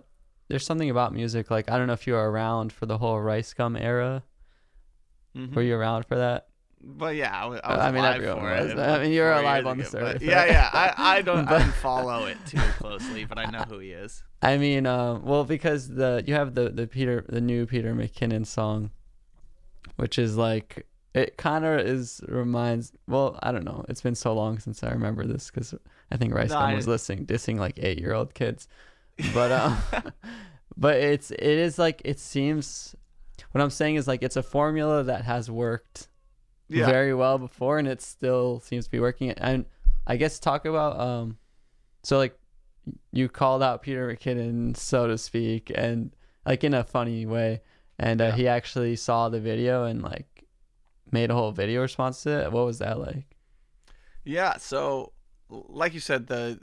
there's 0.49 0.65
something 0.67 0.91
about 0.91 1.13
music. 1.13 1.51
Like 1.51 1.71
I 1.71 1.79
don't 1.79 1.87
know 1.87 1.93
if 1.95 2.07
you 2.07 2.15
were 2.15 2.31
around 2.31 2.73
for 2.73 2.87
the 2.87 2.99
whole 2.99 3.21
Rice 3.21 3.53
Gum 3.55 3.77
era. 3.77 4.23
Mhm. 5.37 5.55
Were 5.55 5.63
you 5.63 5.77
around 5.77 6.07
for 6.07 6.17
that? 6.17 6.49
But 6.87 7.17
yeah, 7.17 7.33
I 7.35 7.47
was, 7.47 7.61
I 7.65 7.71
was 7.77 7.81
I 7.81 7.91
mean, 7.93 8.05
everyone 8.05 8.43
was. 8.43 8.71
it. 8.73 8.79
I 8.79 9.03
mean, 9.03 9.13
you 9.13 9.23
were 9.23 9.33
alive 9.33 9.67
on 9.67 9.79
the 9.79 9.85
but 9.85 9.91
surface, 9.91 10.23
Yeah, 10.23 10.45
yeah. 10.45 10.69
I, 10.71 11.17
I 11.19 11.23
don't 11.29 11.47
But- 11.47 11.59
didn't 11.61 11.73
follow 11.75 12.27
it 12.27 12.37
too 12.47 12.59
closely, 12.79 13.25
but 13.25 13.39
I 13.39 13.47
know 13.47 13.61
who 13.63 13.79
he 13.79 13.93
is. 13.93 14.23
I 14.43 14.59
mean, 14.59 14.87
uh, 14.87 15.19
well, 15.23 15.45
because 15.45 15.89
the 15.89 16.23
you 16.27 16.35
have 16.35 16.55
the 16.55 16.69
the 16.69 16.87
Peter 16.87 17.25
the 17.29 17.41
new 17.41 17.65
Peter 17.67 17.95
McKinnon 17.95 18.47
song, 18.47 18.91
which 19.97 20.19
is 20.19 20.37
like 20.37 20.87
it 21.15 21.37
kind 21.39 21.65
of 21.65 21.81
is 21.81 22.21
reminds. 22.29 22.93
Well, 23.09 23.39
I 23.43 23.51
don't 23.53 23.65
know. 23.65 23.85
It's 23.89 24.03
been 24.03 24.15
so 24.15 24.35
long 24.35 24.59
since 24.59 24.85
I 24.85 24.91
remember 24.91 25.25
this 25.27 25.51
because 25.51 25.75
I 26.13 26.17
think 26.19 26.35
Rice 26.35 26.51
No, 26.51 26.57
Gum 26.57 26.71
I- 26.71 26.75
was 26.75 26.87
listening 26.87 27.25
dissing 27.27 27.59
like 27.59 27.79
eight 27.83 27.99
year 27.99 28.13
old 28.13 28.35
kids, 28.35 28.69
but 29.33 29.53
um, 29.53 29.79
but 30.77 30.97
it's 30.97 31.31
it 31.31 31.41
is 31.43 31.79
like 31.79 32.03
it 32.05 32.19
seems. 32.19 32.95
What 33.53 33.61
I'm 33.63 33.71
saying 33.71 33.97
is 33.97 34.07
like 34.09 34.23
it's 34.23 34.37
a 34.37 34.43
formula 34.43 35.05
that 35.05 35.25
has 35.25 35.51
worked 35.51 36.09
Yeah. 36.69 36.87
very 36.87 37.15
well 37.15 37.39
before 37.39 37.79
and 37.79 37.87
it 37.87 38.01
still 38.03 38.61
seems 38.61 38.87
to 38.87 38.91
be 38.91 38.99
working 39.01 39.31
and 39.31 39.67
i 40.07 40.17
guess 40.17 40.39
talk 40.39 40.65
about 40.67 40.99
um 40.99 41.37
so 42.03 42.17
like 42.19 42.37
you 43.13 43.29
called 43.29 43.63
out 43.63 43.83
peter 43.83 44.09
mckinnon 44.09 44.77
so 44.77 45.07
to 45.07 45.17
speak 45.19 45.71
and 45.75 46.15
like 46.47 46.65
in 46.65 46.75
a 46.75 46.83
funny 46.83 47.27
way 47.27 47.61
and 47.99 48.21
uh, 48.21 48.25
Yeah. 48.25 48.37
he 48.37 48.49
actually 48.49 48.97
saw 48.97 49.29
the 49.29 49.41
video 49.41 49.85
and 49.85 50.03
like 50.03 50.45
made 51.13 51.31
a 51.31 51.35
whole 51.35 51.53
video 51.53 51.83
response 51.83 52.23
to 52.25 52.31
it 52.45 52.51
what 52.53 52.65
was 52.67 52.79
that 52.79 52.99
like 52.99 53.37
Yeah, 54.25 54.57
so 54.57 55.13
like 55.51 55.93
you 55.95 56.01
said, 56.01 56.27
the 56.29 56.59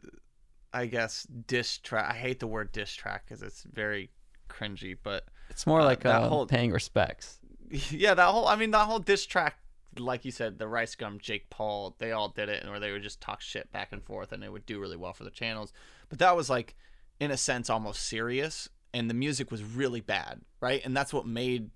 I 0.74 0.86
guess 0.86 1.28
diss 1.48 1.78
track. 1.78 2.10
I 2.10 2.18
hate 2.18 2.40
the 2.40 2.48
word 2.48 2.72
diss 2.72 2.94
track 2.94 3.26
because 3.28 3.42
it's 3.42 3.64
very 3.64 4.10
cringy, 4.50 4.98
but 5.02 5.26
it's 5.50 5.68
more 5.68 5.82
Uh, 5.82 5.86
like 5.86 6.02
that 6.04 6.22
uh, 6.24 6.30
whole- 6.30 6.48
paying 6.48 6.72
respects 6.72 7.40
yeah, 7.90 8.14
that 8.14 8.28
whole 8.28 8.48
I 8.48 8.56
mean 8.56 8.72
that 8.72 8.86
whole 8.86 9.00
diss 9.00 9.26
track, 9.26 9.58
like 9.98 10.26
you 10.26 10.32
said, 10.32 10.60
the 10.60 10.68
Rice 10.68 10.96
Gum, 10.96 11.20
Jake 11.20 11.50
Paul, 11.50 11.96
they 12.00 12.12
all 12.12 12.28
did 12.30 12.50
it, 12.50 12.62
and 12.62 12.70
where 12.72 12.80
they 12.82 12.92
would 12.92 13.02
just 13.04 13.22
talk 13.22 13.40
shit 13.42 13.72
back 13.72 13.94
and 13.94 14.04
forth, 14.04 14.32
and 14.34 14.44
it 14.44 14.52
would 14.52 14.66
do 14.66 14.80
really 14.80 14.98
well 14.98 15.14
for 15.14 15.24
the 15.24 15.30
channels. 15.32 15.72
But 16.10 16.20
that 16.20 16.36
was 16.36 16.50
like, 16.50 16.76
in 17.22 17.32
a 17.32 17.38
sense, 17.38 17.70
almost 17.70 18.04
serious, 18.08 18.68
and 18.94 19.10
the 19.10 19.14
music 19.14 19.52
was 19.52 19.64
really 19.64 20.02
bad, 20.02 20.42
right? 20.60 20.82
And 20.84 20.96
that's 20.98 21.14
what 21.14 21.26
made 21.26 21.70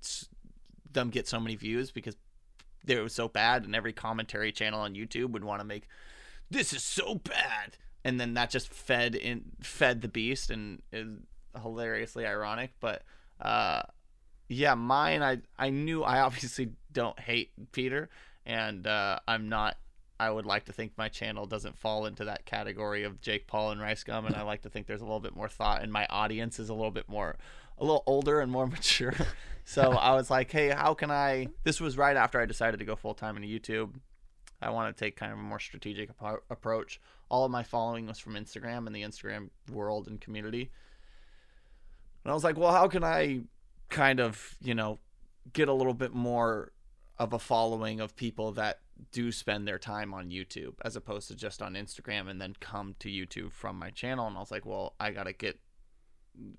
them 0.91 1.09
get 1.09 1.27
so 1.27 1.39
many 1.39 1.55
views 1.55 1.91
because 1.91 2.15
they 2.83 2.99
were 2.99 3.07
so 3.09 3.27
bad, 3.29 3.63
and 3.63 3.73
every 3.75 3.93
commentary 3.93 4.51
channel 4.51 4.81
on 4.81 4.95
YouTube 4.95 5.31
would 5.31 5.43
want 5.45 5.61
to 5.61 5.65
make 5.65 5.87
this 6.51 6.73
is 6.73 6.83
so 6.83 7.15
bad, 7.15 7.77
and 8.05 8.17
then 8.19 8.35
that 8.35 8.49
just 8.49 8.69
fed 8.69 9.15
in 9.15 9.43
fed 9.59 10.01
the 10.01 10.07
beast, 10.07 10.49
and 10.49 10.81
is 10.93 11.09
hilariously 11.61 12.25
ironic, 12.25 12.71
but. 12.79 13.03
uh 13.41 13.81
yeah, 14.47 14.75
mine. 14.75 15.23
I 15.23 15.39
I 15.57 15.71
knew 15.71 16.03
I 16.03 16.19
obviously 16.21 16.69
don't 16.93 17.19
hate 17.19 17.49
Peter, 17.71 18.09
and 18.45 18.85
uh, 18.85 19.17
I'm 19.27 19.49
not. 19.49 19.75
I 20.19 20.29
would 20.29 20.45
like 20.45 20.65
to 20.65 20.71
think 20.71 20.91
my 20.97 21.09
channel 21.09 21.47
doesn't 21.47 21.77
fall 21.79 22.05
into 22.05 22.25
that 22.25 22.45
category 22.45 23.05
of 23.05 23.19
Jake 23.21 23.47
Paul 23.47 23.71
and 23.71 23.81
Rice 23.81 24.03
Gum, 24.03 24.27
and 24.27 24.35
I 24.35 24.43
like 24.43 24.61
to 24.61 24.69
think 24.69 24.85
there's 24.85 25.01
a 25.01 25.03
little 25.03 25.19
bit 25.19 25.35
more 25.35 25.49
thought, 25.49 25.81
and 25.81 25.91
my 25.91 26.05
audience 26.11 26.59
is 26.59 26.69
a 26.69 26.75
little 26.75 26.91
bit 26.91 27.09
more, 27.09 27.35
a 27.79 27.83
little 27.83 28.03
older 28.05 28.39
and 28.39 28.51
more 28.51 28.67
mature. 28.77 29.15
So 29.65 29.93
I 29.93 30.13
was 30.13 30.29
like, 30.29 30.51
hey, 30.51 30.69
how 30.69 30.93
can 30.93 31.09
I? 31.09 31.47
This 31.63 31.81
was 31.81 31.97
right 31.97 32.15
after 32.15 32.39
I 32.39 32.45
decided 32.45 32.77
to 32.77 32.85
go 32.85 32.95
full 32.95 33.15
time 33.15 33.35
into 33.37 33.49
YouTube. 33.49 33.95
I 34.61 34.69
want 34.69 34.95
to 34.95 35.03
take 35.05 35.15
kind 35.15 35.33
of 35.33 35.39
a 35.39 35.41
more 35.41 35.59
strategic 35.59 36.15
appro- 36.15 36.41
approach. 36.51 37.01
All 37.29 37.45
of 37.45 37.51
my 37.51 37.63
following 37.63 38.07
was 38.07 38.19
from 38.19 38.33
Instagram 38.33 38.87
and 38.87 38.95
the 38.95 39.03
Instagram 39.03 39.49
world 39.71 40.07
and 40.07 40.21
community. 40.21 40.71
And 42.23 42.31
I 42.31 42.33
was 42.33 42.43
like, 42.43 42.57
well, 42.57 42.71
how 42.71 42.87
can 42.87 43.03
I 43.03 43.41
kind 43.89 44.19
of, 44.19 44.57
you 44.61 44.73
know, 44.73 44.99
get 45.53 45.69
a 45.69 45.73
little 45.73 45.93
bit 45.93 46.13
more 46.13 46.71
of 47.17 47.33
a 47.33 47.39
following 47.39 47.99
of 47.99 48.15
people 48.15 48.51
that 48.53 48.79
do 49.11 49.31
spend 49.31 49.67
their 49.67 49.79
time 49.79 50.13
on 50.13 50.29
YouTube 50.29 50.73
as 50.83 50.95
opposed 50.95 51.27
to 51.27 51.35
just 51.35 51.61
on 51.61 51.73
Instagram 51.73 52.29
and 52.29 52.41
then 52.41 52.55
come 52.59 52.95
to 52.99 53.09
YouTube 53.09 53.51
from 53.51 53.77
my 53.77 53.89
channel. 53.89 54.27
And 54.27 54.37
I 54.37 54.39
was 54.39 54.51
like, 54.51 54.65
well, 54.65 54.95
I 54.99 55.11
got 55.11 55.23
to 55.23 55.33
get 55.33 55.59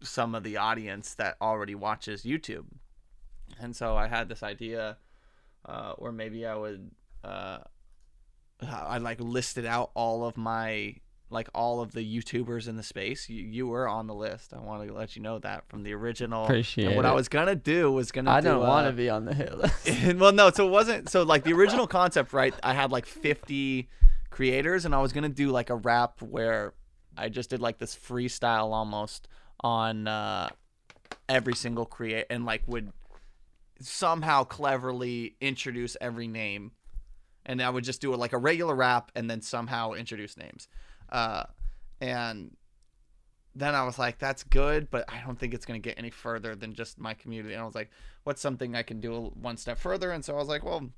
some 0.02 0.34
of 0.34 0.42
the 0.42 0.56
audience 0.56 1.14
that 1.14 1.36
already 1.40 1.74
watches 1.74 2.22
YouTube. 2.22 2.66
And 3.58 3.74
so 3.74 3.96
I 3.96 4.08
had 4.08 4.28
this 4.28 4.42
idea 4.42 4.98
uh, 5.64 5.92
where 5.94 6.12
maybe 6.12 6.46
I 6.46 6.54
would, 6.54 6.90
uh, 7.24 7.58
I 8.62 8.98
like 8.98 9.20
listed 9.20 9.66
out 9.66 9.90
all 9.94 10.24
of 10.24 10.36
my 10.36 10.96
like 11.28 11.48
all 11.54 11.80
of 11.80 11.92
the 11.92 12.00
YouTubers 12.00 12.68
in 12.68 12.76
the 12.76 12.82
space. 12.82 13.28
You, 13.28 13.42
you 13.42 13.66
were 13.66 13.88
on 13.88 14.06
the 14.06 14.14
list. 14.14 14.54
I 14.54 14.60
want 14.60 14.86
to 14.86 14.94
let 14.94 15.16
you 15.16 15.22
know 15.22 15.38
that 15.40 15.68
from 15.68 15.82
the 15.82 15.92
original. 15.92 16.44
Appreciate 16.44 16.86
and 16.86 16.96
what 16.96 17.04
it. 17.04 17.08
I 17.08 17.12
was 17.12 17.28
gonna 17.28 17.56
do 17.56 17.90
was 17.90 18.12
gonna. 18.12 18.30
i 18.30 18.40
do, 18.40 18.48
don't 18.48 18.60
want 18.60 18.86
uh, 18.86 18.90
to 18.90 18.96
be 18.96 19.10
on 19.10 19.24
the 19.24 19.34
hit 19.34 19.56
list 19.58 20.14
well, 20.16 20.32
no, 20.32 20.50
so 20.50 20.66
it 20.66 20.70
wasn't. 20.70 21.08
So 21.08 21.22
like 21.22 21.44
the 21.44 21.52
original 21.52 21.86
concept, 21.86 22.32
right? 22.32 22.54
I 22.62 22.74
had 22.74 22.90
like 22.92 23.06
50 23.06 23.88
creators, 24.30 24.84
and 24.84 24.94
I 24.94 25.02
was 25.02 25.12
gonna 25.12 25.28
do 25.28 25.50
like 25.50 25.70
a 25.70 25.76
rap 25.76 26.22
where 26.22 26.74
I 27.16 27.28
just 27.28 27.50
did 27.50 27.60
like 27.60 27.78
this 27.78 27.96
freestyle 27.96 28.72
almost 28.72 29.28
on 29.60 30.06
uh, 30.06 30.48
every 31.28 31.54
single 31.54 31.86
create 31.86 32.26
and 32.30 32.44
like 32.44 32.62
would 32.66 32.92
somehow 33.80 34.44
cleverly 34.44 35.36
introduce 35.40 35.96
every 36.00 36.28
name, 36.28 36.72
and 37.46 37.62
I 37.62 37.70
would 37.70 37.84
just 37.84 38.00
do 38.00 38.12
it 38.12 38.18
like 38.18 38.32
a 38.32 38.38
regular 38.38 38.74
rap 38.74 39.10
and 39.14 39.30
then 39.30 39.40
somehow 39.40 39.92
introduce 39.92 40.36
names, 40.36 40.68
uh, 41.10 41.44
and 42.00 42.54
then 43.54 43.74
I 43.74 43.84
was 43.84 43.98
like, 43.98 44.18
that's 44.18 44.42
good, 44.42 44.90
but 44.90 45.10
I 45.10 45.22
don't 45.24 45.38
think 45.38 45.54
it's 45.54 45.64
going 45.64 45.80
to 45.80 45.88
get 45.88 45.98
any 45.98 46.10
further 46.10 46.54
than 46.54 46.74
just 46.74 46.98
my 46.98 47.14
community. 47.14 47.54
And 47.54 47.62
I 47.62 47.64
was 47.64 47.74
like, 47.74 47.90
what's 48.24 48.42
something 48.42 48.76
I 48.76 48.82
can 48.82 49.00
do 49.00 49.32
one 49.40 49.56
step 49.56 49.78
further? 49.78 50.10
And 50.10 50.22
so 50.22 50.34
I 50.34 50.38
was 50.38 50.48
like, 50.48 50.62
well, 50.62 50.90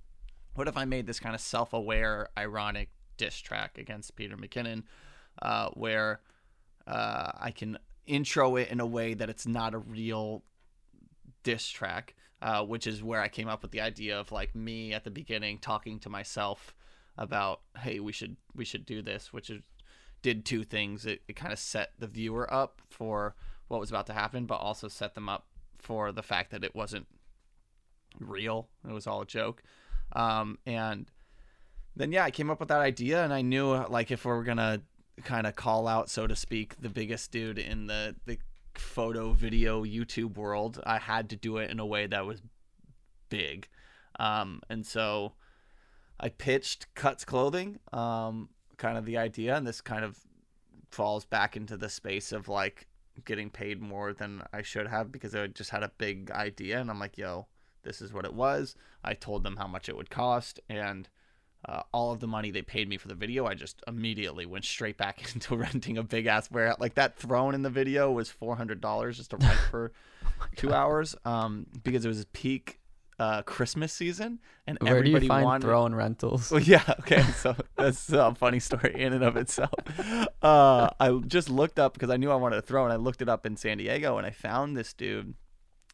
what 0.55 0.67
if 0.67 0.77
I 0.77 0.85
made 0.85 1.07
this 1.07 1.21
kind 1.21 1.37
of 1.37 1.41
self 1.41 1.73
aware, 1.73 2.31
ironic 2.37 2.91
diss 3.17 3.39
track 3.39 3.79
against 3.79 4.17
Peter 4.17 4.37
McKinnon, 4.37 4.83
uh, 5.41 5.69
where 5.75 6.21
uh, 6.89 7.31
I 7.39 7.53
can 7.53 7.79
intro 8.07 8.57
it 8.57 8.71
in 8.71 8.81
a 8.81 8.87
way 8.87 9.15
that 9.15 9.31
it's 9.31 9.47
not 9.47 9.73
a 9.73 9.79
real 9.79 10.43
diss 11.45 11.69
track, 11.69 12.17
uh, 12.41 12.65
which 12.65 12.87
is 12.87 13.03
where 13.03 13.21
I 13.21 13.29
came 13.29 13.49
up 13.49 13.63
with 13.63 13.71
the 13.71 13.81
idea 13.81 14.19
of 14.19 14.33
like 14.33 14.55
me 14.55 14.93
at 14.93 15.05
the 15.05 15.11
beginning 15.11 15.59
talking 15.59 15.99
to 16.01 16.09
myself 16.09 16.75
about, 17.17 17.61
hey, 17.79 18.01
we 18.01 18.13
should 18.13 18.37
we 18.55 18.65
should 18.65 18.87
do 18.87 19.03
this, 19.03 19.33
which 19.33 19.51
is 19.51 19.63
did 20.23 20.45
two 20.45 20.65
things. 20.65 21.07
It, 21.07 21.23
it 21.29 21.37
kind 21.37 21.53
of 21.53 21.59
set 21.59 21.93
the 21.99 22.07
viewer 22.07 22.53
up 22.53 22.81
for 22.89 23.35
what 23.69 23.81
was 23.81 23.91
about 23.91 24.07
to 24.07 24.13
happen, 24.13 24.47
but 24.47 24.57
also 24.57 24.89
set 24.89 25.15
them 25.15 25.29
up 25.29 25.47
for 25.79 26.13
the 26.13 26.23
fact 26.23 26.51
that 26.51 26.65
it 26.65 26.75
wasn't 26.75 27.07
real. 28.19 28.69
It 28.89 28.93
was 28.93 29.07
all 29.07 29.23
a 29.23 29.27
joke. 29.27 29.63
Um, 30.13 30.59
and 30.67 31.11
then, 31.95 32.13
yeah, 32.13 32.25
I 32.25 32.31
came 32.31 32.51
up 32.51 32.61
with 32.61 32.69
that 32.69 32.81
idea, 32.81 33.23
and 33.23 33.33
I 33.33 33.43
knew 33.43 33.75
like 33.89 34.11
if 34.11 34.25
we 34.25 34.33
are 34.33 34.45
to 34.45 34.83
kind 35.25 35.47
of 35.47 35.57
call 35.57 35.87
out, 35.87 36.09
so 36.09 36.27
to 36.27 36.37
speak, 36.37 36.81
the 36.81 36.89
biggest 36.89 37.31
dude 37.31 37.59
in 37.59 37.87
the, 37.87 38.17
the 38.27 38.39
photo, 38.79 39.33
video, 39.33 39.85
YouTube 39.85 40.37
world, 40.37 40.81
I 40.85 40.99
had 40.99 41.31
to 41.31 41.37
do 41.37 41.59
it 41.59 41.71
in 41.71 41.79
a 41.79 41.87
way 41.87 42.07
that 42.07 42.27
was 42.27 42.43
big. 43.29 43.69
Um, 44.19 44.61
and 44.69 44.87
so 44.87 45.35
I 46.21 46.29
pitched 46.29 46.93
Cuts 46.95 47.25
Clothing. 47.25 47.79
Um, 47.93 48.49
kind 48.77 48.97
of 48.97 49.05
the 49.05 49.19
idea, 49.19 49.57
and 49.57 49.67
this 49.67 49.81
kind 49.81 50.05
of 50.05 50.19
falls 50.91 51.25
back 51.25 51.57
into 51.57 51.77
the 51.77 51.89
space 51.89 52.33
of 52.33 52.49
like 52.49 52.87
getting 53.25 53.51
paid 53.51 53.81
more 53.81 54.13
than 54.13 54.43
I 54.53 54.63
should 54.63 54.87
have 54.87 55.13
because 55.13 55.35
I 55.35 55.49
just 55.49 55.71
had 55.71 55.83
a 55.83 55.93
big 55.99 56.31
idea, 56.31 56.81
and 56.81 56.91
I'm 56.91 57.01
like, 57.01 57.19
yo, 57.19 57.47
this 57.83 58.01
is 58.01 58.13
what 58.13 58.25
it 58.25 58.35
was. 58.35 58.75
I 59.05 59.15
told 59.15 59.43
them 59.43 59.57
how 59.57 59.67
much 59.67 59.89
it 59.89 59.97
would 59.97 60.11
cost, 60.11 60.61
and 60.69 61.09
uh, 61.69 61.83
all 61.93 62.13
of 62.13 62.21
the 62.21 62.27
money 62.27 62.51
they 62.51 62.63
paid 62.63 62.89
me 62.89 62.97
for 62.97 63.09
the 63.09 63.15
video, 63.15 63.47
I 63.47 63.55
just 63.55 63.83
immediately 63.87 64.47
went 64.47 64.65
straight 64.65 64.97
back 64.97 65.23
into 65.35 65.57
renting 65.57 65.99
a 65.99 66.03
big 66.03 66.27
ass 66.27 66.51
warehouse. 66.51 66.79
Like 66.81 66.95
that 66.95 67.17
throne 67.17 67.55
in 67.55 67.63
the 67.63 67.71
video 67.71 68.11
was 68.11 68.31
four 68.31 68.57
hundred 68.57 68.81
dollars 68.81 69.19
just 69.19 69.31
to 69.31 69.37
rent 69.37 69.59
for 69.71 69.93
oh 70.25 70.31
two 70.57 70.73
hours, 70.73 71.15
um, 71.25 71.67
because 71.83 72.05
it 72.05 72.09
was 72.09 72.25
peak 72.33 72.81
uh, 73.19 73.43
Christmas 73.43 73.93
season, 73.93 74.39
and 74.67 74.79
Where 74.81 74.97
everybody 74.97 75.21
do 75.21 75.25
you 75.27 75.29
find 75.29 75.45
wanted. 75.45 75.67
throne 75.67 75.95
rentals? 75.95 76.51
Well, 76.51 76.61
yeah, 76.63 76.85
okay, 77.01 77.23
so 77.23 77.55
that's 77.77 78.11
a 78.13 78.35
funny 78.35 78.61
story 78.61 78.95
in 78.95 79.13
and 79.13 79.25
of 79.25 79.37
itself. 79.37 79.75
Uh, 80.41 80.89
I 81.01 81.21
just 81.27 81.51
looked 81.51 81.79
up 81.79 81.95
because 81.95 82.11
I 82.11 82.17
knew 82.17 82.31
I 82.31 82.37
wanted 82.37 82.59
a 82.59 82.63
throne. 82.63 82.91
I 82.91 82.97
looked 82.97 83.21
it 83.21 83.29
up 83.29 83.45
in 83.45 83.57
San 83.57 83.79
Diego, 83.79 84.19
and 84.19 84.27
I 84.27 84.31
found 84.31 84.77
this 84.77 84.93
dude. 84.93 85.35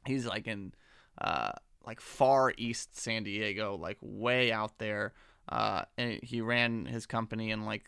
He's 0.06 0.26
like 0.26 0.46
in, 0.46 0.74
uh, 1.18 1.52
like 1.86 2.00
far 2.00 2.52
east 2.58 2.98
San 2.98 3.24
Diego, 3.24 3.76
like 3.76 3.96
way 4.02 4.52
out 4.52 4.78
there. 4.78 5.14
Uh, 5.48 5.82
and 5.98 6.20
he 6.22 6.40
ran 6.40 6.86
his 6.86 7.06
company 7.06 7.50
and 7.50 7.66
like 7.66 7.84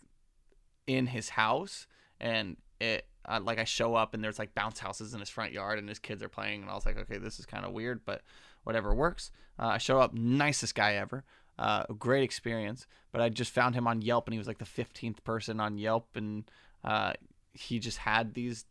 in 0.87 1.07
his 1.07 1.31
house, 1.31 1.87
and 2.21 2.57
it 2.81 3.07
uh, 3.29 3.41
like 3.43 3.59
I 3.59 3.65
show 3.65 3.95
up 3.95 4.15
and 4.15 4.23
there's 4.23 4.39
like 4.39 4.55
bounce 4.55 4.79
houses 4.79 5.15
in 5.15 5.21
his 5.21 5.31
front 5.31 5.53
yard, 5.53 5.79
and 5.79 5.89
his 5.89 5.99
kids 5.99 6.23
are 6.23 6.29
playing, 6.29 6.63
and 6.63 6.71
I 6.71 6.75
was 6.75 6.87
like, 6.87 6.99
okay, 6.99 7.19
this 7.19 7.39
is 7.39 7.47
kind 7.47 7.65
of 7.65 7.73
weird, 7.73 8.05
but 8.05 8.23
whatever 8.65 8.95
works. 8.95 9.31
Uh, 9.59 9.67
I 9.67 9.79
show 9.79 10.01
up, 10.01 10.15
nicest 10.15 10.75
guy 10.75 10.95
ever. 10.95 11.25
Uh, 11.59 11.85
great 11.99 12.23
experience, 12.23 12.87
but 13.13 13.23
I 13.23 13.31
just 13.31 13.51
found 13.51 13.75
him 13.75 13.87
on 13.87 14.03
Yelp, 14.03 14.27
and 14.27 14.35
he 14.35 14.39
was 14.39 14.47
like 14.47 14.59
the 14.59 14.65
15th 14.65 15.25
person 15.25 15.59
on 15.59 15.79
Yelp, 15.79 16.09
and 16.15 16.45
uh, 16.85 17.15
he 17.55 17.79
just 17.79 17.99
had 17.99 18.35
these 18.35 18.67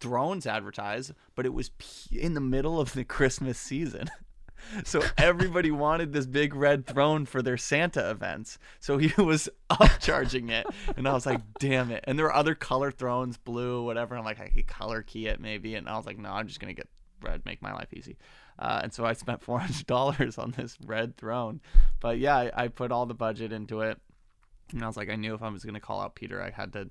thrones 0.00 0.46
advertised, 0.46 1.12
but 1.34 1.44
it 1.44 1.52
was 1.52 1.70
in 2.10 2.32
the 2.34 2.40
middle 2.40 2.80
of 2.80 2.94
the 2.94 3.04
Christmas 3.04 3.58
season. 3.58 4.10
so 4.84 5.02
everybody 5.16 5.70
wanted 5.70 6.12
this 6.12 6.26
big 6.26 6.54
red 6.54 6.86
throne 6.86 7.26
for 7.26 7.42
their 7.42 7.56
Santa 7.56 8.10
events. 8.10 8.58
So 8.78 8.98
he 8.98 9.12
was 9.22 9.48
upcharging 9.70 10.50
it, 10.50 10.66
and 10.96 11.08
I 11.08 11.12
was 11.12 11.26
like, 11.26 11.40
"Damn 11.58 11.90
it!" 11.90 12.04
And 12.06 12.18
there 12.18 12.26
were 12.26 12.34
other 12.34 12.54
color 12.54 12.90
thrones, 12.90 13.36
blue, 13.36 13.84
whatever. 13.84 14.16
I'm 14.16 14.24
like, 14.24 14.40
I 14.40 14.48
could 14.48 14.66
color 14.66 15.02
key 15.02 15.26
it 15.26 15.40
maybe, 15.40 15.74
and 15.74 15.88
I 15.88 15.96
was 15.96 16.06
like, 16.06 16.18
"No, 16.18 16.30
I'm 16.30 16.46
just 16.46 16.60
gonna 16.60 16.74
get 16.74 16.88
red, 17.22 17.44
make 17.44 17.62
my 17.62 17.72
life 17.72 17.92
easy." 17.92 18.16
Uh, 18.58 18.80
and 18.82 18.92
so 18.92 19.04
I 19.04 19.14
spent 19.14 19.42
four 19.42 19.58
hundred 19.58 19.86
dollars 19.86 20.38
on 20.38 20.52
this 20.52 20.76
red 20.84 21.16
throne. 21.16 21.60
But 22.00 22.18
yeah, 22.18 22.36
I, 22.36 22.52
I, 22.54 22.68
put 22.68 22.92
all 22.92 23.06
the 23.06 23.14
budget 23.14 23.52
into 23.52 23.80
it, 23.80 23.98
and 24.72 24.82
I 24.82 24.86
was 24.86 24.96
like, 24.96 25.10
I 25.10 25.16
knew 25.16 25.34
if 25.34 25.42
I 25.42 25.48
was 25.48 25.64
gonna 25.64 25.80
call 25.80 26.00
out 26.00 26.14
Peter, 26.14 26.42
I 26.42 26.50
had 26.50 26.72
to 26.74 26.90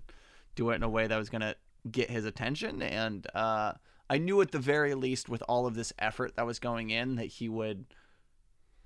do 0.55 0.71
it 0.71 0.75
in 0.75 0.83
a 0.83 0.89
way 0.89 1.07
that 1.07 1.17
was 1.17 1.29
gonna 1.29 1.55
get 1.89 2.09
his 2.09 2.25
attention, 2.25 2.81
and 2.81 3.25
uh, 3.33 3.73
I 4.09 4.17
knew 4.17 4.41
at 4.41 4.51
the 4.51 4.59
very 4.59 4.93
least, 4.95 5.29
with 5.29 5.43
all 5.47 5.67
of 5.67 5.75
this 5.75 5.93
effort 5.99 6.35
that 6.35 6.45
was 6.45 6.59
going 6.59 6.89
in, 6.89 7.15
that 7.15 7.25
he 7.25 7.47
would 7.47 7.85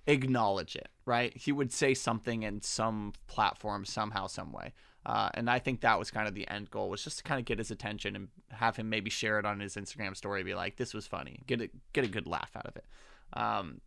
acknowledge 0.05 0.75
it. 0.75 0.89
Right? 1.05 1.35
He 1.35 1.51
would 1.51 1.71
say 1.71 1.93
something 1.93 2.43
in 2.43 2.61
some 2.61 3.13
platform 3.27 3.85
somehow, 3.85 4.27
some 4.27 4.51
way. 4.51 4.73
Uh, 5.05 5.29
and 5.33 5.49
I 5.49 5.59
think 5.59 5.81
that 5.81 5.99
was 5.99 6.11
kind 6.11 6.27
of 6.27 6.33
the 6.33 6.47
end 6.47 6.71
goal 6.71 6.89
was 6.89 7.03
just 7.03 7.17
to 7.17 7.23
kind 7.23 7.39
of 7.39 7.45
get 7.45 7.57
his 7.57 7.71
attention 7.71 8.15
and 8.15 8.27
have 8.51 8.77
him 8.77 8.89
maybe 8.89 9.09
share 9.09 9.37
it 9.37 9.45
on 9.45 9.59
his 9.59 9.75
Instagram 9.75 10.15
story, 10.15 10.43
be 10.43 10.55
like, 10.55 10.77
"This 10.77 10.93
was 10.93 11.07
funny," 11.07 11.41
get 11.45 11.61
a 11.61 11.69
get 11.91 12.05
a 12.05 12.07
good 12.07 12.25
laugh 12.25 12.51
out 12.55 12.65
of 12.65 12.77
it. 12.77 12.85
Um, 13.33 13.81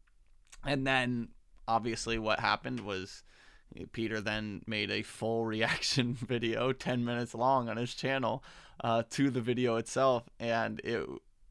and 0.64 0.86
then 0.86 1.28
obviously 1.66 2.18
what 2.18 2.40
happened 2.40 2.80
was 2.80 3.22
Peter 3.92 4.20
then 4.20 4.62
made 4.66 4.90
a 4.90 5.02
full 5.02 5.46
reaction 5.46 6.12
video, 6.14 6.72
ten 6.72 7.04
minutes 7.04 7.34
long, 7.34 7.68
on 7.70 7.78
his 7.78 7.94
channel 7.94 8.44
uh, 8.84 9.02
to 9.10 9.30
the 9.30 9.40
video 9.40 9.76
itself, 9.76 10.28
and 10.38 10.80
it. 10.84 11.06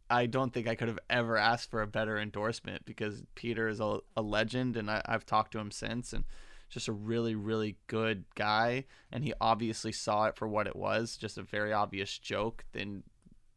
I 0.10 0.28
don't 0.28 0.54
think 0.54 0.68
I 0.68 0.76
could 0.76 0.88
have 0.88 1.00
ever 1.10 1.38
asked 1.38 1.72
for 1.72 1.82
a 1.82 1.88
better 1.88 2.20
endorsement 2.20 2.86
because 2.86 3.24
Peter 3.34 3.68
is 3.68 3.80
a, 3.80 4.00
a 4.16 4.22
legend, 4.22 4.78
and 4.78 4.90
I, 4.90 5.02
I've 5.06 5.26
talked 5.26 5.52
to 5.54 5.60
him 5.60 5.72
since, 5.72 6.14
and 6.14 6.26
just 6.70 6.88
a 6.88 6.94
really 6.94 7.36
really 7.36 7.78
good 7.88 8.26
guy. 8.36 8.86
And 9.12 9.24
he 9.24 9.34
obviously 9.40 9.92
saw 9.92 10.26
it 10.26 10.36
for 10.36 10.48
what 10.48 10.68
it 10.68 10.76
was 10.76 11.18
just 11.18 11.38
a 11.38 11.44
very 11.44 11.74
obvious 11.74 12.18
joke 12.18 12.66
in 12.74 13.04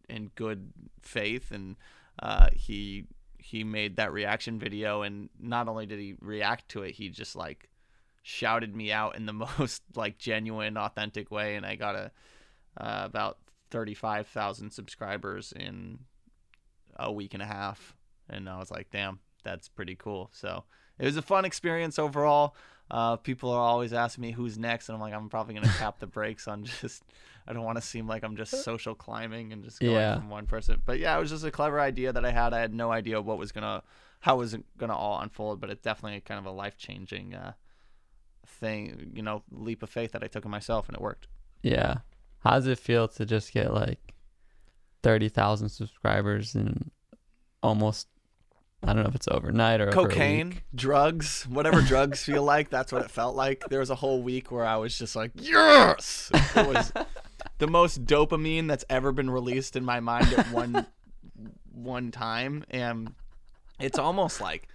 in 0.09 0.31
good 0.35 0.73
faith. 1.03 1.51
And 1.51 1.77
uh, 2.23 2.49
he 2.53 3.07
he 3.39 3.65
made 3.65 3.97
that 3.97 4.13
reaction 4.13 4.59
video 4.59 5.03
and 5.03 5.31
not 5.41 5.69
only 5.69 5.87
did 5.87 5.99
he 5.99 6.15
react 6.21 6.69
to 6.69 6.83
it 6.83 6.91
he 6.93 7.09
just 7.09 7.35
like 7.35 7.71
shouted 8.23 8.77
me 8.77 8.93
out 8.93 9.17
in 9.17 9.25
the 9.25 9.33
most 9.59 9.83
like 9.95 10.19
genuine 10.19 10.77
authentic 10.77 11.31
way. 11.31 11.57
And 11.57 11.65
i 11.65 11.75
got 11.75 11.95
a 11.95 12.11
uh, 12.77 13.03
about 13.05 13.39
35,000 13.71 14.71
subscribers 14.71 15.53
in 15.53 15.99
a 16.99 17.13
week 17.13 17.35
and 17.35 17.43
a 17.43 17.47
half 17.47 17.95
and 18.29 18.49
i 18.49 18.59
was 18.59 18.71
like 18.71 18.91
damn 18.91 19.19
that's 19.45 19.69
pretty 19.69 19.95
cool 19.95 20.31
so 20.33 20.65
it 20.99 21.05
was 21.05 21.17
a 21.17 21.23
fun 21.23 21.45
experience 21.45 21.99
overall 21.99 22.55
uh, 22.91 23.17
people 23.17 23.51
are 23.51 23.61
always 23.61 23.93
asking 23.93 24.23
me 24.23 24.33
who's 24.33 24.59
next, 24.59 24.89
and 24.89 24.97
I'm 24.97 25.01
like, 25.01 25.13
I'm 25.13 25.29
probably 25.29 25.55
gonna 25.55 25.73
tap 25.79 25.99
the 25.99 26.07
brakes 26.07 26.49
on 26.49 26.65
just. 26.81 27.03
I 27.47 27.55
don't 27.55 27.65
want 27.65 27.79
to 27.79 27.83
seem 27.83 28.07
like 28.07 28.25
I'm 28.25 28.37
just 28.37 28.63
social 28.63 28.95
climbing 28.95 29.55
and 29.55 29.65
just 29.65 29.81
going 29.81 29.95
yeah. 29.95 30.17
from 30.17 30.29
one 30.29 30.45
person. 30.45 30.83
But 30.85 30.99
yeah, 30.99 31.17
it 31.17 31.21
was 31.21 31.31
just 31.31 31.47
a 31.47 31.51
clever 31.51 31.81
idea 31.81 32.13
that 32.13 32.23
I 32.23 32.31
had. 32.31 32.53
I 32.53 32.61
had 32.61 32.75
no 32.75 32.93
idea 32.93 33.23
what 33.23 33.39
was 33.39 33.53
gonna, 33.53 33.83
how 34.21 34.37
was 34.37 34.53
it 34.53 34.63
gonna 34.77 34.95
all 34.95 35.19
unfold. 35.21 35.59
But 35.59 35.71
it's 35.71 35.81
definitely 35.81 36.21
kind 36.21 36.39
of 36.39 36.45
a 36.45 36.51
life 36.51 36.77
changing 36.77 37.35
uh, 37.35 37.53
thing, 38.47 39.13
you 39.15 39.23
know, 39.23 39.45
leap 39.51 39.83
of 39.83 39.89
faith 39.89 40.13
that 40.13 40.23
I 40.23 40.27
took 40.27 40.45
in 40.45 40.51
myself, 40.51 40.89
and 40.89 40.97
it 40.97 41.01
worked. 41.01 41.27
Yeah. 41.63 41.99
How 42.41 42.51
does 42.51 42.67
it 42.67 42.79
feel 42.79 43.09
to 43.09 43.25
just 43.25 43.51
get 43.53 43.73
like 43.73 44.13
thirty 45.03 45.31
thousand 45.31 45.71
subscribers 45.71 46.55
in 46.55 46.91
almost 47.63 48.09
I 48.83 48.93
don't 48.93 49.03
know 49.03 49.09
if 49.09 49.15
it's 49.17 49.29
overnight 49.29 49.81
or 49.81 49.91
cocaine, 49.91 50.61
drugs, 50.75 51.45
whatever 51.49 51.83
drugs 51.83 52.23
feel 52.23 52.43
like. 52.45 52.71
That's 52.71 52.93
what 52.93 53.03
it 53.03 53.11
felt 53.11 53.35
like. 53.35 53.65
There 53.69 53.81
was 53.81 53.91
a 53.91 53.97
whole 53.97 54.23
week 54.23 54.53
where 54.53 54.65
I 54.65 54.77
was 54.77 54.97
just 54.97 55.17
like, 55.17 55.33
yes, 55.35 56.31
it 56.33 56.67
was 56.67 56.93
the 57.59 57.67
most 57.67 58.05
dopamine 58.05 58.69
that's 58.69 58.85
ever 58.89 59.11
been 59.11 59.31
released 59.31 59.75
in 59.75 59.85
my 59.85 59.99
mind 59.99 60.33
at 60.33 60.51
one 60.53 60.87
one 61.73 62.13
time, 62.13 62.65
and 62.71 63.15
it's 63.81 63.99
almost 63.99 64.41
like 64.41 64.69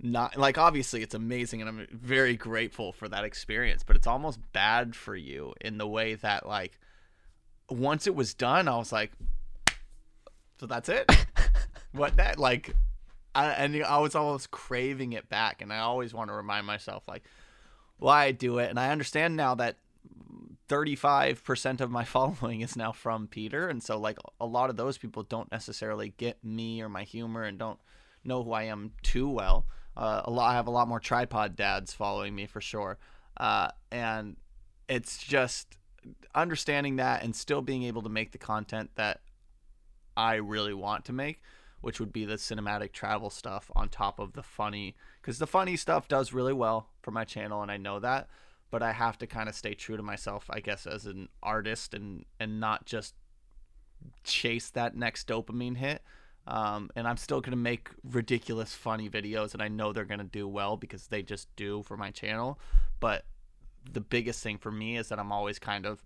not 0.00 0.36
like 0.36 0.58
obviously 0.58 1.02
it's 1.02 1.14
amazing 1.14 1.62
and 1.62 1.68
I'm 1.68 1.86
very 1.90 2.36
grateful 2.36 2.92
for 2.92 3.08
that 3.08 3.24
experience, 3.24 3.82
but 3.82 3.96
it's 3.96 4.06
almost 4.06 4.38
bad 4.52 4.94
for 4.94 5.16
you 5.16 5.54
in 5.60 5.78
the 5.78 5.86
way 5.86 6.14
that 6.16 6.46
like 6.46 6.78
once 7.68 8.06
it 8.06 8.14
was 8.14 8.34
done, 8.34 8.68
I 8.68 8.76
was 8.76 8.92
like, 8.92 9.12
so 10.58 10.66
that's 10.66 10.88
it. 10.88 11.10
what 11.96 12.16
that 12.16 12.38
like 12.38 12.74
I, 13.34 13.50
and 13.50 13.84
I 13.84 13.98
was 13.98 14.14
almost 14.14 14.50
craving 14.50 15.12
it 15.12 15.28
back, 15.28 15.60
and 15.60 15.72
I 15.72 15.78
always 15.78 16.14
want 16.14 16.30
to 16.30 16.34
remind 16.34 16.66
myself 16.66 17.06
like 17.08 17.24
why 17.98 18.24
I 18.24 18.32
do 18.32 18.58
it, 18.58 18.70
and 18.70 18.78
I 18.78 18.90
understand 18.90 19.36
now 19.36 19.54
that 19.56 19.76
35% 20.68 21.80
of 21.80 21.90
my 21.90 22.04
following 22.16 22.60
is 22.60 22.76
now 22.76 22.92
from 22.92 23.26
Peter. 23.26 23.68
And 23.68 23.82
so, 23.82 23.98
like, 23.98 24.18
a 24.40 24.46
lot 24.46 24.70
of 24.70 24.76
those 24.76 24.98
people 24.98 25.22
don't 25.22 25.50
necessarily 25.50 26.12
get 26.16 26.42
me 26.44 26.82
or 26.82 26.88
my 26.88 27.04
humor 27.04 27.42
and 27.42 27.58
don't 27.58 27.78
know 28.24 28.42
who 28.42 28.52
I 28.52 28.64
am 28.64 28.92
too 29.02 29.28
well. 29.28 29.66
Uh, 29.96 30.22
a 30.24 30.30
lot, 30.30 30.50
I 30.50 30.54
have 30.54 30.66
a 30.66 30.70
lot 30.70 30.88
more 30.88 31.00
tripod 31.00 31.56
dads 31.56 31.92
following 31.94 32.34
me 32.34 32.46
for 32.46 32.60
sure. 32.60 32.98
Uh, 33.36 33.70
and 33.90 34.36
it's 34.88 35.18
just 35.18 35.76
understanding 36.34 36.96
that 36.96 37.22
and 37.22 37.34
still 37.34 37.62
being 37.62 37.84
able 37.84 38.02
to 38.02 38.08
make 38.08 38.32
the 38.32 38.38
content 38.38 38.90
that 38.96 39.20
I 40.16 40.36
really 40.36 40.74
want 40.74 41.06
to 41.06 41.12
make, 41.12 41.40
which 41.86 42.00
would 42.00 42.12
be 42.12 42.24
the 42.24 42.34
cinematic 42.34 42.90
travel 42.90 43.30
stuff 43.30 43.70
on 43.76 43.88
top 43.88 44.18
of 44.18 44.32
the 44.32 44.42
funny. 44.42 44.96
Because 45.22 45.38
the 45.38 45.46
funny 45.46 45.76
stuff 45.76 46.08
does 46.08 46.32
really 46.32 46.52
well 46.52 46.88
for 47.00 47.12
my 47.12 47.24
channel, 47.24 47.62
and 47.62 47.70
I 47.70 47.76
know 47.76 48.00
that 48.00 48.28
but 48.70 48.82
I 48.82 48.92
have 48.92 49.18
to 49.18 49.26
kind 49.26 49.48
of 49.48 49.54
stay 49.54 49.74
true 49.74 49.96
to 49.96 50.02
myself, 50.02 50.46
I 50.50 50.60
guess, 50.60 50.86
as 50.86 51.06
an 51.06 51.28
artist 51.42 51.94
and 51.94 52.24
and 52.40 52.60
not 52.60 52.84
just 52.84 53.14
chase 54.24 54.70
that 54.70 54.96
next 54.96 55.28
dopamine 55.28 55.76
hit. 55.76 56.02
Um, 56.46 56.90
and 56.94 57.08
I'm 57.08 57.16
still 57.16 57.40
gonna 57.40 57.56
make 57.56 57.90
ridiculous, 58.04 58.74
funny 58.74 59.08
videos, 59.08 59.52
and 59.52 59.62
I 59.62 59.68
know 59.68 59.92
they're 59.92 60.04
gonna 60.04 60.24
do 60.24 60.46
well 60.46 60.76
because 60.76 61.08
they 61.08 61.22
just 61.22 61.48
do 61.56 61.82
for 61.82 61.96
my 61.96 62.10
channel. 62.10 62.58
But 63.00 63.24
the 63.90 64.00
biggest 64.00 64.42
thing 64.42 64.58
for 64.58 64.70
me 64.70 64.96
is 64.96 65.08
that 65.08 65.18
I'm 65.18 65.32
always 65.32 65.58
kind 65.58 65.86
of 65.86 66.02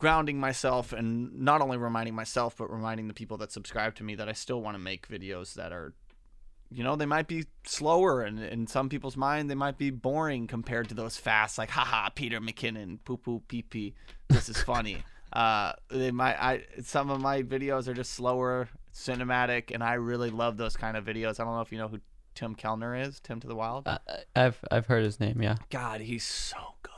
grounding 0.00 0.40
myself 0.40 0.92
and 0.92 1.38
not 1.38 1.60
only 1.60 1.76
reminding 1.76 2.14
myself 2.14 2.56
but 2.56 2.72
reminding 2.72 3.06
the 3.06 3.14
people 3.14 3.36
that 3.36 3.52
subscribe 3.52 3.94
to 3.94 4.02
me 4.02 4.14
that 4.14 4.28
I 4.28 4.32
still 4.32 4.60
want 4.62 4.74
to 4.74 4.78
make 4.78 5.06
videos 5.06 5.54
that 5.54 5.72
are 5.72 5.92
you 6.72 6.84
know, 6.84 6.94
they 6.94 7.06
might 7.06 7.26
be 7.26 7.46
slower 7.64 8.22
and 8.22 8.38
in 8.38 8.66
some 8.68 8.88
people's 8.88 9.16
mind 9.16 9.50
they 9.50 9.56
might 9.56 9.76
be 9.76 9.90
boring 9.90 10.46
compared 10.46 10.88
to 10.88 10.94
those 10.94 11.16
fast, 11.16 11.58
like 11.58 11.70
haha, 11.70 12.08
Peter 12.10 12.40
McKinnon, 12.40 12.98
poo 13.04 13.16
poo 13.16 13.40
pee 13.48 13.62
pee. 13.62 13.94
This 14.28 14.48
is 14.48 14.62
funny. 14.62 14.98
uh 15.32 15.72
they 15.90 16.10
might 16.10 16.36
I 16.40 16.64
some 16.82 17.10
of 17.10 17.20
my 17.20 17.42
videos 17.42 17.86
are 17.86 17.94
just 17.94 18.12
slower, 18.14 18.68
cinematic, 18.94 19.72
and 19.74 19.82
I 19.82 19.94
really 19.94 20.30
love 20.30 20.56
those 20.56 20.76
kind 20.76 20.96
of 20.96 21.04
videos. 21.04 21.40
I 21.40 21.44
don't 21.44 21.54
know 21.54 21.60
if 21.60 21.72
you 21.72 21.78
know 21.78 21.88
who 21.88 22.00
Tim 22.34 22.54
Kellner 22.54 22.94
is, 22.94 23.20
Tim 23.20 23.40
to 23.40 23.48
the 23.48 23.56
Wild. 23.56 23.86
Uh, 23.86 23.98
I've 24.34 24.64
I've 24.70 24.86
heard 24.86 25.04
his 25.04 25.20
name, 25.20 25.42
yeah. 25.42 25.56
God, 25.70 26.00
he's 26.00 26.24
so 26.24 26.76
good. 26.82 26.92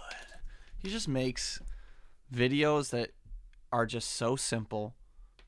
He 0.78 0.90
just 0.90 1.08
makes 1.08 1.60
videos 2.32 2.90
that 2.90 3.10
are 3.72 3.86
just 3.86 4.10
so 4.10 4.36
simple 4.36 4.94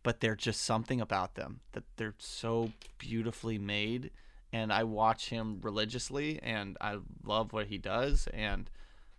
but 0.03 0.20
they're 0.20 0.37
just 0.37 0.62
something 0.62 1.01
about 1.01 1.35
them 1.35 1.61
that 1.72 1.85
they're 1.97 2.14
so 2.18 2.70
beautifully 2.99 3.59
made 3.59 4.11
and 4.53 4.72
I 4.72 4.85
watch 4.85 5.30
him 5.30 5.61
religiously 5.62 6.39
and 6.43 6.76
I 6.80 6.99
love 7.24 7.53
what 7.53 7.66
he 7.66 7.78
does 7.78 8.28
and 8.32 8.70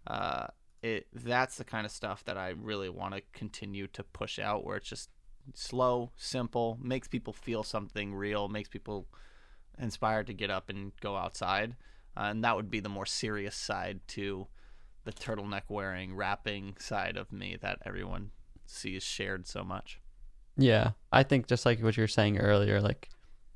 uh, 0.08 0.48
it 0.82 1.08
that's 1.14 1.58
the 1.58 1.64
kind 1.64 1.86
of 1.86 1.92
stuff 1.92 2.24
that 2.26 2.38
I 2.38 2.50
really 2.50 2.90
want 2.90 3.16
to 3.16 3.22
continue 3.34 3.88
to 3.88 4.04
push 4.04 4.38
out 4.38 4.64
where 4.64 4.78
it's 4.78 4.90
just 4.90 5.10
slow, 5.54 6.12
simple, 6.16 6.78
makes 6.82 7.08
people 7.08 7.34
feel 7.34 7.64
something 7.64 8.14
real, 8.14 8.48
makes 8.48 8.70
people 8.70 9.08
inspired 9.78 10.28
to 10.28 10.34
get 10.34 10.50
up 10.50 10.70
and 10.70 10.92
go 11.02 11.16
outside. 11.16 11.76
Uh, 12.18 12.28
and 12.30 12.44
that 12.44 12.56
would 12.56 12.72
be 12.72 12.80
the 12.80 12.90
more 12.90 13.06
serious 13.06 13.56
side 13.56 14.00
to 14.08 14.48
the 15.06 15.14
turtleneck 15.14 15.64
wearing, 15.70 16.16
rapping 16.16 16.76
side 16.80 17.16
of 17.16 17.32
me 17.32 17.58
that 17.62 17.80
everyone 17.86 18.32
sees 18.66 19.04
shared 19.04 19.48
so 19.48 19.64
much. 19.64 20.00
Yeah, 20.58 20.92
I 21.12 21.24
think 21.24 21.48
just 21.48 21.66
like 21.66 21.82
what 21.82 21.96
you 21.96 22.04
were 22.04 22.08
saying 22.08 22.38
earlier, 22.40 22.82
like 22.82 23.10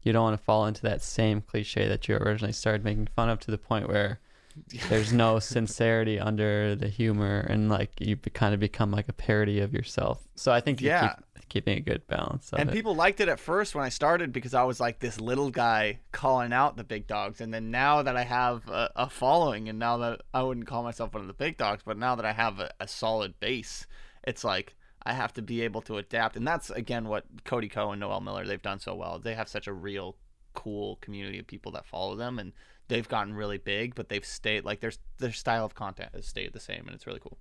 you 0.03 0.13
don't 0.13 0.23
want 0.23 0.37
to 0.37 0.43
fall 0.43 0.65
into 0.65 0.81
that 0.83 1.01
same 1.01 1.41
cliche 1.41 1.87
that 1.87 2.07
you 2.07 2.15
originally 2.15 2.53
started 2.53 2.83
making 2.83 3.07
fun 3.07 3.29
of 3.29 3.39
to 3.41 3.51
the 3.51 3.57
point 3.57 3.87
where 3.87 4.19
there's 4.89 5.13
no 5.13 5.39
sincerity 5.39 6.19
under 6.19 6.75
the 6.75 6.87
humor 6.87 7.39
and 7.49 7.69
like 7.69 7.91
you 7.99 8.15
be, 8.15 8.29
kind 8.29 8.53
of 8.53 8.59
become 8.59 8.91
like 8.91 9.09
a 9.09 9.13
parody 9.13 9.59
of 9.59 9.73
yourself. 9.73 10.27
So 10.35 10.51
I 10.51 10.61
think 10.61 10.81
you 10.81 10.87
yeah. 10.87 11.09
keep 11.09 11.25
keeping 11.49 11.77
a 11.77 11.81
good 11.81 12.05
balance. 12.07 12.51
and 12.55 12.69
it. 12.69 12.73
people 12.73 12.95
liked 12.95 13.19
it 13.19 13.27
at 13.27 13.39
first 13.39 13.75
when 13.75 13.83
I 13.83 13.89
started 13.89 14.31
because 14.31 14.53
I 14.53 14.63
was 14.63 14.79
like 14.79 14.99
this 14.99 15.19
little 15.19 15.49
guy 15.49 15.99
calling 16.11 16.53
out 16.53 16.77
the 16.77 16.83
big 16.83 17.07
dogs. 17.07 17.41
And 17.41 17.53
then 17.53 17.71
now 17.71 18.03
that 18.03 18.15
I 18.15 18.23
have 18.23 18.67
a, 18.69 18.91
a 18.95 19.09
following, 19.09 19.67
and 19.67 19.79
now 19.79 19.97
that 19.97 20.21
I 20.33 20.43
wouldn't 20.43 20.67
call 20.67 20.83
myself 20.83 21.13
one 21.13 21.21
of 21.21 21.27
the 21.27 21.33
big 21.33 21.57
dogs, 21.57 21.81
but 21.85 21.97
now 21.97 22.15
that 22.15 22.25
I 22.25 22.31
have 22.31 22.59
a, 22.59 22.71
a 22.79 22.87
solid 22.87 23.39
base, 23.39 23.85
it's 24.23 24.43
like 24.43 24.75
I 25.03 25.13
have 25.13 25.33
to 25.33 25.41
be 25.41 25.61
able 25.61 25.81
to 25.83 25.97
adapt. 25.97 26.35
And 26.35 26.47
that's 26.47 26.69
again 26.69 27.07
what 27.07 27.25
Cody 27.45 27.67
Ko 27.67 27.91
and 27.91 27.99
Noel 27.99 28.21
Miller 28.21 28.45
they've 28.45 28.61
done 28.61 28.79
so 28.79 28.95
well. 28.95 29.19
They 29.19 29.33
have 29.33 29.49
such 29.49 29.67
a 29.67 29.73
real 29.73 30.15
cool 30.53 30.97
community 31.01 31.39
of 31.39 31.47
people 31.47 31.71
that 31.73 31.85
follow 31.85 32.15
them 32.15 32.39
and 32.39 32.53
they've 32.87 33.07
gotten 33.07 33.33
really 33.33 33.57
big, 33.57 33.95
but 33.95 34.09
they've 34.09 34.25
stayed 34.25 34.65
like 34.65 34.81
their 34.81 34.91
their 35.17 35.31
style 35.31 35.65
of 35.65 35.73
content 35.73 36.09
has 36.13 36.25
stayed 36.25 36.53
the 36.53 36.59
same 36.59 36.85
and 36.85 36.91
it's 36.91 37.07
really 37.07 37.19
cool. 37.19 37.37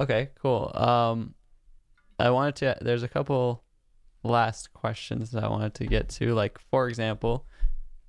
Okay, 0.00 0.30
cool. 0.40 0.72
Um 0.74 1.34
I 2.18 2.30
wanted 2.30 2.56
to 2.56 2.78
there's 2.80 3.02
a 3.02 3.08
couple 3.08 3.62
last 4.22 4.72
questions 4.72 5.30
that 5.30 5.44
I 5.44 5.48
wanted 5.48 5.74
to 5.74 5.86
get 5.86 6.08
to. 6.10 6.34
Like 6.34 6.58
for 6.70 6.88
example, 6.88 7.46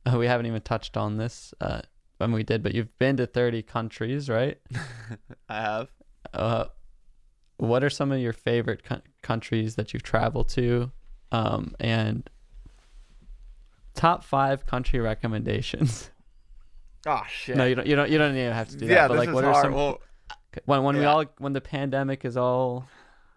uh, 0.05 0.17
we 0.17 0.27
haven't 0.27 0.45
even 0.45 0.61
touched 0.61 0.97
on 0.97 1.17
this 1.17 1.53
uh 1.61 1.81
when 2.17 2.31
we 2.31 2.43
did, 2.43 2.63
but 2.63 2.75
you've 2.75 2.97
been 2.99 3.15
to 3.17 3.25
30 3.25 3.61
countries, 3.63 4.29
right? 4.29 4.59
I 5.49 5.61
have. 5.61 5.89
Uh 6.33 6.65
what 7.59 7.83
are 7.83 7.89
some 7.89 8.11
of 8.11 8.19
your 8.19 8.33
favorite 8.33 8.83
co- 8.83 9.01
countries 9.21 9.75
that 9.75 9.93
you've 9.93 10.03
traveled 10.03 10.47
to 10.47 10.91
um, 11.31 11.75
and 11.79 12.29
top 13.93 14.23
five 14.23 14.65
country 14.65 14.99
recommendations 14.99 16.09
oh 17.05 17.21
shit 17.29 17.57
no 17.57 17.65
you 17.65 17.75
don't 17.75 17.85
you 17.85 17.95
don't 17.97 18.09
you 18.09 18.17
don't 18.17 18.35
even 18.35 18.53
have 18.53 18.69
to 18.69 18.77
do 18.77 18.87
that 18.87 18.93
yeah, 18.93 19.07
but 19.09 19.17
like 19.17 19.33
what 19.33 19.43
hard. 19.43 19.55
are 19.57 19.61
some 19.63 19.73
well, 19.73 19.99
when 20.65 20.83
when 20.83 20.95
yeah. 20.95 21.01
we 21.01 21.05
all 21.05 21.25
when 21.37 21.51
the 21.51 21.61
pandemic 21.61 22.23
is 22.23 22.37
all 22.37 22.87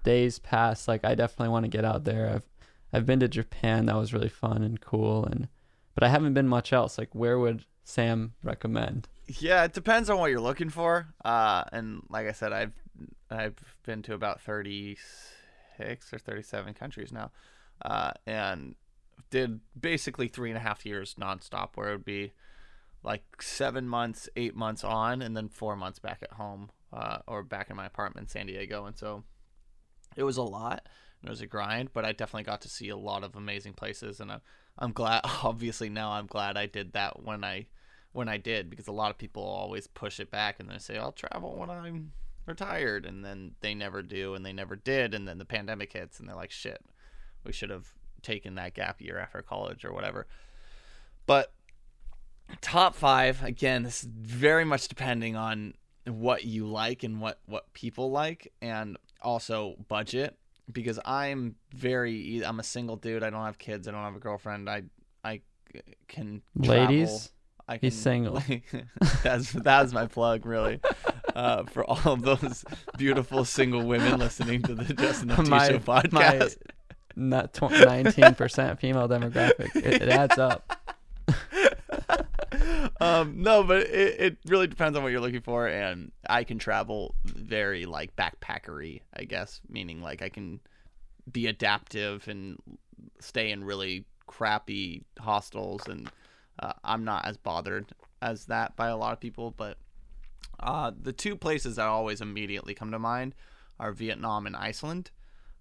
days 0.03 0.38
pass, 0.38 0.88
like 0.88 1.05
i 1.05 1.14
definitely 1.14 1.50
want 1.50 1.64
to 1.64 1.70
get 1.70 1.84
out 1.84 2.05
there. 2.05 2.30
I've 2.34 2.48
i've 2.92 3.07
been 3.07 3.20
to 3.20 3.28
japan. 3.28 3.86
That 3.86 3.96
was 3.96 4.12
really 4.12 4.28
fun 4.28 4.62
and 4.62 4.80
cool 4.80 5.24
and 5.24 5.48
but 5.94 6.05
i 6.05 6.09
haven't 6.09 6.34
been 6.34 6.48
much 6.48 6.72
else. 6.72 6.98
Like 6.98 7.14
where 7.14 7.38
would 7.38 7.64
sam 7.84 8.34
recommend? 8.42 9.09
Yeah 9.26 9.64
it 9.64 9.72
depends 9.72 10.11
on 10.11 10.18
what 10.18 10.30
you're 10.30 10.40
looking 10.40 10.70
for. 10.70 11.09
Uh 11.24 11.64
and 11.72 12.03
like 12.09 12.26
i 12.26 12.32
said 12.32 12.53
i've 12.53 12.72
I've 13.30 13.57
been 13.84 14.03
to 14.03 14.14
about 14.14 14.40
36 14.40 16.12
or 16.12 16.18
37 16.18 16.74
countries 16.74 17.12
now, 17.12 17.30
uh, 17.84 18.12
and 18.26 18.74
did 19.30 19.61
basically 19.78 20.28
three 20.28 20.50
and 20.50 20.57
a 20.57 20.61
half 20.61 20.84
years 20.84 21.16
nonstop, 21.18 21.70
where 21.74 21.90
it 21.90 21.92
would 21.92 22.05
be 22.05 22.32
like 23.03 23.24
seven 23.40 23.88
months, 23.88 24.28
eight 24.36 24.55
months 24.55 24.84
on, 24.84 25.22
and 25.22 25.36
then 25.36 25.48
four 25.48 25.76
months 25.76 25.98
back 25.98 26.20
at 26.22 26.32
home 26.32 26.70
uh, 26.92 27.18
or 27.26 27.42
back 27.42 27.70
in 27.70 27.76
my 27.76 27.86
apartment 27.86 28.26
in 28.26 28.28
San 28.28 28.46
Diego. 28.46 28.84
And 28.84 28.96
so 28.96 29.24
it 30.16 30.22
was 30.24 30.36
a 30.36 30.42
lot. 30.42 30.86
It 31.22 31.30
was 31.30 31.40
a 31.40 31.46
grind, 31.46 31.90
but 31.92 32.04
I 32.04 32.12
definitely 32.12 32.44
got 32.44 32.62
to 32.62 32.68
see 32.68 32.88
a 32.88 32.96
lot 32.96 33.22
of 33.22 33.36
amazing 33.36 33.74
places, 33.74 34.20
and 34.20 34.32
I'm, 34.32 34.40
I'm 34.78 34.92
glad. 34.92 35.20
Obviously, 35.42 35.88
now 35.88 36.12
I'm 36.12 36.26
glad 36.26 36.56
I 36.56 36.66
did 36.66 36.92
that 36.92 37.22
when 37.22 37.44
I 37.44 37.66
when 38.12 38.28
I 38.28 38.36
did 38.36 38.68
because 38.70 38.88
a 38.88 38.92
lot 38.92 39.10
of 39.10 39.18
people 39.18 39.42
always 39.42 39.86
push 39.86 40.20
it 40.20 40.30
back 40.30 40.60
and 40.60 40.68
they 40.68 40.78
say 40.78 40.98
I'll 40.98 41.12
travel 41.12 41.56
when 41.56 41.70
I'm 41.70 42.12
retired 42.46 43.06
and 43.06 43.24
then 43.24 43.52
they 43.60 43.74
never 43.74 44.02
do 44.02 44.34
and 44.34 44.44
they 44.44 44.52
never 44.52 44.76
did 44.76 45.14
and 45.14 45.26
then 45.26 45.38
the 45.38 45.44
pandemic 45.44 45.92
hits 45.92 46.20
and 46.20 46.28
they're 46.28 46.36
like 46.36 46.50
shit 46.50 46.80
we 47.44 47.52
should 47.52 47.70
have 47.70 47.94
taken 48.20 48.56
that 48.56 48.74
gap 48.74 49.00
year 49.00 49.18
after 49.18 49.40
college 49.42 49.84
or 49.84 49.92
whatever 49.92 50.26
but 51.26 51.52
top 52.60 52.94
five 52.94 53.42
again 53.42 53.82
this 53.82 54.02
is 54.02 54.08
very 54.10 54.64
much 54.64 54.88
depending 54.88 55.36
on 55.36 55.72
what 56.06 56.44
you 56.44 56.66
like 56.66 57.04
and 57.04 57.20
what 57.20 57.40
what 57.46 57.72
people 57.72 58.10
like 58.10 58.52
and 58.60 58.96
also 59.23 59.77
budget 59.89 60.37
because 60.70 60.99
i'm 61.05 61.57
very 61.75 62.43
i'm 62.45 62.61
a 62.61 62.62
single 62.62 62.97
dude 62.97 63.23
i 63.23 63.31
don't 63.31 63.45
have 63.45 63.59
kids 63.59 63.89
i 63.89 63.91
don't 63.91 64.03
have 64.03 64.16
a 64.16 64.20
girlfriend 64.20 64.68
i 64.68 64.83
i 65.25 65.41
can 66.09 66.43
travel. 66.62 66.87
ladies 66.87 67.33
I 67.68 67.79
can, 67.79 67.87
He's 67.87 67.99
single. 67.99 68.43
that's 69.23 69.53
that's 69.53 69.93
my 69.93 70.07
plug, 70.07 70.45
really, 70.45 70.81
uh, 71.35 71.64
for 71.64 71.85
all 71.85 72.12
of 72.12 72.23
those 72.23 72.64
beautiful 72.99 73.45
single 73.45 73.85
women 73.87 74.18
listening 74.18 74.62
to 74.62 74.75
the 74.75 74.93
Justin 74.93 75.31
and 75.31 75.49
my, 75.49 75.68
Show 75.68 75.79
podcast. 75.79 76.57
My 77.14 77.47
not 77.47 77.61
nineteen 77.61 78.35
percent 78.35 78.81
female 78.81 79.09
demographic. 79.09 79.77
It, 79.77 80.03
it 80.03 80.09
adds 80.09 80.39
up. 80.39 80.97
Um, 83.01 83.43
no, 83.43 83.62
but 83.62 83.83
it, 83.83 84.20
it 84.20 84.39
really 84.47 84.66
depends 84.66 84.97
on 84.97 85.03
what 85.03 85.12
you're 85.12 85.20
looking 85.20 85.41
for, 85.41 85.66
and 85.66 86.12
I 86.29 86.45
can 86.45 86.59
travel 86.59 87.14
very 87.25 87.87
like 87.87 88.14
backpackery, 88.16 89.01
I 89.14 89.25
guess, 89.25 89.61
meaning 89.68 90.03
like 90.03 90.23
I 90.23 90.29
can 90.29 90.61
be 91.31 91.47
adaptive 91.47 92.27
and 92.29 92.59
stay 93.20 93.51
in 93.51 93.64
really 93.64 94.05
crappy 94.27 95.05
hostels 95.18 95.87
and 95.87 96.11
uh, 96.59 96.73
I'm 96.85 97.05
not 97.05 97.27
as 97.27 97.37
bothered 97.37 97.87
as 98.20 98.47
that 98.47 98.77
by 98.77 98.89
a 98.89 98.97
lot 98.97 99.12
of 99.12 99.20
people, 99.20 99.53
but 99.57 99.79
uh, 100.61 100.93
the 101.01 101.12
two 101.12 101.37
places 101.37 101.77
that 101.77 101.87
always 101.87 102.20
immediately 102.20 102.75
come 102.75 102.91
to 102.93 102.99
mind 102.99 103.35
are 103.81 103.93
Vietnam 103.93 104.47
and 104.47 104.57
Iceland. 104.57 105.11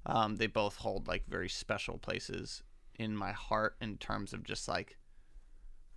Um, 0.05 0.35
they 0.35 0.47
both 0.47 0.77
hold 0.77 1.07
like 1.07 1.25
very 1.27 1.49
special 1.49 1.97
places 1.97 2.63
in 2.95 3.15
my 3.15 3.31
heart 3.31 3.75
in 3.81 3.97
terms 3.97 4.33
of 4.33 4.43
just 4.43 4.67
like 4.67 4.97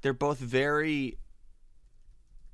they're 0.05 0.12
both 0.12 0.38
very 0.38 1.16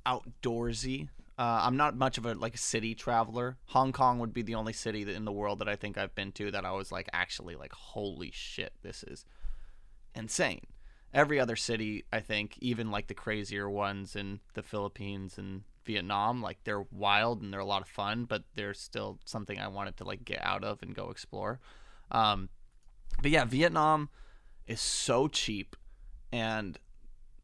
outdoorsy. 0.05 1.09
Uh, 1.37 1.59
I'm 1.63 1.75
not 1.75 1.97
much 1.97 2.17
of 2.17 2.25
a 2.25 2.33
like 2.33 2.57
city 2.57 2.95
traveler. 2.95 3.57
Hong 3.65 3.91
Kong 3.91 4.19
would 4.19 4.33
be 4.33 4.41
the 4.41 4.55
only 4.55 4.71
city 4.71 5.01
in 5.13 5.25
the 5.25 5.33
world 5.33 5.59
that 5.59 5.67
I 5.67 5.75
think 5.75 5.97
I've 5.97 6.15
been 6.15 6.31
to 6.33 6.49
that 6.51 6.63
I 6.63 6.71
was 6.71 6.93
like 6.93 7.09
actually 7.11 7.57
like 7.57 7.73
holy 7.73 8.31
shit, 8.33 8.71
this 8.83 9.03
is 9.03 9.25
insane. 10.15 10.65
Every 11.13 11.41
other 11.41 11.57
city, 11.57 12.05
I 12.13 12.21
think, 12.21 12.57
even 12.59 12.89
like 12.89 13.07
the 13.07 13.13
crazier 13.13 13.69
ones 13.69 14.15
in 14.15 14.39
the 14.53 14.63
Philippines 14.63 15.37
and 15.37 15.63
Vietnam, 15.85 16.41
like 16.41 16.59
they're 16.63 16.85
wild 16.89 17.41
and 17.41 17.51
they're 17.51 17.59
a 17.59 17.65
lot 17.65 17.81
of 17.81 17.89
fun, 17.89 18.23
but 18.23 18.43
they're 18.55 18.73
still 18.73 19.19
something 19.25 19.59
I 19.59 19.67
wanted 19.67 19.97
to 19.97 20.05
like 20.05 20.23
get 20.23 20.39
out 20.41 20.63
of 20.63 20.81
and 20.81 20.95
go 20.95 21.09
explore. 21.09 21.59
Um, 22.11 22.47
but 23.21 23.29
yeah, 23.29 23.43
Vietnam 23.43 24.07
is 24.67 24.79
so 24.79 25.27
cheap 25.27 25.75
and 26.31 26.79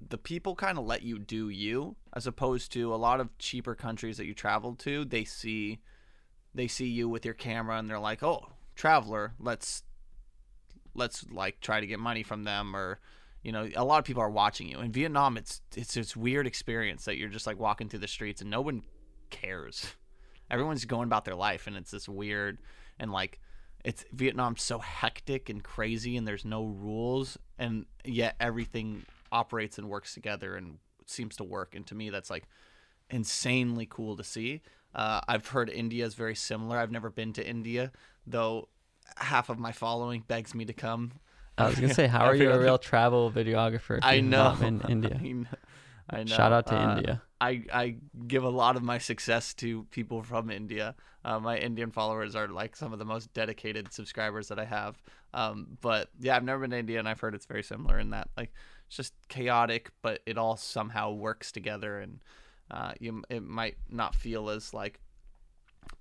the 0.05 0.17
people 0.17 0.55
kind 0.55 0.77
of 0.77 0.85
let 0.85 1.01
you 1.01 1.17
do 1.19 1.49
you 1.49 1.95
as 2.13 2.27
opposed 2.27 2.71
to 2.71 2.93
a 2.93 2.97
lot 2.97 3.19
of 3.19 3.35
cheaper 3.37 3.75
countries 3.75 4.17
that 4.17 4.25
you 4.25 4.33
travel 4.33 4.75
to 4.75 5.03
they 5.05 5.23
see 5.23 5.79
they 6.53 6.67
see 6.67 6.87
you 6.87 7.09
with 7.09 7.25
your 7.25 7.33
camera 7.33 7.77
and 7.77 7.89
they're 7.89 7.99
like 7.99 8.21
oh 8.21 8.51
traveler 8.75 9.33
let's 9.39 9.83
let's 10.97 11.25
like 11.31 11.61
try 11.61 11.79
to 11.79 11.87
get 11.87 11.99
money 11.99 12.23
from 12.23 12.43
them 12.43 12.75
or 12.75 12.99
you 13.43 13.51
know 13.51 13.69
a 13.75 13.85
lot 13.85 13.99
of 13.99 14.05
people 14.05 14.21
are 14.21 14.29
watching 14.29 14.67
you. 14.67 14.79
In 14.79 14.91
vietnam 14.91 15.37
it's 15.37 15.61
it's 15.75 15.93
this 15.93 16.17
weird 16.17 16.47
experience 16.47 17.05
that 17.05 17.17
you're 17.17 17.29
just 17.29 17.47
like 17.47 17.59
walking 17.59 17.87
through 17.87 17.99
the 17.99 18.07
streets 18.07 18.41
and 18.41 18.49
no 18.49 18.61
one 18.61 18.83
cares. 19.29 19.95
Everyone's 20.51 20.85
going 20.85 21.05
about 21.05 21.25
their 21.25 21.35
life 21.35 21.67
and 21.67 21.75
it's 21.75 21.91
this 21.91 22.09
weird 22.09 22.57
and 22.99 23.11
like 23.11 23.39
it's 23.85 24.03
vietnam's 24.11 24.63
so 24.63 24.79
hectic 24.79 25.49
and 25.49 25.63
crazy 25.63 26.17
and 26.17 26.27
there's 26.27 26.45
no 26.45 26.65
rules 26.65 27.37
and 27.59 27.85
yet 28.03 28.35
everything 28.39 29.05
operates 29.31 29.77
and 29.77 29.89
works 29.89 30.13
together 30.13 30.55
and 30.55 30.77
seems 31.05 31.35
to 31.37 31.43
work. 31.43 31.75
And 31.75 31.85
to 31.87 31.95
me, 31.95 32.09
that's 32.09 32.29
like 32.29 32.45
insanely 33.09 33.85
cool 33.89 34.15
to 34.17 34.23
see. 34.23 34.61
Uh, 34.93 35.21
I've 35.27 35.47
heard 35.47 35.69
India 35.69 36.05
is 36.05 36.15
very 36.15 36.35
similar. 36.35 36.77
I've 36.77 36.91
never 36.91 37.09
been 37.09 37.33
to 37.33 37.47
India, 37.47 37.91
though 38.25 38.69
half 39.17 39.49
of 39.49 39.59
my 39.59 39.71
following 39.71 40.23
begs 40.27 40.53
me 40.55 40.65
to 40.65 40.73
come. 40.73 41.13
I 41.57 41.67
was 41.67 41.75
gonna 41.75 41.93
say, 41.93 42.07
how 42.07 42.25
are 42.25 42.35
you 42.35 42.51
a 42.51 42.59
real 42.59 42.77
travel 42.91 43.31
videographer? 43.31 43.99
I 44.01 44.21
know 44.21 44.57
in 44.61 44.81
India. 44.89 45.17
I 45.19 45.27
know. 45.31 45.45
I 46.09 46.23
know. 46.23 46.35
Shout 46.35 46.51
out 46.53 46.67
to 46.67 46.75
Uh, 46.75 46.95
India. 46.95 47.21
I, 47.39 47.63
I 47.71 47.95
give 48.27 48.43
a 48.43 48.49
lot 48.49 48.75
of 48.77 48.83
my 48.83 48.97
success 48.97 49.53
to 49.55 49.83
people 49.91 50.23
from 50.23 50.49
India. 50.49 50.95
Uh, 51.23 51.39
my 51.39 51.57
Indian 51.57 51.91
followers 51.91 52.35
are 52.35 52.47
like 52.47 52.75
some 52.75 52.93
of 52.93 52.99
the 52.99 53.05
most 53.05 53.33
dedicated 53.33 53.91
subscribers 53.91 54.47
that 54.47 54.57
I 54.57 54.65
have. 54.65 55.01
Um, 55.33 55.77
but 55.81 56.09
yeah, 56.19 56.35
I've 56.35 56.43
never 56.43 56.61
been 56.61 56.71
to 56.71 56.79
India, 56.79 56.97
and 56.99 57.07
I've 57.07 57.19
heard 57.19 57.35
it's 57.35 57.45
very 57.45 57.61
similar 57.63 57.99
in 57.99 58.11
that 58.11 58.29
like 58.37 58.53
it's 58.87 58.95
just 58.95 59.13
chaotic, 59.27 59.91
but 60.01 60.21
it 60.25 60.37
all 60.37 60.57
somehow 60.57 61.11
works 61.11 61.51
together, 61.51 61.99
and 61.99 62.19
uh, 62.71 62.93
you 62.99 63.23
it 63.29 63.43
might 63.43 63.77
not 63.89 64.15
feel 64.15 64.49
as 64.49 64.73
like 64.73 64.99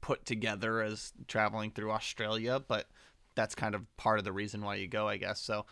put 0.01 0.24
together 0.24 0.82
as 0.82 1.12
traveling 1.28 1.70
through 1.70 1.93
Australia, 1.93 2.61
but 2.66 2.89
that's 3.34 3.55
kind 3.55 3.74
of 3.74 3.84
part 3.97 4.18
of 4.18 4.24
the 4.24 4.32
reason 4.32 4.62
why 4.62 4.76
you 4.76 4.89
go, 4.89 5.09
I 5.09 5.16
guess. 5.16 5.41
So 5.41 5.66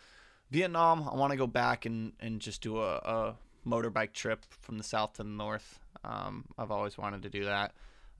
Vietnam, 0.51 1.09
I 1.09 1.15
want 1.15 1.31
to 1.31 1.37
go 1.37 1.47
back 1.47 1.85
and 1.85 2.13
and 2.19 2.39
just 2.39 2.61
do 2.61 2.79
a, 2.79 2.95
a 2.97 3.35
motorbike 3.67 4.13
trip 4.13 4.45
from 4.61 4.77
the 4.77 4.83
south 4.83 5.13
to 5.13 5.23
the 5.23 5.29
north. 5.29 5.79
Um, 6.03 6.45
I've 6.57 6.71
always 6.71 6.97
wanted 6.97 7.23
to 7.23 7.29
do 7.29 7.45
that. 7.45 7.73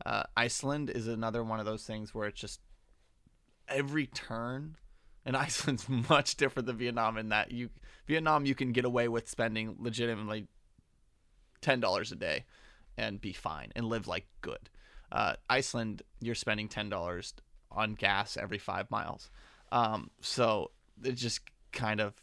Uh, 0.06 0.24
Iceland 0.36 0.89
is 0.89 1.08
another 1.08 1.43
one 1.43 1.60
of 1.60 1.66
those 1.66 1.84
things 1.84 2.14
where 2.14 2.28
it's 2.28 2.39
just 2.39 2.60
every 3.68 4.08
turn, 4.08 4.78
and 5.26 5.38
Iceland's 5.38 5.88
much 5.88 6.36
different 6.36 6.66
than 6.66 6.78
Vietnam 6.78 7.18
in 7.18 7.30
that 7.30 7.52
you 7.52 7.70
Vietnam 8.08 8.45
you 8.45 8.56
can 8.56 8.72
get 8.72 8.86
away 8.86 9.08
with 9.08 9.30
spending 9.30 9.76
legitimately 9.80 10.47
ten 11.62 11.80
dollars 11.80 12.12
a 12.12 12.16
day 12.16 12.45
and 12.97 13.20
be 13.20 13.34
fine 13.34 13.72
and 13.76 13.88
live 13.88 14.08
like 14.08 14.28
good. 14.41 14.70
Uh, 15.12 15.34
Iceland, 15.49 16.01
you're 16.20 16.36
spending 16.36 16.68
ten 16.68 16.89
dollars 16.89 17.34
on 17.72 17.93
gas 17.93 18.38
every 18.38 18.58
five 18.58 18.89
miles. 18.89 19.30
Um, 19.72 20.10
so 20.22 20.72
it's 21.03 21.22
just 21.22 21.41
kind 21.72 21.99
of 21.99 22.14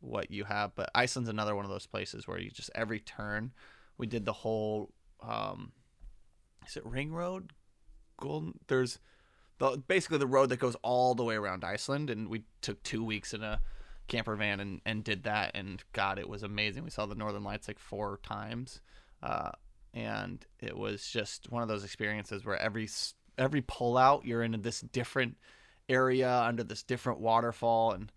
what 0.00 0.30
you 0.30 0.44
have. 0.44 0.74
But 0.74 0.90
Iceland's 0.94 1.30
another 1.30 1.54
one 1.54 1.64
of 1.64 1.70
those 1.70 1.86
places 1.86 2.26
where 2.26 2.38
you 2.38 2.50
just 2.50 2.70
every 2.74 3.00
turn. 3.00 3.52
We 3.96 4.06
did 4.06 4.24
the 4.24 4.32
whole. 4.32 4.92
Um, 5.22 5.72
is 6.66 6.76
it 6.76 6.84
Ring 6.84 7.12
Road? 7.12 7.52
Golden. 8.20 8.58
There's 8.66 8.98
the 9.58 9.82
basically 9.86 10.18
the 10.18 10.26
road 10.26 10.50
that 10.50 10.58
goes 10.58 10.76
all 10.82 11.14
the 11.14 11.24
way 11.24 11.36
around 11.36 11.64
Iceland, 11.64 12.10
and 12.10 12.28
we 12.28 12.44
took 12.60 12.82
two 12.82 13.02
weeks 13.02 13.32
in 13.34 13.42
a 13.42 13.60
camper 14.08 14.36
van 14.36 14.60
and, 14.60 14.80
and 14.84 15.04
did 15.04 15.24
that, 15.24 15.52
and 15.54 15.82
God, 15.92 16.18
it 16.18 16.28
was 16.28 16.42
amazing. 16.42 16.84
We 16.84 16.90
saw 16.90 17.06
the 17.06 17.14
Northern 17.14 17.44
Lights 17.44 17.68
like 17.68 17.78
four 17.78 18.18
times, 18.22 18.80
uh, 19.22 19.50
and 19.94 20.44
it 20.60 20.76
was 20.76 21.08
just 21.08 21.50
one 21.50 21.62
of 21.62 21.68
those 21.68 21.84
experiences 21.84 22.44
where 22.44 22.60
every 22.60 22.88
every 23.36 23.62
pull 23.62 23.96
out, 23.96 24.24
you're 24.24 24.42
in 24.42 24.60
this 24.62 24.80
different 24.80 25.36
area 25.88 26.30
under 26.30 26.64
this 26.64 26.82
different 26.82 27.20
waterfall, 27.20 27.92
and 27.92 28.10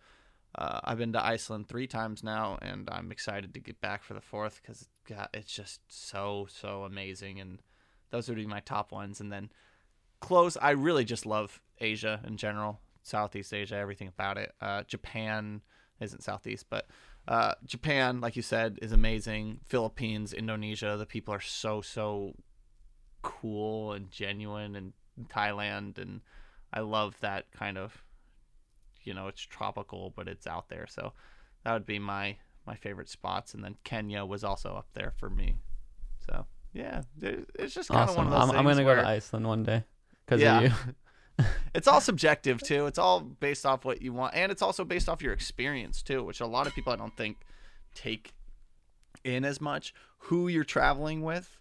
uh, 0.55 0.79
I've 0.83 0.97
been 0.97 1.13
to 1.13 1.25
Iceland 1.25 1.67
three 1.67 1.87
times 1.87 2.23
now, 2.23 2.57
and 2.61 2.89
I'm 2.91 3.11
excited 3.11 3.53
to 3.53 3.59
get 3.59 3.79
back 3.79 4.03
for 4.03 4.13
the 4.13 4.21
fourth 4.21 4.61
because 4.61 4.89
it's 5.33 5.53
just 5.53 5.81
so 5.87 6.47
so 6.49 6.83
amazing, 6.83 7.39
and 7.39 7.61
those 8.09 8.27
would 8.27 8.37
be 8.37 8.47
my 8.47 8.61
top 8.61 8.91
ones, 8.91 9.21
and 9.21 9.31
then 9.31 9.51
close. 10.19 10.57
I 10.57 10.71
really 10.71 11.05
just 11.05 11.25
love 11.25 11.61
Asia 11.79 12.21
in 12.25 12.37
general, 12.37 12.79
Southeast 13.03 13.53
Asia, 13.53 13.75
everything 13.75 14.07
about 14.07 14.37
it. 14.37 14.53
Uh, 14.61 14.83
Japan 14.83 15.61
isn't 16.01 16.23
Southeast, 16.23 16.65
but 16.69 16.87
uh, 17.27 17.53
Japan, 17.65 18.19
like 18.19 18.35
you 18.35 18.41
said, 18.41 18.79
is 18.81 18.91
amazing. 18.91 19.59
Philippines, 19.67 20.33
Indonesia, 20.33 20.97
the 20.97 21.05
people 21.05 21.33
are 21.33 21.39
so 21.41 21.81
so 21.81 22.33
cool 23.21 23.93
and 23.93 24.09
genuine, 24.09 24.75
and 24.75 24.93
Thailand, 25.29 25.97
and 25.97 26.21
I 26.73 26.79
love 26.81 27.15
that 27.21 27.51
kind 27.51 27.77
of, 27.77 28.03
you 29.03 29.13
know, 29.13 29.27
it's 29.27 29.41
tropical, 29.41 30.11
but 30.15 30.27
it's 30.27 30.47
out 30.47 30.69
there. 30.69 30.87
So 30.87 31.13
that 31.63 31.73
would 31.73 31.85
be 31.85 31.99
my 31.99 32.37
my 32.65 32.75
favorite 32.75 33.09
spots, 33.09 33.53
and 33.53 33.63
then 33.63 33.75
Kenya 33.83 34.25
was 34.25 34.43
also 34.43 34.75
up 34.75 34.87
there 34.93 35.13
for 35.17 35.29
me. 35.29 35.55
So 36.25 36.45
yeah, 36.73 37.01
it's 37.21 37.73
just 37.73 37.89
kind 37.89 38.09
of 38.09 38.15
one 38.15 38.25
of 38.27 38.31
those 38.31 38.49
I'm, 38.49 38.55
I'm 38.57 38.65
gonna 38.65 38.83
where, 38.83 38.95
go 38.95 39.01
to 39.03 39.07
Iceland 39.07 39.47
one 39.47 39.63
day 39.63 39.83
because 40.25 40.41
Yeah. 40.41 40.57
of 40.57 40.63
you. 40.63 40.71
it's 41.73 41.87
all 41.87 42.01
subjective 42.01 42.61
too. 42.61 42.85
It's 42.85 42.99
all 42.99 43.21
based 43.21 43.65
off 43.65 43.85
what 43.85 44.01
you 44.01 44.13
want, 44.13 44.35
and 44.35 44.51
it's 44.51 44.61
also 44.61 44.83
based 44.83 45.07
off 45.07 45.21
your 45.21 45.33
experience 45.33 46.01
too, 46.01 46.23
which 46.23 46.41
a 46.41 46.47
lot 46.47 46.67
of 46.67 46.75
people 46.75 46.91
I 46.91 46.95
don't 46.95 47.15
think 47.15 47.37
take 47.95 48.33
in 49.23 49.45
as 49.45 49.61
much. 49.61 49.93
Who 50.25 50.47
you're 50.47 50.63
traveling 50.63 51.21
with, 51.21 51.57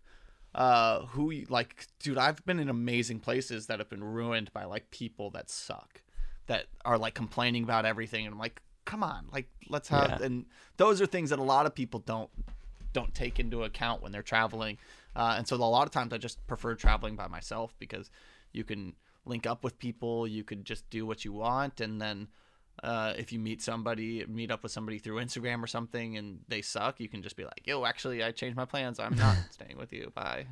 uh, 0.54 1.06
who 1.06 1.30
you, 1.30 1.46
like, 1.48 1.86
dude, 1.98 2.18
I've 2.18 2.44
been 2.44 2.58
in 2.58 2.68
amazing 2.68 3.20
places 3.20 3.66
that 3.66 3.78
have 3.78 3.88
been 3.88 4.04
ruined 4.04 4.52
by 4.52 4.64
like 4.64 4.90
people 4.90 5.30
that 5.30 5.48
suck, 5.48 6.02
that 6.46 6.66
are 6.84 6.98
like 6.98 7.14
complaining 7.14 7.62
about 7.62 7.86
everything, 7.86 8.26
and 8.26 8.34
I'm 8.34 8.38
like, 8.38 8.60
come 8.84 9.02
on, 9.02 9.28
like 9.32 9.48
let's 9.68 9.88
have. 9.88 10.18
Yeah. 10.20 10.26
And 10.26 10.46
those 10.76 11.00
are 11.00 11.06
things 11.06 11.30
that 11.30 11.38
a 11.38 11.44
lot 11.44 11.66
of 11.66 11.74
people 11.74 12.00
don't 12.00 12.30
don't 12.92 13.14
take 13.14 13.38
into 13.38 13.62
account 13.62 14.02
when 14.02 14.10
they're 14.10 14.22
traveling. 14.22 14.76
Uh, 15.14 15.36
and 15.38 15.46
so 15.46 15.56
a 15.56 15.58
lot 15.58 15.86
of 15.86 15.92
times 15.92 16.12
I 16.12 16.18
just 16.18 16.44
prefer 16.46 16.74
traveling 16.74 17.14
by 17.14 17.28
myself 17.28 17.74
because 17.78 18.10
you 18.52 18.64
can 18.64 18.94
link 19.24 19.46
up 19.46 19.64
with 19.64 19.78
people, 19.78 20.26
you 20.26 20.44
could 20.44 20.64
just 20.64 20.88
do 20.90 21.06
what 21.06 21.24
you 21.24 21.32
want, 21.32 21.80
and 21.80 22.00
then 22.00 22.28
uh, 22.82 23.12
if 23.16 23.32
you 23.32 23.38
meet 23.38 23.62
somebody, 23.62 24.24
meet 24.26 24.50
up 24.50 24.62
with 24.62 24.72
somebody 24.72 24.98
through 24.98 25.16
Instagram 25.16 25.62
or 25.62 25.66
something, 25.66 26.16
and 26.16 26.40
they 26.48 26.62
suck, 26.62 27.00
you 27.00 27.08
can 27.08 27.22
just 27.22 27.36
be 27.36 27.44
like, 27.44 27.62
"Yo, 27.66 27.84
actually, 27.84 28.22
I 28.22 28.32
changed 28.32 28.56
my 28.56 28.64
plans. 28.64 28.98
I'm 28.98 29.16
not 29.16 29.36
staying 29.50 29.76
with 29.76 29.92
you. 29.92 30.12
Bye." 30.14 30.46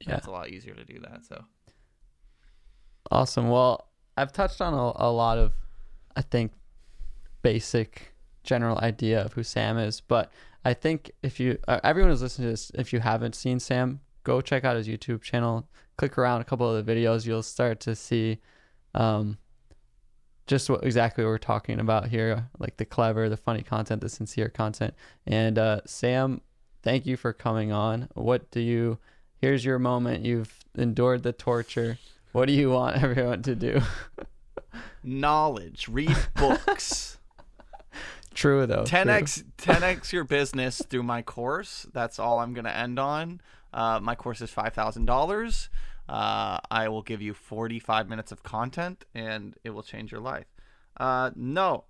Yeah. 0.00 0.16
It's 0.16 0.26
a 0.26 0.30
lot 0.30 0.48
easier 0.48 0.74
to 0.74 0.84
do 0.84 0.98
that. 1.00 1.26
So 1.26 1.44
Awesome. 3.10 3.48
Well, 3.48 3.88
I've 4.16 4.32
touched 4.32 4.60
on 4.60 4.74
a, 4.74 4.92
a 4.96 5.10
lot 5.10 5.38
of, 5.38 5.52
I 6.16 6.22
think, 6.22 6.52
basic 7.42 8.12
general 8.44 8.78
idea 8.78 9.24
of 9.24 9.32
who 9.32 9.42
Sam 9.42 9.78
is, 9.78 10.00
but 10.00 10.30
I 10.64 10.74
think 10.74 11.10
if 11.22 11.40
you, 11.40 11.58
uh, 11.66 11.80
everyone 11.82 12.10
who's 12.10 12.22
listening 12.22 12.48
to 12.48 12.52
this, 12.52 12.70
if 12.74 12.92
you 12.92 13.00
haven't 13.00 13.34
seen 13.34 13.58
Sam, 13.58 14.00
go 14.24 14.40
check 14.40 14.64
out 14.64 14.76
his 14.76 14.88
YouTube 14.88 15.22
channel. 15.22 15.68
Click 16.00 16.16
around 16.16 16.40
a 16.40 16.44
couple 16.44 16.74
of 16.74 16.86
the 16.86 16.94
videos, 16.94 17.26
you'll 17.26 17.42
start 17.42 17.78
to 17.80 17.94
see, 17.94 18.38
um, 18.94 19.36
just 20.46 20.70
what 20.70 20.82
exactly 20.82 21.22
what 21.22 21.28
we're 21.28 21.36
talking 21.36 21.78
about 21.78 22.08
here, 22.08 22.48
like 22.58 22.78
the 22.78 22.86
clever, 22.86 23.28
the 23.28 23.36
funny 23.36 23.62
content, 23.62 24.00
the 24.00 24.08
sincere 24.08 24.48
content. 24.48 24.94
And 25.26 25.58
uh, 25.58 25.82
Sam, 25.84 26.40
thank 26.82 27.04
you 27.04 27.18
for 27.18 27.34
coming 27.34 27.70
on. 27.70 28.08
What 28.14 28.50
do 28.50 28.60
you? 28.60 28.96
Here's 29.36 29.62
your 29.62 29.78
moment. 29.78 30.24
You've 30.24 30.64
endured 30.74 31.22
the 31.22 31.34
torture. 31.34 31.98
What 32.32 32.46
do 32.46 32.54
you 32.54 32.70
want 32.70 32.96
everyone 33.02 33.42
to 33.42 33.54
do? 33.54 33.82
knowledge, 35.04 35.86
read 35.86 36.16
books. 36.34 37.18
True 38.32 38.64
though. 38.64 38.84
10x 38.84 39.44
10x 39.58 40.12
your 40.12 40.24
business 40.24 40.80
through 40.88 41.02
my 41.02 41.20
course. 41.20 41.86
That's 41.92 42.18
all 42.18 42.38
I'm 42.38 42.54
going 42.54 42.64
to 42.64 42.74
end 42.74 42.98
on. 42.98 43.42
Uh, 43.72 44.00
my 44.00 44.14
course 44.14 44.40
is 44.40 44.50
five 44.50 44.72
thousand 44.72 45.06
uh. 46.10 46.58
I 46.70 46.88
will 46.88 47.02
give 47.02 47.22
you 47.22 47.34
45 47.34 48.08
minutes 48.08 48.32
of 48.32 48.42
content, 48.42 49.04
and 49.14 49.56
it 49.64 49.70
will 49.70 49.82
change 49.82 50.12
your 50.12 50.20
life. 50.20 50.46
Uh, 50.98 51.30
no, 51.36 51.84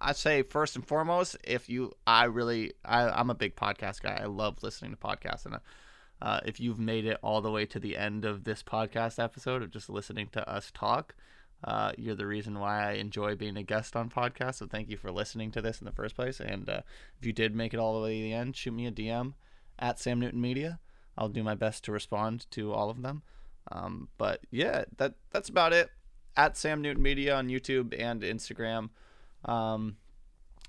I 0.00 0.12
say 0.12 0.42
first 0.42 0.76
and 0.76 0.86
foremost, 0.86 1.36
if 1.44 1.68
you, 1.68 1.92
I 2.06 2.24
really, 2.24 2.72
I, 2.84 3.08
I'm 3.08 3.30
a 3.30 3.34
big 3.34 3.56
podcast 3.56 4.02
guy. 4.02 4.18
I 4.22 4.26
love 4.26 4.62
listening 4.62 4.92
to 4.92 4.96
podcasts, 4.96 5.46
and 5.46 5.56
Uh, 6.22 6.40
if 6.44 6.60
you've 6.60 6.78
made 6.78 7.06
it 7.06 7.18
all 7.22 7.40
the 7.40 7.50
way 7.50 7.64
to 7.66 7.80
the 7.80 7.96
end 7.96 8.24
of 8.26 8.44
this 8.44 8.62
podcast 8.62 9.18
episode 9.22 9.62
of 9.62 9.70
just 9.70 9.88
listening 9.88 10.28
to 10.32 10.46
us 10.46 10.70
talk, 10.72 11.14
uh, 11.64 11.92
you're 11.96 12.14
the 12.14 12.26
reason 12.26 12.58
why 12.58 12.90
I 12.90 12.92
enjoy 12.92 13.36
being 13.36 13.56
a 13.56 13.62
guest 13.62 13.96
on 13.96 14.10
podcasts. 14.10 14.56
So 14.56 14.66
thank 14.66 14.90
you 14.90 14.98
for 14.98 15.10
listening 15.10 15.50
to 15.52 15.62
this 15.62 15.80
in 15.80 15.86
the 15.86 15.92
first 15.92 16.16
place. 16.16 16.40
And 16.40 16.68
uh, 16.68 16.82
if 17.18 17.26
you 17.26 17.32
did 17.32 17.54
make 17.54 17.72
it 17.72 17.80
all 17.80 17.94
the 17.94 18.02
way 18.02 18.18
to 18.18 18.22
the 18.22 18.32
end, 18.34 18.54
shoot 18.56 18.72
me 18.72 18.86
a 18.86 18.92
DM 18.92 19.32
at 19.78 19.98
Sam 19.98 20.20
Newton 20.20 20.40
Media. 20.42 20.78
I'll 21.20 21.28
do 21.28 21.42
my 21.42 21.54
best 21.54 21.84
to 21.84 21.92
respond 21.92 22.46
to 22.52 22.72
all 22.72 22.88
of 22.88 23.02
them. 23.02 23.22
Um, 23.70 24.08
but 24.16 24.40
yeah, 24.50 24.84
that 24.96 25.14
that's 25.30 25.50
about 25.50 25.74
it. 25.74 25.90
At 26.36 26.56
Sam 26.56 26.80
Newton 26.80 27.02
Media 27.02 27.36
on 27.36 27.48
YouTube 27.48 27.94
and 27.98 28.22
Instagram, 28.22 28.88
um, 29.44 29.96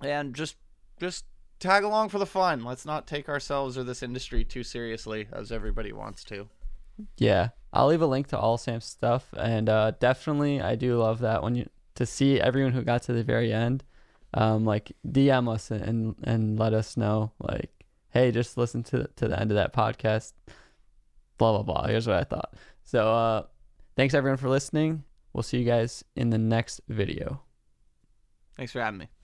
and 0.02 0.36
just 0.36 0.58
just 1.00 1.26
tag 1.60 1.84
along 1.84 2.10
for 2.10 2.20
the 2.20 2.26
fun. 2.26 2.66
Let's 2.66 2.86
not 2.86 3.08
take 3.08 3.30
ourselves 3.30 3.78
or 3.78 3.84
this 3.84 4.04
industry 4.04 4.44
too 4.44 4.64
seriously 4.64 5.28
as 5.32 5.52
everybody 5.52 5.94
wants 5.94 6.24
to. 6.26 6.50
Yeah, 7.18 7.50
I'll 7.72 7.88
leave 7.88 8.02
a 8.02 8.08
link 8.08 8.28
to 8.28 8.38
all 8.38 8.58
Sam's 8.58 8.86
stuff, 8.86 9.34
and 9.38 9.70
uh, 9.70 9.92
definitely 10.00 10.62
I 10.62 10.76
do 10.76 10.98
love 10.98 11.20
that 11.20 11.42
when 11.42 11.56
you 11.56 11.70
to 11.96 12.06
see 12.06 12.42
everyone 12.42 12.74
who 12.74 12.82
got 12.82 13.04
to 13.04 13.14
the 13.14 13.24
very 13.24 13.54
end, 13.54 13.84
um, 14.34 14.66
like 14.66 14.92
DM 15.08 15.50
us 15.50 15.72
and 15.72 16.16
and 16.24 16.60
let 16.60 16.74
us 16.74 16.98
know 16.98 17.32
like, 17.40 17.81
hey, 18.12 18.32
just 18.32 18.58
listen 18.58 18.84
to 18.84 19.10
to 19.16 19.28
the 19.28 19.40
end 19.40 19.52
of 19.52 19.56
that 19.56 19.74
podcast. 19.74 20.34
Blah 21.38 21.62
blah 21.62 21.64
blah. 21.64 21.88
Here's 21.88 22.08
what 22.08 22.18
I 22.18 22.24
thought. 22.24 22.54
So 22.84 23.14
uh, 23.14 23.44
thanks 23.96 24.14
everyone 24.14 24.38
for 24.38 24.50
listening. 24.50 25.04
We'll 25.34 25.44
see 25.44 25.60
you 25.60 25.66
guys 25.66 26.04
in 26.16 26.30
the 26.30 26.38
next 26.38 26.82
video. 26.88 27.42
Thanks 28.58 28.72
for 28.72 28.82
having 28.82 29.00
me. 29.00 29.21